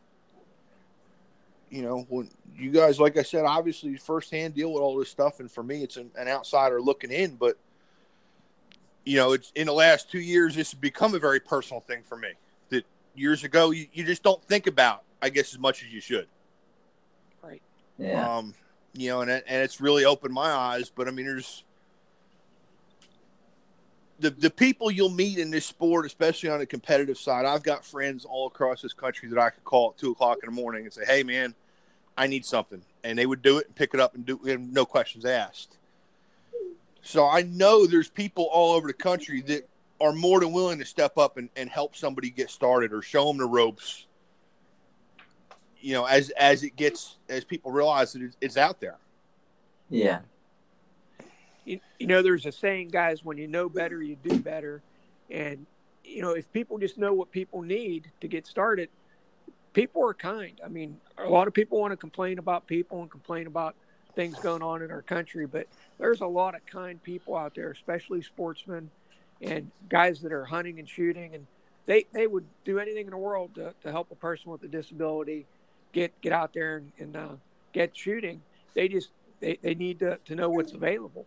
you 1.70 1.82
know, 1.82 2.06
when 2.10 2.30
you 2.56 2.72
guys, 2.72 3.00
like 3.00 3.18
I 3.18 3.24
said, 3.24 3.46
obviously 3.46 3.96
firsthand 3.96 4.56
deal 4.56 4.74
with 4.74 4.82
all 4.82 4.98
this 4.98 5.10
stuff, 5.10 5.40
and 5.40 5.52
for 5.52 5.64
me, 5.64 5.84
it's 5.84 5.98
an, 5.98 6.12
an 6.18 6.28
outsider 6.28 6.82
looking 6.82 7.12
in. 7.12 7.36
But 7.36 7.58
you 9.06 9.18
know, 9.18 9.34
it's 9.34 9.52
in 9.56 9.68
the 9.68 9.74
last 9.74 10.12
two 10.12 10.20
years, 10.20 10.56
this 10.56 10.72
has 10.72 10.80
become 10.80 11.16
a 11.16 11.20
very 11.20 11.40
personal 11.40 11.82
thing 11.82 12.04
for 12.04 12.18
me. 12.18 12.30
That 12.70 12.86
years 13.16 13.44
ago, 13.44 13.72
you, 13.72 13.88
you 13.94 14.04
just 14.04 14.24
don't 14.24 14.44
think 14.46 14.68
about, 14.68 15.04
I 15.22 15.30
guess, 15.30 15.54
as 15.54 15.60
much 15.60 15.84
as 15.84 15.94
you 15.94 16.02
should. 16.02 16.28
Right. 17.42 17.62
Yeah. 17.98 18.38
Um, 18.38 18.54
you 18.94 19.10
know, 19.10 19.22
and 19.22 19.32
and 19.32 19.44
it's 19.48 19.80
really 19.80 20.06
opened 20.06 20.34
my 20.34 20.52
eyes. 20.52 20.92
But 20.94 21.08
I 21.08 21.12
mean, 21.12 21.26
there's 21.26 21.64
the 24.20 24.30
the 24.32 24.50
people 24.50 24.92
you'll 24.92 25.10
meet 25.10 25.38
in 25.40 25.52
this 25.52 25.66
sport, 25.66 26.06
especially 26.06 26.50
on 26.50 26.60
the 26.60 26.66
competitive 26.66 27.18
side. 27.18 27.46
I've 27.46 27.64
got 27.64 27.86
friends 27.86 28.26
all 28.26 28.48
across 28.48 28.82
this 28.82 28.94
country 28.94 29.30
that 29.30 29.40
I 29.40 29.50
could 29.50 29.64
call 29.64 29.92
at 29.92 29.98
two 29.98 30.12
o'clock 30.12 30.40
in 30.44 30.48
the 30.48 30.56
morning 30.56 30.84
and 30.84 30.94
say, 30.94 31.06
"Hey, 31.06 31.24
man, 31.24 31.56
I 32.18 32.28
need 32.28 32.46
something," 32.46 32.82
and 33.04 33.18
they 33.18 33.26
would 33.26 33.42
do 33.42 33.58
it 33.58 33.68
and 33.68 33.76
pick 33.76 33.94
it 33.94 34.00
up 34.00 34.16
and 34.16 34.26
do 34.26 34.40
and 34.46 34.74
no 34.74 34.86
questions 34.86 35.26
asked. 35.26 35.78
So 37.02 37.28
I 37.28 37.44
know 37.44 37.86
there's 37.88 38.10
people 38.10 38.46
all 38.52 38.74
over 38.74 38.88
the 38.88 38.94
country 38.94 39.42
that 39.44 39.68
are 40.02 40.14
more 40.14 40.40
than 40.40 40.52
willing 40.52 40.80
to 40.80 40.86
step 40.86 41.18
up 41.18 41.38
and, 41.38 41.50
and 41.56 41.70
help 41.70 41.96
somebody 41.96 42.30
get 42.30 42.50
started 42.50 42.94
or 42.94 43.02
show 43.02 43.28
them 43.28 43.38
the 43.38 43.46
ropes. 43.46 44.06
You 45.80 45.94
know, 45.94 46.06
as 46.06 46.30
as 46.32 46.64
it 46.64 46.76
gets 46.76 47.16
as 47.30 47.46
people 47.46 47.72
realize 47.72 48.14
that 48.14 48.22
it's, 48.22 48.38
it's 48.42 48.58
out 48.58 48.82
there. 48.82 48.98
yeah. 49.90 50.20
You, 51.70 51.80
you 52.00 52.08
know 52.08 52.22
there's 52.22 52.46
a 52.46 52.52
saying 52.52 52.90
guys 52.90 53.24
when 53.24 53.38
you 53.38 53.48
know 53.48 53.70
better 53.70 54.02
you 54.02 54.18
do 54.24 54.40
better. 54.40 54.82
And 55.30 55.66
you 56.04 56.22
know 56.22 56.32
if 56.32 56.52
people 56.52 56.78
just 56.78 56.98
know 56.98 57.14
what 57.14 57.32
people 57.32 57.62
need 57.62 58.12
to 58.22 58.28
get 58.28 58.48
started 58.48 58.90
people 59.74 60.04
are 60.04 60.14
kind. 60.14 60.60
I 60.66 60.68
mean 60.68 60.98
a 61.18 61.30
lot 61.30 61.48
of 61.48 61.54
people 61.54 61.80
want 61.80 61.92
to 61.92 61.98
complain 61.98 62.40
about 62.40 62.68
people 62.68 63.02
and 63.02 63.12
complain 63.12 63.48
about 63.48 63.76
things 64.16 64.38
going 64.40 64.64
on 64.64 64.82
in 64.82 64.90
our 64.90 65.04
country 65.04 65.46
but 65.46 65.68
there's 66.00 66.22
a 66.22 66.26
lot 66.26 66.56
of 66.56 66.66
kind 66.66 67.02
people 67.04 67.38
out 67.38 67.54
there 67.54 67.70
especially 67.70 68.24
sportsmen 68.24 68.90
and 69.42 69.72
guys 69.88 70.22
that 70.22 70.32
are 70.32 70.46
hunting 70.46 70.80
and 70.80 70.90
shooting. 70.90 71.36
And 71.36 71.48
they 71.86 72.06
they 72.12 72.28
would 72.28 72.46
do 72.66 72.80
anything 72.80 73.06
in 73.06 73.12
the 73.12 73.18
world 73.18 73.56
to, 73.56 73.74
to 73.84 73.92
help 73.92 74.12
a 74.12 74.16
person 74.16 74.52
with 74.52 74.64
a 74.64 74.68
disability 74.68 75.46
get 75.94 76.20
get 76.22 76.34
out 76.34 76.54
there 76.54 76.78
and, 76.78 76.92
and 77.00 77.16
uh, 77.16 77.36
get 77.74 77.96
shooting. 77.96 78.42
They 78.74 78.88
just 78.88 79.10
they, 79.40 79.58
they 79.62 79.76
need 79.76 80.00
to, 80.00 80.18
to 80.26 80.36
know 80.36 80.50
what's 80.50 80.74
available 80.74 81.26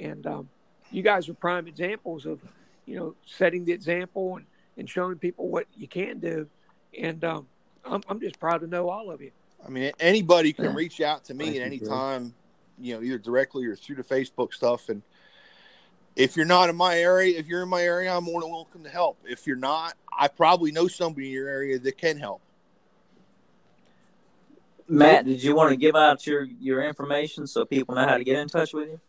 and 0.00 0.26
um, 0.26 0.48
you 0.90 1.02
guys 1.02 1.28
are 1.28 1.34
prime 1.34 1.66
examples 1.66 2.26
of 2.26 2.40
you 2.86 2.96
know 2.96 3.14
setting 3.24 3.64
the 3.64 3.72
example 3.72 4.36
and, 4.36 4.46
and 4.76 4.88
showing 4.88 5.16
people 5.16 5.48
what 5.48 5.66
you 5.76 5.88
can 5.88 6.18
do 6.18 6.46
and 6.98 7.24
um, 7.24 7.46
I'm, 7.84 8.02
I'm 8.08 8.20
just 8.20 8.38
proud 8.38 8.60
to 8.62 8.66
know 8.66 8.88
all 8.88 9.10
of 9.10 9.20
you 9.20 9.30
I 9.64 9.68
mean, 9.68 9.92
anybody 9.98 10.52
can 10.52 10.74
reach 10.74 11.00
out 11.00 11.24
to 11.24 11.34
me 11.34 11.46
Thank 11.46 11.56
at 11.56 11.62
any 11.62 11.78
Greg. 11.78 11.90
time, 11.90 12.34
you 12.78 12.94
know, 12.94 13.02
either 13.02 13.18
directly 13.18 13.66
or 13.66 13.74
through 13.74 13.96
the 13.96 14.04
Facebook 14.04 14.52
stuff. 14.52 14.88
And 14.88 15.02
if 16.14 16.36
you're 16.36 16.46
not 16.46 16.68
in 16.68 16.76
my 16.76 16.98
area, 16.98 17.38
if 17.38 17.46
you're 17.46 17.62
in 17.62 17.68
my 17.68 17.82
area, 17.82 18.14
I'm 18.14 18.24
more 18.24 18.40
than 18.40 18.50
welcome 18.50 18.84
to 18.84 18.90
help. 18.90 19.18
If 19.24 19.46
you're 19.46 19.56
not, 19.56 19.94
I 20.16 20.28
probably 20.28 20.70
know 20.70 20.88
somebody 20.88 21.28
in 21.28 21.32
your 21.32 21.48
area 21.48 21.78
that 21.78 21.98
can 21.98 22.18
help. 22.18 22.42
Matt, 24.88 25.24
did 25.24 25.42
you 25.42 25.56
want 25.56 25.70
to 25.70 25.76
give 25.76 25.96
out 25.96 26.24
your, 26.26 26.44
your 26.44 26.84
information 26.84 27.46
so 27.48 27.64
people 27.64 27.96
know 27.96 28.06
how 28.06 28.18
to 28.18 28.24
get 28.24 28.38
in 28.38 28.48
touch 28.48 28.72
with 28.72 28.88
you? 28.88 29.00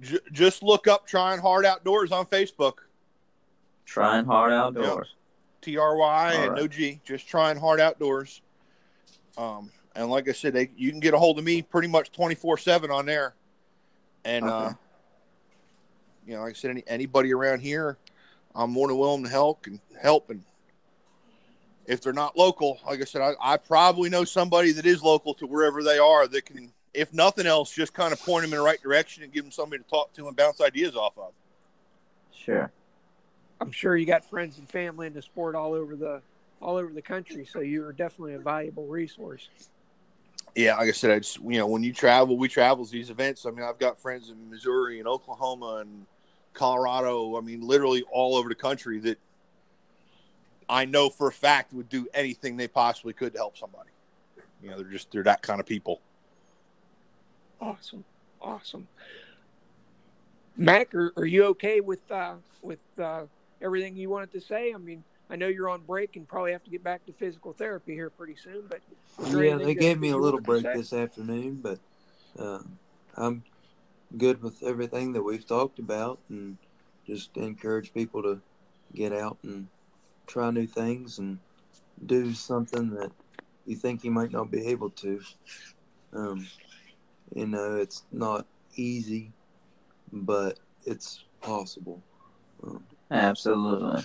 J- 0.00 0.18
just 0.32 0.62
look 0.62 0.86
up 0.86 1.06
Trying 1.06 1.40
Hard 1.40 1.64
Outdoors 1.64 2.12
on 2.12 2.26
Facebook. 2.26 2.74
Trying 3.84 4.24
hard 4.24 4.52
outdoors. 4.52 5.14
T 5.62 5.76
R 5.76 5.96
Y 5.96 6.32
and 6.34 6.52
right. 6.52 6.60
no 6.60 6.68
G. 6.68 7.00
Just 7.04 7.28
Trying 7.28 7.56
Hard 7.56 7.80
Outdoors. 7.80 8.42
Um, 9.38 9.70
and 9.94 10.10
like 10.10 10.28
I 10.28 10.32
said, 10.32 10.52
they, 10.52 10.70
you 10.76 10.90
can 10.90 11.00
get 11.00 11.14
a 11.14 11.18
hold 11.18 11.38
of 11.38 11.44
me 11.44 11.62
pretty 11.62 11.88
much 11.88 12.12
twenty 12.12 12.34
four 12.34 12.58
seven 12.58 12.90
on 12.90 13.06
there. 13.06 13.34
And 14.24 14.44
uh, 14.44 14.72
you 16.26 16.34
know, 16.34 16.42
like 16.42 16.50
I 16.50 16.54
said, 16.54 16.72
any, 16.72 16.84
anybody 16.86 17.32
around 17.32 17.60
here, 17.60 17.96
I'm 18.54 18.70
more 18.70 18.88
than 18.88 18.98
willing 18.98 19.24
to 19.24 19.30
help 19.30 19.66
and 19.66 19.78
help. 20.00 20.30
And 20.30 20.42
if 21.86 22.00
they're 22.00 22.12
not 22.12 22.36
local, 22.36 22.80
like 22.84 23.00
I 23.00 23.04
said, 23.04 23.22
I, 23.22 23.34
I 23.40 23.56
probably 23.56 24.10
know 24.10 24.24
somebody 24.24 24.72
that 24.72 24.84
is 24.84 25.02
local 25.02 25.32
to 25.34 25.46
wherever 25.46 25.82
they 25.84 25.98
are 25.98 26.26
that 26.26 26.44
can, 26.44 26.72
if 26.96 27.12
nothing 27.12 27.46
else, 27.46 27.70
just 27.72 27.92
kind 27.92 28.12
of 28.12 28.20
point 28.20 28.42
them 28.42 28.52
in 28.52 28.58
the 28.58 28.64
right 28.64 28.82
direction 28.82 29.22
and 29.22 29.32
give 29.32 29.44
them 29.44 29.52
somebody 29.52 29.82
to 29.82 29.88
talk 29.88 30.12
to 30.14 30.26
and 30.28 30.36
bounce 30.36 30.60
ideas 30.60 30.96
off 30.96 31.16
of. 31.18 31.32
Sure. 32.34 32.70
I'm 33.60 33.70
sure 33.70 33.96
you 33.96 34.06
got 34.06 34.24
friends 34.24 34.58
and 34.58 34.68
family 34.68 35.06
in 35.06 35.12
the 35.12 35.22
sport 35.22 35.54
all 35.54 35.72
over 35.72 35.96
the 35.96 36.20
all 36.60 36.76
over 36.76 36.92
the 36.92 37.02
country, 37.02 37.44
so 37.44 37.60
you're 37.60 37.92
definitely 37.92 38.34
a 38.34 38.38
valuable 38.38 38.86
resource. 38.86 39.48
Yeah, 40.54 40.76
like 40.76 40.88
I 40.88 40.92
said, 40.92 41.10
it's 41.10 41.38
you 41.38 41.58
know 41.58 41.66
when 41.66 41.82
you 41.82 41.92
travel, 41.92 42.36
we 42.36 42.48
travel 42.48 42.84
to 42.84 42.90
these 42.90 43.10
events. 43.10 43.44
I 43.44 43.50
mean, 43.50 43.62
I've 43.62 43.78
got 43.78 43.98
friends 43.98 44.30
in 44.30 44.50
Missouri 44.50 44.98
and 44.98 45.08
Oklahoma 45.08 45.82
and 45.82 46.06
Colorado. 46.54 47.36
I 47.36 47.40
mean, 47.42 47.60
literally 47.60 48.04
all 48.10 48.36
over 48.36 48.48
the 48.48 48.54
country 48.54 48.98
that 49.00 49.18
I 50.68 50.84
know 50.86 51.10
for 51.10 51.28
a 51.28 51.32
fact 51.32 51.72
would 51.72 51.88
do 51.88 52.08
anything 52.14 52.56
they 52.56 52.68
possibly 52.68 53.12
could 53.12 53.32
to 53.32 53.38
help 53.38 53.56
somebody. 53.56 53.90
You 54.62 54.70
know, 54.70 54.76
they're 54.76 54.86
just 54.90 55.10
they're 55.12 55.22
that 55.24 55.42
kind 55.42 55.60
of 55.60 55.66
people. 55.66 56.00
Awesome, 57.60 58.04
awesome. 58.40 58.86
Mac, 60.56 60.94
are, 60.94 61.12
are 61.16 61.26
you 61.26 61.44
okay 61.46 61.80
with 61.80 62.10
uh, 62.10 62.34
with 62.62 62.78
uh, 62.98 63.22
everything 63.60 63.96
you 63.96 64.10
wanted 64.10 64.32
to 64.32 64.40
say? 64.40 64.72
I 64.74 64.78
mean, 64.78 65.02
I 65.28 65.36
know 65.36 65.48
you're 65.48 65.68
on 65.68 65.82
break 65.82 66.16
and 66.16 66.26
probably 66.26 66.52
have 66.52 66.64
to 66.64 66.70
get 66.70 66.84
back 66.84 67.04
to 67.06 67.12
physical 67.12 67.52
therapy 67.52 67.94
here 67.94 68.10
pretty 68.10 68.36
soon, 68.36 68.64
but 68.68 68.80
Yeah, 69.32 69.56
they 69.56 69.74
gave 69.74 69.98
me 69.98 70.10
a 70.10 70.16
little 70.16 70.40
break 70.40 70.64
this 70.72 70.92
afternoon, 70.92 71.60
but 71.62 71.78
uh, 72.38 72.60
I'm 73.16 73.42
good 74.16 74.42
with 74.42 74.62
everything 74.62 75.12
that 75.12 75.22
we've 75.22 75.46
talked 75.46 75.78
about, 75.78 76.20
and 76.28 76.56
just 77.06 77.36
encourage 77.36 77.92
people 77.92 78.22
to 78.22 78.40
get 78.94 79.12
out 79.12 79.38
and 79.42 79.68
try 80.26 80.50
new 80.50 80.66
things 80.66 81.18
and 81.18 81.38
do 82.04 82.32
something 82.34 82.90
that 82.90 83.10
you 83.66 83.76
think 83.76 84.04
you 84.04 84.10
might 84.10 84.32
not 84.32 84.50
be 84.50 84.66
able 84.66 84.90
to. 84.90 85.20
Um, 86.12 86.46
you 87.34 87.46
know, 87.46 87.76
it's 87.76 88.04
not 88.12 88.46
easy, 88.76 89.32
but 90.12 90.58
it's 90.84 91.24
possible. 91.40 92.02
Um, 92.62 92.84
Absolutely. 93.10 94.02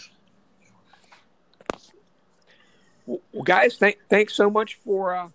Well, 3.05 3.21
well, 3.33 3.43
guys, 3.43 3.77
thank, 3.77 3.97
thanks 4.09 4.33
so 4.33 4.49
much 4.49 4.75
for 4.75 5.15
uh, 5.15 5.29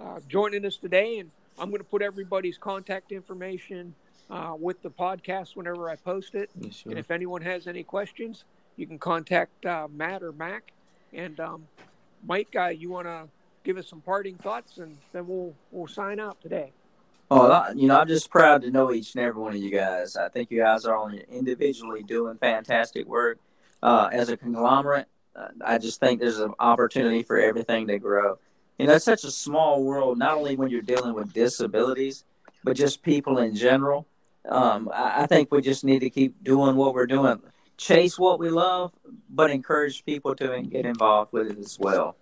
uh, 0.00 0.20
joining 0.28 0.64
us 0.66 0.76
today. 0.76 1.18
And 1.18 1.30
I'm 1.58 1.70
going 1.70 1.78
to 1.78 1.88
put 1.88 2.02
everybody's 2.02 2.58
contact 2.58 3.12
information 3.12 3.94
uh, 4.30 4.54
with 4.58 4.82
the 4.82 4.90
podcast 4.90 5.56
whenever 5.56 5.88
I 5.88 5.96
post 5.96 6.34
it. 6.34 6.50
yeah, 6.58 6.70
sure. 6.70 6.90
And 6.90 6.98
if 6.98 7.10
anyone 7.10 7.42
has 7.42 7.66
any 7.66 7.82
questions, 7.82 8.44
you 8.76 8.86
can 8.86 8.98
contact 8.98 9.64
uh, 9.64 9.88
Matt 9.92 10.22
or 10.22 10.32
Mac. 10.32 10.72
And 11.12 11.38
um, 11.38 11.68
Mike, 12.26 12.54
uh, 12.58 12.68
you 12.68 12.90
want 12.90 13.06
to 13.06 13.28
give 13.62 13.76
us 13.78 13.88
some 13.88 14.00
parting 14.00 14.36
thoughts, 14.36 14.78
and 14.78 14.96
then 15.12 15.26
we'll 15.26 15.54
we'll 15.70 15.86
sign 15.86 16.18
out 16.18 16.40
today. 16.40 16.72
Oh, 17.30 17.72
you 17.74 17.88
know, 17.88 17.98
I'm 17.98 18.08
just 18.08 18.30
proud 18.30 18.62
to 18.62 18.70
know 18.70 18.92
each 18.92 19.14
and 19.14 19.24
every 19.24 19.40
one 19.40 19.54
of 19.54 19.60
you 19.60 19.70
guys. 19.70 20.16
I 20.16 20.28
think 20.28 20.50
you 20.50 20.60
guys 20.60 20.84
are 20.84 20.94
all 20.94 21.08
individually 21.08 22.02
doing 22.02 22.36
fantastic 22.36 23.06
work. 23.06 23.38
Uh, 23.82 24.08
as 24.12 24.30
a 24.30 24.36
conglomerate, 24.36 25.06
uh, 25.36 25.48
I 25.62 25.76
just 25.76 26.00
think 26.00 26.20
there's 26.20 26.38
an 26.38 26.54
opportunity 26.58 27.22
for 27.22 27.38
everything 27.38 27.86
to 27.88 27.98
grow. 27.98 28.38
You 28.78 28.86
know, 28.86 28.94
it's 28.94 29.04
such 29.04 29.24
a 29.24 29.30
small 29.30 29.82
world, 29.84 30.16
not 30.16 30.38
only 30.38 30.56
when 30.56 30.70
you're 30.70 30.80
dealing 30.80 31.12
with 31.12 31.32
disabilities, 31.34 32.24
but 32.62 32.76
just 32.76 33.02
people 33.02 33.38
in 33.38 33.54
general. 33.54 34.06
Um, 34.48 34.90
I, 34.92 35.22
I 35.22 35.26
think 35.26 35.52
we 35.52 35.60
just 35.60 35.84
need 35.84 36.00
to 36.00 36.10
keep 36.10 36.42
doing 36.42 36.76
what 36.76 36.94
we're 36.94 37.06
doing, 37.06 37.40
chase 37.76 38.18
what 38.18 38.38
we 38.38 38.48
love, 38.48 38.92
but 39.28 39.50
encourage 39.50 40.04
people 40.04 40.34
to 40.36 40.62
get 40.62 40.86
involved 40.86 41.32
with 41.32 41.50
it 41.50 41.58
as 41.58 41.78
well. 41.78 42.16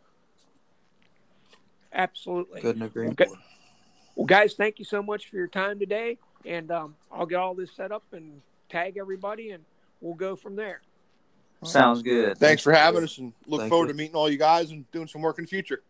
Absolutely. 1.92 2.60
Couldn't 2.60 2.82
agree 2.82 3.08
Okay. 3.08 3.26
more. 3.26 3.36
Well, 4.14 4.26
guys, 4.26 4.54
thank 4.54 4.78
you 4.78 4.84
so 4.84 5.02
much 5.02 5.28
for 5.28 5.36
your 5.36 5.48
time 5.48 5.78
today. 5.78 6.18
And 6.44 6.70
um, 6.70 6.96
I'll 7.10 7.26
get 7.26 7.36
all 7.36 7.54
this 7.54 7.70
set 7.72 7.92
up 7.92 8.02
and 8.12 8.40
tag 8.68 8.96
everybody, 8.96 9.50
and 9.50 9.64
we'll 10.00 10.14
go 10.14 10.36
from 10.36 10.56
there. 10.56 10.80
Sounds 11.64 12.02
good. 12.02 12.38
Thanks 12.38 12.62
for 12.62 12.72
having 12.72 13.04
us, 13.04 13.18
and 13.18 13.32
look 13.46 13.60
Thank 13.60 13.70
forward 13.70 13.86
you. 13.86 13.92
to 13.92 13.96
meeting 13.96 14.16
all 14.16 14.28
you 14.28 14.38
guys 14.38 14.72
and 14.72 14.90
doing 14.90 15.06
some 15.06 15.22
work 15.22 15.38
in 15.38 15.44
the 15.44 15.48
future. 15.48 15.82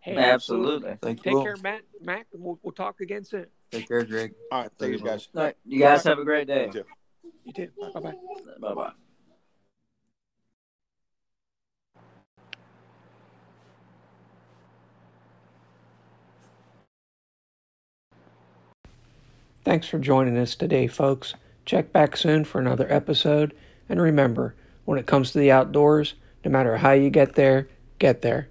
Hey, 0.00 0.16
Absolutely. 0.16 0.96
Thank 1.02 1.24
you. 1.24 1.32
Take 1.32 1.42
care, 1.42 1.56
Matt, 1.56 1.80
Mac, 2.00 2.26
and 2.32 2.42
we'll, 2.42 2.58
we'll 2.62 2.72
talk 2.72 3.00
again 3.00 3.24
soon. 3.24 3.46
Take 3.72 3.88
care, 3.88 4.04
Greg. 4.04 4.34
All 4.52 4.62
right, 4.62 4.70
thank 4.78 4.92
you 4.92 5.04
guys. 5.04 5.28
All 5.34 5.42
right, 5.42 5.56
you 5.66 5.80
guys 5.80 6.04
have 6.04 6.18
a 6.18 6.24
great 6.24 6.46
day. 6.46 6.66
You 6.66 6.72
too. 6.72 6.84
You 7.44 7.52
too. 7.52 7.68
Bye 7.94 8.00
bye. 8.00 8.14
Bye 8.60 8.74
bye. 8.74 8.92
Thanks 19.68 19.86
for 19.86 19.98
joining 19.98 20.38
us 20.38 20.54
today, 20.54 20.86
folks. 20.86 21.34
Check 21.66 21.92
back 21.92 22.16
soon 22.16 22.46
for 22.46 22.58
another 22.58 22.90
episode. 22.90 23.54
And 23.86 24.00
remember, 24.00 24.54
when 24.86 24.98
it 24.98 25.06
comes 25.06 25.30
to 25.32 25.38
the 25.38 25.50
outdoors, 25.50 26.14
no 26.42 26.50
matter 26.50 26.78
how 26.78 26.92
you 26.92 27.10
get 27.10 27.34
there, 27.34 27.68
get 27.98 28.22
there. 28.22 28.48